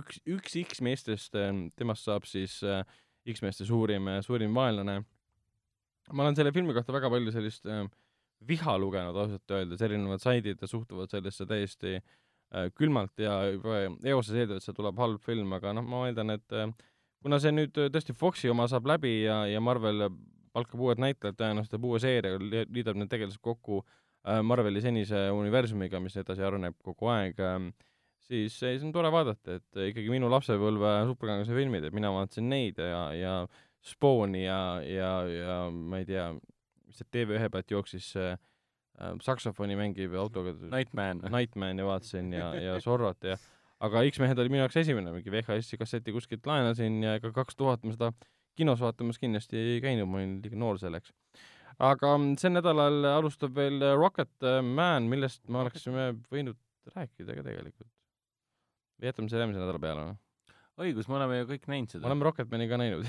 [0.00, 2.84] üks, üks X-meestest äh,, temast saab siis äh,
[3.28, 5.02] X-meeste suurim, suurim vaenlane.
[6.12, 7.84] ma olen selle filmi kohta väga palju sellist äh,
[8.48, 13.82] viha lugenud ausalt öeldes, erinevad saidid suhtuvad sellesse täiesti äh, külmalt ja juba
[14.14, 16.70] eoses eeldavad, et see tuleb halb film, aga noh, ma eeldan, et äh,
[17.22, 20.08] kuna see nüüd äh, tõesti Foxi oma saab läbi ja, ja Marvel
[20.56, 26.00] palkab uued näitlejad, tõenäoliselt teeb uue seeria, liidab need tegelased kokku äh, Marveli senise universumiga,
[26.02, 27.58] mis edasi areneb kogu aeg äh,,
[28.30, 32.80] siis see on tore vaadata, et ikkagi minu lapsepõlve superkangelase filmid, et mina vaatasin neid
[32.82, 33.34] ja, ja
[33.80, 36.26] Spawni ja, ja, ja ma ei tea,
[36.84, 38.34] mis see TV1 pealt jooksis äh,
[39.00, 41.24] äh, saksofoni mängiv autoga Nightman.
[41.32, 43.38] Nightmani vaatasin ja, ja Zorrot ja
[43.80, 47.86] aga X-mehed oli minu jaoks esimene, mingi VHS-i kasseti kuskilt laenasin ja ega kaks tuhat
[47.86, 48.12] ma seda
[48.58, 51.12] kinos vaatamas kindlasti ei käinud, ma olin liiga noor selleks.
[51.78, 56.58] aga mm, sel nädalal alustab veel Rocket Man, millest me oleksime võinud
[56.94, 57.90] rääkida ka tegelikult.
[59.02, 60.18] jätame selle järgmise nädala peale või?
[60.80, 62.08] õigus, me oleme ju kõik näinud seda.
[62.08, 63.08] oleme Rocketmani ka näinud.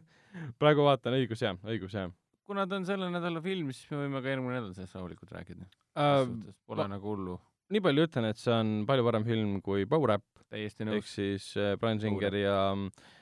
[0.60, 2.12] praegu vaatan, õigus jah, õigus jah
[2.46, 5.66] kuna ta on selle nädala film, siis me võime ka järgmine nädal sellest rahulikult rääkida.
[5.98, 6.32] uh,.
[6.66, 7.36] Pole nagu hullu.
[7.74, 11.14] nii palju ütlen, et see on palju parem film kui Bow-Rap, täiesti ehk nõus.
[11.18, 13.14] siis äh, Brian Singeri ja äh,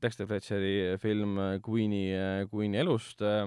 [0.00, 3.46] Dexter Fletcheri film äh, Queen'i äh,, Queen'i elust äh,.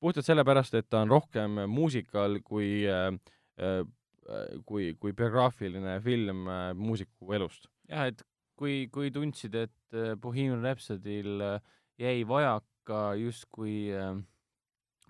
[0.00, 3.08] puhtalt sellepärast, et ta on rohkem muusikal kui äh,
[3.56, 3.84] äh,
[4.66, 7.68] kui, kui biograafiline film äh, muusiku elust.
[7.88, 8.22] jah, et
[8.58, 14.14] kui, kui tundsid, et äh, Bohemian Rhapsodyl äh, jäi vajaka justkui äh,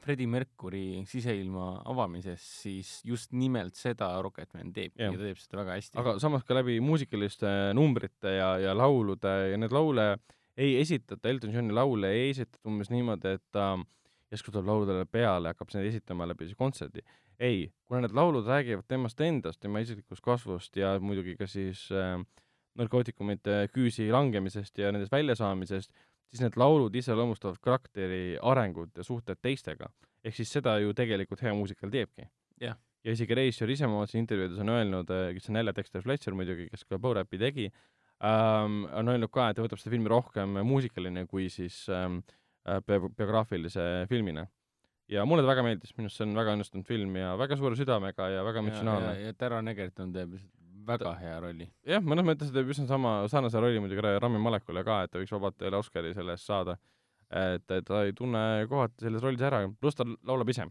[0.04, 5.14] Freddie Mercury siseilma avamises, siis just nimelt seda Rocketman teebki Jah.
[5.14, 5.98] ja ta teeb seda väga hästi.
[6.02, 10.10] aga samas ka läbi muusikaliste numbrite ja, ja laulude ja need laule
[10.56, 13.74] ei esitata, Elton Johni laule ei esitata umbes niimoodi, et ta
[14.34, 17.02] järsku tuleb lauludele peale ja hakkab neid esitama läbi siis kontserdi.
[17.38, 22.20] ei, kuna need laulud räägivad temast endast, tema isiklikust kasvust ja muidugi ka siis äh,
[22.78, 25.90] narkootikumide küüsi langemisest ja nendest väljasaamisest,
[26.30, 29.90] siis need laulud iseloomustavad karakteri arengut ja suhted teistega.
[30.24, 32.28] ehk siis seda ju tegelikult hea muusikal teebki
[32.60, 32.78] Jah.
[33.04, 36.68] ja isegi režissöör ise oma otse intervjuudes on öelnud, kes on jälle Dexter Fletcher muidugi,
[36.70, 37.66] kes ka Bow-Rapi tegi
[38.24, 42.20] ähm,, on öelnud ka, et ta võtab seda filmi rohkem muusikaline kui siis ähm,
[42.66, 44.46] äh, bio- biograafilise filmina.
[45.08, 47.76] ja mulle ta väga meeldis, minu arust see on väga õnnestunud film ja väga suure
[47.76, 49.14] südamega ja väga ja, emotsionaalne.
[49.26, 50.38] ja Taron Egerton teeb
[50.88, 51.68] väga hea rolli.
[51.88, 55.12] jah, mõnes mõttes ta teeb üsna sama, sarnase rolli muidugi Ra- Rami Malekule ka, et
[55.12, 56.78] ta võiks vabalt jälle Oscari selle eest saada.
[57.34, 60.66] et, ta ei tunne kohati selles rollis ära, pluss ta laulab ise.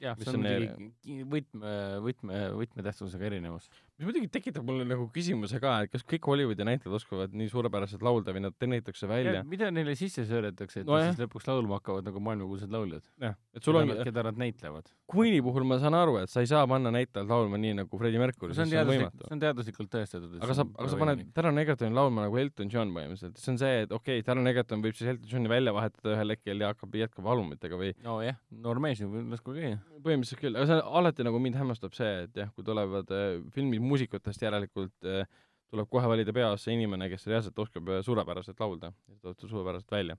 [0.00, 1.74] jah, see on muidugi võtme,
[2.06, 3.68] võtme, võtmetähtsusega erinevus.
[4.00, 8.00] Mis muidugi tekitab mulle nagu küsimuse ka, et kas kõik Hollywoodi näitlejad oskavad nii suurepäraselt
[8.04, 9.42] laulda või nad trennitakse välja.
[9.44, 13.04] mida neile sisse söödetakse, et No nad siis lõpuks laulma hakkavad nagu maailmakuulsad lauljad?
[13.20, 14.88] jah, et sul on, keda nad näitlevad.
[15.10, 18.22] Queen'i puhul ma saan aru, et sa ei saa panna näitlejalt laulma nii nagu Freddie
[18.22, 20.38] Mercury, see on võimatu see on teaduslikult tõestatud.
[20.40, 23.84] aga sa, aga sa paned Taron Egertoni laulma nagu Elton John põhimõtteliselt, see on see,
[23.84, 26.96] et okei okay,, Taron Egerton võib siis Elton Johni välja vahetada ühel hetkel ja hakkab,
[27.02, 29.76] jätkab albumitega või nojah, noor mees ju lasku käia.
[30.00, 33.84] põhimõtteliselt küll, aga see alati nagu mind hämmastab see, et jah, kui tulevad äh, filmid
[33.90, 35.24] muusikutest järelikult äh,
[35.70, 40.16] tuleb kohe valida peasse inimene, kes reaalselt oskab äh, suurepäraselt laulda ja ta suurepäraselt välja.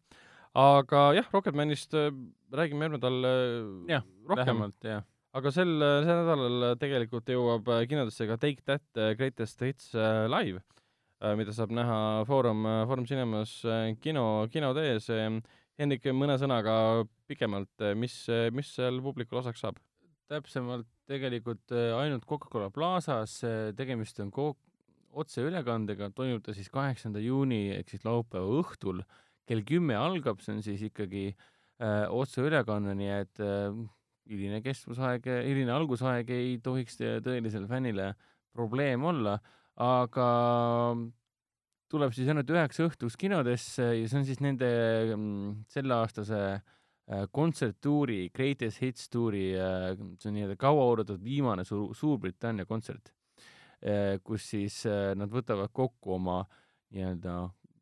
[0.54, 2.12] aga jah, Rocketmanist äh,
[2.52, 4.66] räägime järgmine nädal rohkem,
[5.34, 9.94] aga sel, sel nädalal tegelikult jõuab kinodesse ka Take That Greatest Hits
[10.32, 10.60] live,
[11.40, 13.62] mida saab näha Foorum, Foorum Cinemas
[14.04, 15.08] kino, kinode ees.
[15.80, 16.74] Hendrik, mõne sõnaga
[17.32, 19.80] pikemalt, mis, mis seal publikul osaks saab?
[20.32, 23.40] Täpsemalt tegelikult äh, ainult Coca-Cola Plazas,
[23.78, 24.56] tegemist on ko-,
[25.12, 29.04] otseülekandega, toimub ta siis kaheksanda juuni ehk siis laupäeva õhtul.
[29.50, 33.72] Kell kümme algab, see on siis ikkagi äh, otseülekanne, nii et äh,
[34.32, 38.14] hiline kestvusaeg, hiline algusaeg ei tohiks tõelisele fännile
[38.56, 39.40] probleem olla,
[39.82, 40.28] aga
[41.92, 44.70] tuleb siis ainult üheksa õhtuks kinodesse ja see on siis nende
[45.18, 46.62] mm, selleaastase äh,
[47.32, 53.12] kontserttuuri, Greatest Hits tuuri, see on nii-öelda kauaoodatud viimane suur, Suurbritannia kontsert,
[54.24, 56.44] kus siis äh, nad võtavad kokku oma
[56.94, 57.36] nii-öelda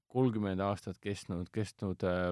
[0.09, 2.31] kolmkümmend aastat kestnud, kestnud äh,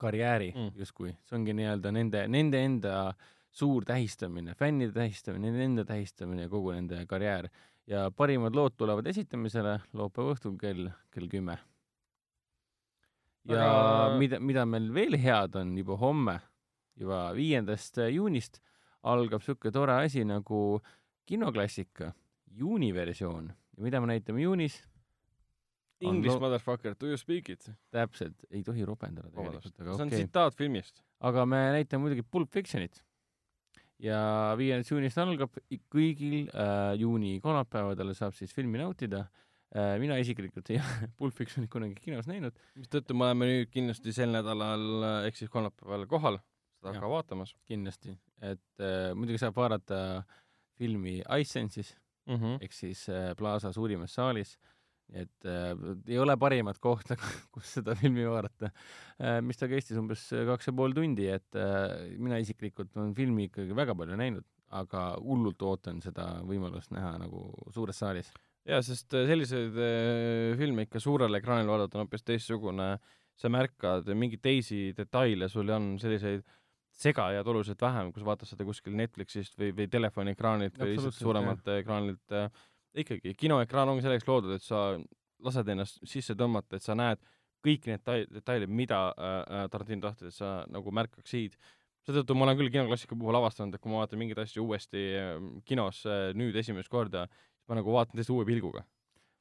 [0.00, 0.72] karjääri mm.
[0.80, 2.96] justkui, see ongi nii-öelda nende, nende enda
[3.54, 7.48] suur tähistamine, fännide tähistamine, nende enda tähistamine ja kogu nende karjäär
[7.90, 11.58] ja parimad lood tulevad esitamisele laupäeva õhtul kell, kell kümme.
[13.48, 16.38] Ja Aga- mida, mida meil veel head on juba homme,
[16.96, 18.60] juba viiendast juunist
[19.04, 20.80] algab siuke tore asi nagu
[21.28, 22.12] kinoklassika
[22.56, 24.82] juuniversioon ja mida me näitame juunis,
[26.04, 27.70] On English motherfucker, do you speak it?
[27.94, 30.24] täpselt, ei tohi ropendada tegelikult, see aga on okei okay..
[30.24, 31.02] tsitaat filmist.
[31.20, 32.98] aga me näitame muidugi Pulp Fictionit.
[34.02, 34.18] ja
[34.58, 35.54] viiendast juunist algab
[35.92, 39.44] kõigil äh, juuni kolmapäevadel saab siis filmi nautida äh,.
[39.98, 44.30] Mina isiklikult ei ole Pulp Fictionit kunagi kinos näinud, mistõttu me oleme nüüd kindlasti sel
[44.34, 46.38] nädalal äh, ehk siis kolmapäeval kohal
[46.84, 48.14] seda ka vaatamas kindlasti,
[48.44, 49.98] et äh, muidugi saab vaadata
[50.78, 51.94] filmi iSense'is
[52.26, 52.36] mm.
[52.36, 52.62] -hmm.
[52.62, 54.58] ehk siis äh, Plaza suurimas saalis,
[55.12, 55.74] et äh,
[56.08, 57.16] ei ole parimat kohta,
[57.54, 58.70] kus seda filmi vaadata
[59.20, 63.48] äh,, mis ta kestis umbes kaks ja pool tundi, et äh, mina isiklikult olen filmi
[63.50, 68.32] ikkagi väga palju näinud, aga hullult ootan seda võimalust näha nagu suures saalis.
[68.68, 72.94] jaa, sest äh, selliseid äh, filme ikka suurel ekraanil vaadata on hoopis teistsugune,
[73.34, 76.44] sa märkad mingeid teisi detaile, sul on selliseid
[76.94, 81.70] segajaid oluliselt vähem, kui sa vaatad seda kuskil Netflixist või, või telefoniekraanilt või lihtsalt suuremalt
[81.80, 82.50] ekraanilt äh,.
[83.02, 84.92] ikkagi kinoekraan ongi selleks loodud, et sa
[85.44, 87.22] lased ennast sisse tõmmata, et sa näed
[87.64, 91.56] kõiki neid detail- detaile, mida äh, Tarantino tahtis, et sa nagu märkaksid.
[92.04, 95.34] seetõttu ma olen küll kinoklassika puhul avastanud, et kui ma vaatan mingeid asju uuesti äh,
[95.64, 97.26] kinos äh, nüüd esimest korda,
[97.68, 98.84] ma nagu vaatan täiesti uue pilguga.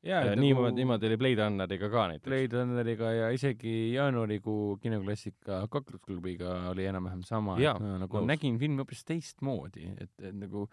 [0.03, 2.27] jaa, Ja niimoodi, niimoodi oli Blade Runneriga ka näiteks.
[2.29, 8.27] Blade Runneriga ja isegi jaanuarikuu kinoklassika kaklusklubiga oli enam-vähem sama, et ma nagu nõus.
[8.27, 10.67] nägin filmi hoopis teistmoodi, et, et nagu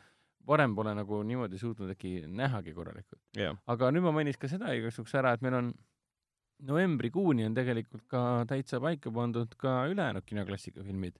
[0.47, 3.21] varem pole nagu niimoodi suutnud äkki nähagi korralikult.
[3.67, 5.73] aga nüüd ma mainiks ka seda igaks juhuks ära, et meil on
[6.71, 11.17] novembrikuuni on tegelikult ka täitsa paika pandud ka ülejäänud kinoklassika filmid,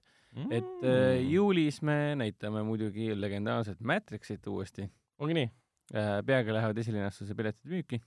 [0.51, 0.87] et Mm.
[0.87, 4.85] äh, juulis me näitame muidugi legendaarset Matrixit uuesti,
[5.19, 5.49] ongi nii?
[5.91, 8.01] Peagi lähevad esilinastuse piletid müüki.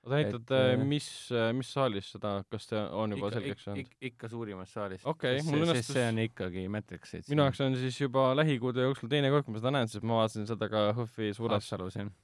[0.00, 1.06] sa näitad, äh, mis,
[1.52, 3.82] mis saalis seda, kas see on juba selgeks saanud?
[3.82, 5.02] ik, ikka suurimas saalis.
[5.04, 7.12] okei, mul õnnestus see on ikkagi Matrix.
[7.28, 10.22] minu jaoks on siis juba lähikuude jooksul teine kord, kui ma seda näen, sest ma
[10.22, 11.68] vaatasin seda ka HÖFFi suures,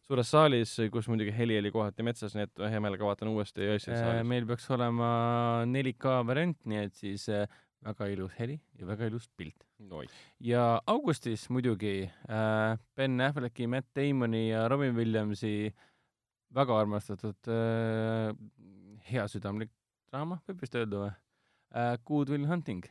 [0.09, 3.93] suures saalis, kus muidugi heli oli kohati metsas, nii et hea meelega vaatan uuesti öösel
[3.93, 4.27] saalis.
[4.33, 5.13] meil peaks olema
[5.69, 7.29] 4K variant, nii et siis
[7.87, 10.03] väga ilus heli ja väga ilus pilt no..
[10.43, 15.73] ja augustis muidugi äh, Ben Afflecki, Matt Damoni ja Robin Williamsi
[16.57, 18.33] väga armastatud äh,
[19.11, 19.73] heasüdamlik
[20.11, 21.97] draama, võib vist öelda või äh,?
[22.07, 22.87] Good Will Hunting.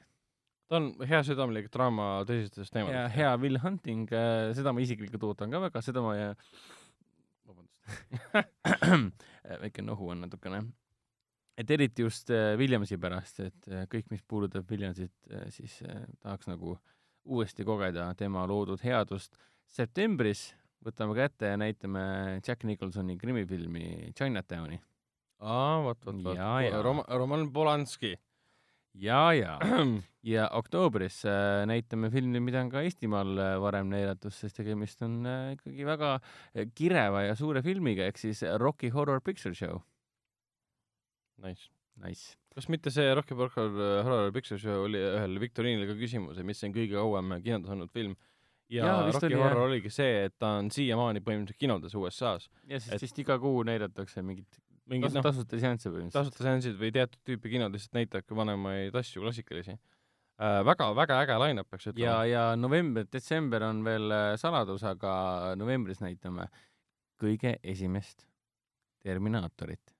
[0.69, 2.95] ta on heasüdamlik draama tõsistest teemadest.
[2.95, 6.31] ja hea Will Hunting äh,, seda ma isiklikult ootan ka väga, seda ma ja
[7.45, 7.83] vabandust
[9.65, 10.65] väike nohu on natukene
[11.57, 15.79] et eriti just äh, Williamsi pärast, et äh, kõik, mis puudutab Williamsit, äh, siis
[16.21, 16.75] tahaks nagu
[17.25, 19.39] uuesti kogeda tema loodud headust.
[19.65, 20.51] septembris
[20.85, 22.03] võtame kätte ja näitame
[22.45, 24.77] Jack Nicholsoni krimifilmi Chinatowni.
[25.39, 26.37] aa, vot, vot, vot.
[26.85, 28.13] Rom-, Roman Polanski.
[29.07, 29.57] ja, ja,
[30.23, 31.23] ja oktoobris
[31.65, 33.33] näitame filmi, mida on ka Eestimaal
[33.63, 35.23] varem näidatud, sest tegemist on
[35.55, 36.13] ikkagi väga
[36.75, 39.81] kireva ja suure filmiga, ehk siis Rocky Horror Picture Show
[41.43, 41.71] Nice.
[42.03, 42.35] Nice.
[42.55, 46.63] kas mitte see Rocky Horror, Horror Picture Show oli ühel viktoriinil ka küsimus, et mis
[46.67, 48.15] on kõige kauem kinodes olnud film?
[48.71, 49.69] ja, ja Rocky oli, Horror jah.
[49.69, 52.49] oligi see, et ta on siiamaani põhimõtteliselt kinodes USA-s.
[52.67, 53.05] ja siis et...
[53.05, 54.59] vist iga kuu näidatakse mingit
[54.91, 56.19] mingid tas, no, tasuta seansse põhimõtteliselt.
[56.19, 60.61] tasuta seansid või teatud tüüpi kinod lihtsalt näitavadki vanemaid asju, klassikalisi äh,.
[60.67, 62.05] väga, väga äge line-up peaks ütlema.
[62.05, 66.49] ja, ja november, detsember on veel äh, saladus, aga novembris näitame
[67.21, 68.27] kõige esimest
[69.05, 69.94] Terminaatorit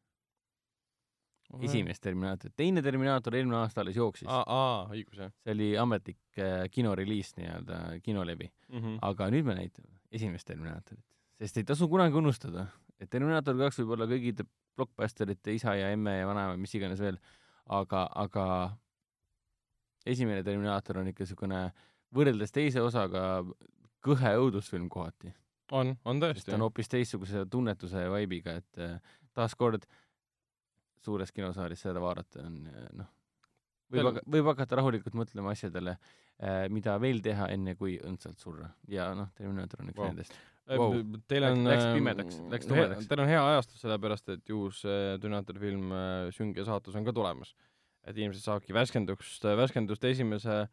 [1.64, 4.28] esimest Terminaatorit, teine Terminaator eelmine aasta alles jooksis.
[4.30, 5.34] aa, õigus jah.
[5.44, 8.80] see oli ametlik äh, kinoreliis nii-öelda, kinolevi mm.
[8.80, 8.98] -hmm.
[9.02, 11.06] aga nüüd me näitame esimest Terminaatorit,
[11.40, 12.68] sest ei tasu kunagi unustada,
[13.00, 17.20] et Terminaator kaks võib olla kõigide blockbusterite isa ja emme ja vanaema, mis iganes veel,
[17.70, 18.46] aga, aga
[20.06, 21.72] esimene Terminaator on ikka niisugune
[22.16, 23.44] võrreldes teise osaga
[24.06, 25.34] kõhe õudusfilm kohati.
[25.72, 26.50] on, on tõesti.
[26.50, 29.00] ta on hoopis teistsuguse tunnetuse ja vibe'iga, et äh,
[29.34, 30.05] taaskord äh,
[31.04, 32.60] suures kinosaalis seda vaadata on
[33.00, 33.10] noh,
[33.94, 35.96] võib aga, võib hakata rahulikult mõtlema asjadele,
[36.40, 38.70] äh, mida veel teha, enne kui õndsalt surra.
[38.92, 40.12] ja noh, Terminaator on üks wow.
[40.12, 40.40] nendest
[40.72, 40.98] wow..
[41.30, 43.10] Teil on läks pimedaks, läks tumedaks.
[43.12, 47.14] Teil on hea ajastus, sellepärast et uus Terminaatori film äh, Süng ja saatus on ka
[47.16, 47.56] tulemas.
[48.06, 50.68] et inimesed saavadki värskendust, värskendust esimese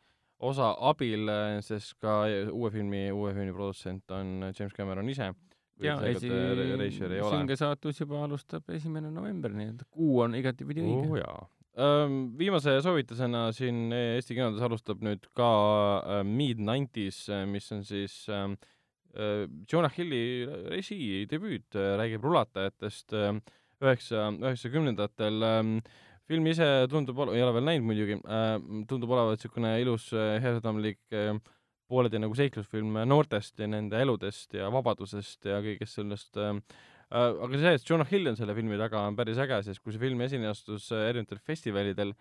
[0.44, 1.30] osa abil,
[1.64, 5.30] sest ka uue filmi, uue filmi produtsent on James Cameron ise
[5.84, 6.30] ja esi-,
[7.30, 11.18] Singe saatus juba alustab esimene november, nii et kuu on igatipidi õige oh,.
[11.22, 11.42] jaa.
[12.36, 15.48] Viimase soovitusena siin Eesti kinodes alustab nüüd ka
[16.28, 18.18] Mid-90s, mis on siis
[19.72, 25.48] Jonah Hilli režii debüüt, räägib rulatajatest üheksa, üheksakümnendatel
[26.28, 28.20] film ise tundub, ei ole veel näinud muidugi,
[28.88, 31.00] tundub olevat niisugune ilus heasüdamlik
[31.92, 36.54] pooleldi nagu seiklusfilm noortest ja nende eludest ja vabadusest ja kõigest sellest äh,
[37.12, 39.94] äh, aga see, et Jonah Hill on selle filmi taga, on päris äge, sest kui
[39.94, 42.14] see film esine astus äh, erinevatel festivalidel,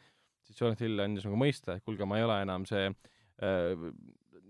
[0.47, 3.85] siis Jonah Hill andis nagu mõista, et kuulge, ma ei ole enam see äh,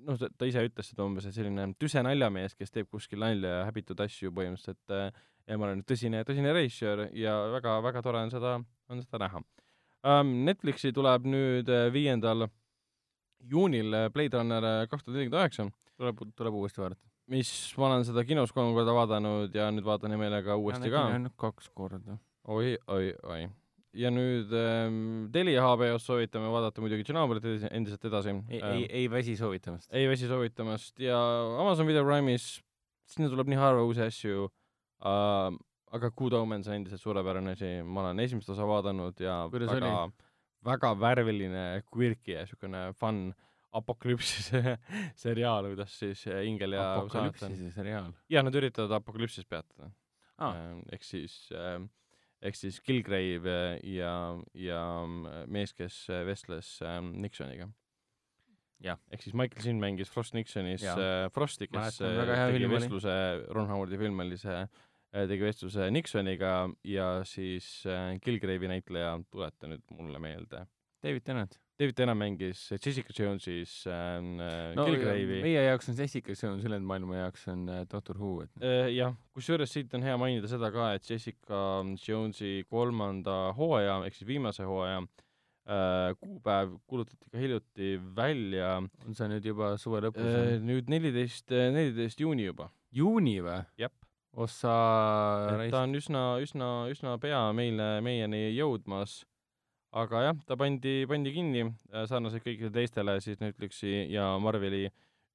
[0.07, 3.68] noh, ta ise ütles seda umbes, et selline tüse naljamees, kes teeb kuskil nalja ja
[3.69, 5.10] häbitud asju põhimõtteliselt äh,
[5.49, 8.57] ja ma olen tõsine, tõsine režissöör ja väga-väga tore on seda,
[8.91, 10.34] on seda näha um,.
[10.48, 12.53] Netflixi tuleb nüüd viiendal äh,
[13.50, 15.68] juunil äh, Blade Runner äh, kaks tuhat nelikümmend üheksa.
[15.98, 17.02] tuleb, tuleb uuesti vaadata.
[17.32, 21.08] mis, ma olen seda kinos kolm korda vaadanud ja nüüd vaatan hea meelega uuesti ka.
[21.16, 22.18] ainult kaks korda.
[22.48, 23.42] oi, oi, oi.
[23.98, 28.36] ja nüüd ähm, Telia HBO-s soovitame vaadata muidugi Tšernobõlit endiselt edasi.
[28.50, 29.90] ei ähm,, ei, ei väsi soovitamast.
[29.92, 31.20] ei väsi soovitamast ja
[31.60, 32.54] Amazon Video Prime'is,
[33.10, 34.48] sinna tuleb nii harva uusi asju
[35.06, 35.60] äh,,
[35.92, 39.96] aga Good Omens on endiselt suurepärane asi, ma olen esimest osa vaadanud ja Kuidas väga
[40.06, 40.30] oli?
[40.66, 41.64] Väga värviline,
[41.94, 43.30] quirky ja niisugune fun
[43.78, 44.76] apokalüpsise
[45.24, 48.12] seriaal, kuidas siis äh, ingel ja apokalüpsise seriaal?
[48.32, 49.92] jah, nad üritavad apokalüpsist peatada.
[50.42, 50.58] Ah..
[50.92, 51.78] ehk siis äh,
[52.42, 54.16] ehk siis Kilgrave ja,
[54.58, 54.82] ja
[55.46, 57.70] mees, kes vestles ähm, Nixoniga.
[58.82, 63.14] ehk siis Michael Sheen mängis Frost Nixonis äh, Frosti, kes tegi vestluse,
[63.54, 66.54] Ron Howardi film oli see Äh, tegi vestluse Nixoniga
[66.88, 70.66] ja siis äh, Kilgrave'i näitleja, tuleta nüüd mulle meelde.
[71.02, 71.58] David Tennant.
[71.82, 75.42] David Tennant mängis Jessica Jones'is äh, no, Kilgrave'i.
[75.44, 79.16] meie jaoks on Jessica Jones, ülejäänud maailma jaoks on äh, Doctor Who, et äh, jah,
[79.36, 81.64] kusjuures siit on hea mainida seda ka, et Jessica
[82.06, 88.78] Jones'i kolmanda hooaja ehk siis viimase hooaja äh, kuupäev kuulutati ka hiljuti välja.
[89.08, 90.54] on see nüüd juba suve lõpus äh,?
[90.62, 92.70] nüüd neliteist, neliteist juuni juba.
[92.94, 93.58] juuni või?
[93.82, 93.92] jah
[94.40, 99.22] ossa et ta on üsna, üsna, üsna pea meile, meieni jõudmas.
[99.91, 104.86] aga jah, ta pandi, pandi kinni äh, sarnaselt kõikidele teistele siis Netflixi ja Marveli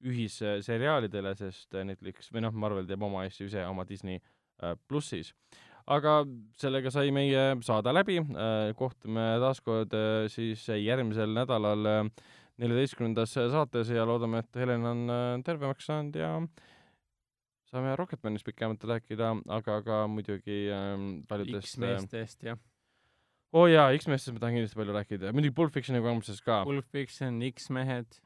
[0.01, 5.33] ühisseriaalidele, sest Netflix või noh, Marvel teeb oma asju ise oma Disney äh, plussis.
[5.85, 6.23] aga
[6.57, 8.17] sellega sai meie saade läbi,
[8.75, 9.93] kohtume taas kord
[10.33, 12.09] siis järgmisel nädalal
[12.57, 16.33] neljateistkümnendas saates ja loodame, et Helen on tervemaks saanud ja
[17.77, 22.59] saame Rocketmanist pikemalt rääkida, aga ka muidugi ähm, paljudest X-meestest, jah.
[23.53, 26.63] oo oh jaa, X-meestest ma tahan kindlasti palju rääkida, muidugi Pulp Fictioni kogemusest ka.
[26.67, 28.19] Pulp Fiction, X-mehed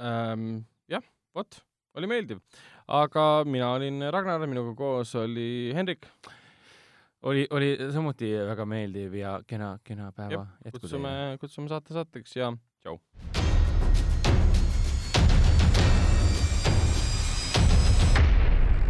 [0.00, 0.64] ähm,.
[0.90, 1.04] jah,
[1.36, 1.60] vot,
[1.96, 2.42] oli meeldiv.
[2.88, 6.08] aga mina olin Ragnar, minuga koos oli Hendrik.
[7.22, 10.80] oli, oli samuti väga meeldiv ja kena, kena päeva jätku teile.
[10.80, 13.00] kutsume, kutsume saate saateks ja tšau.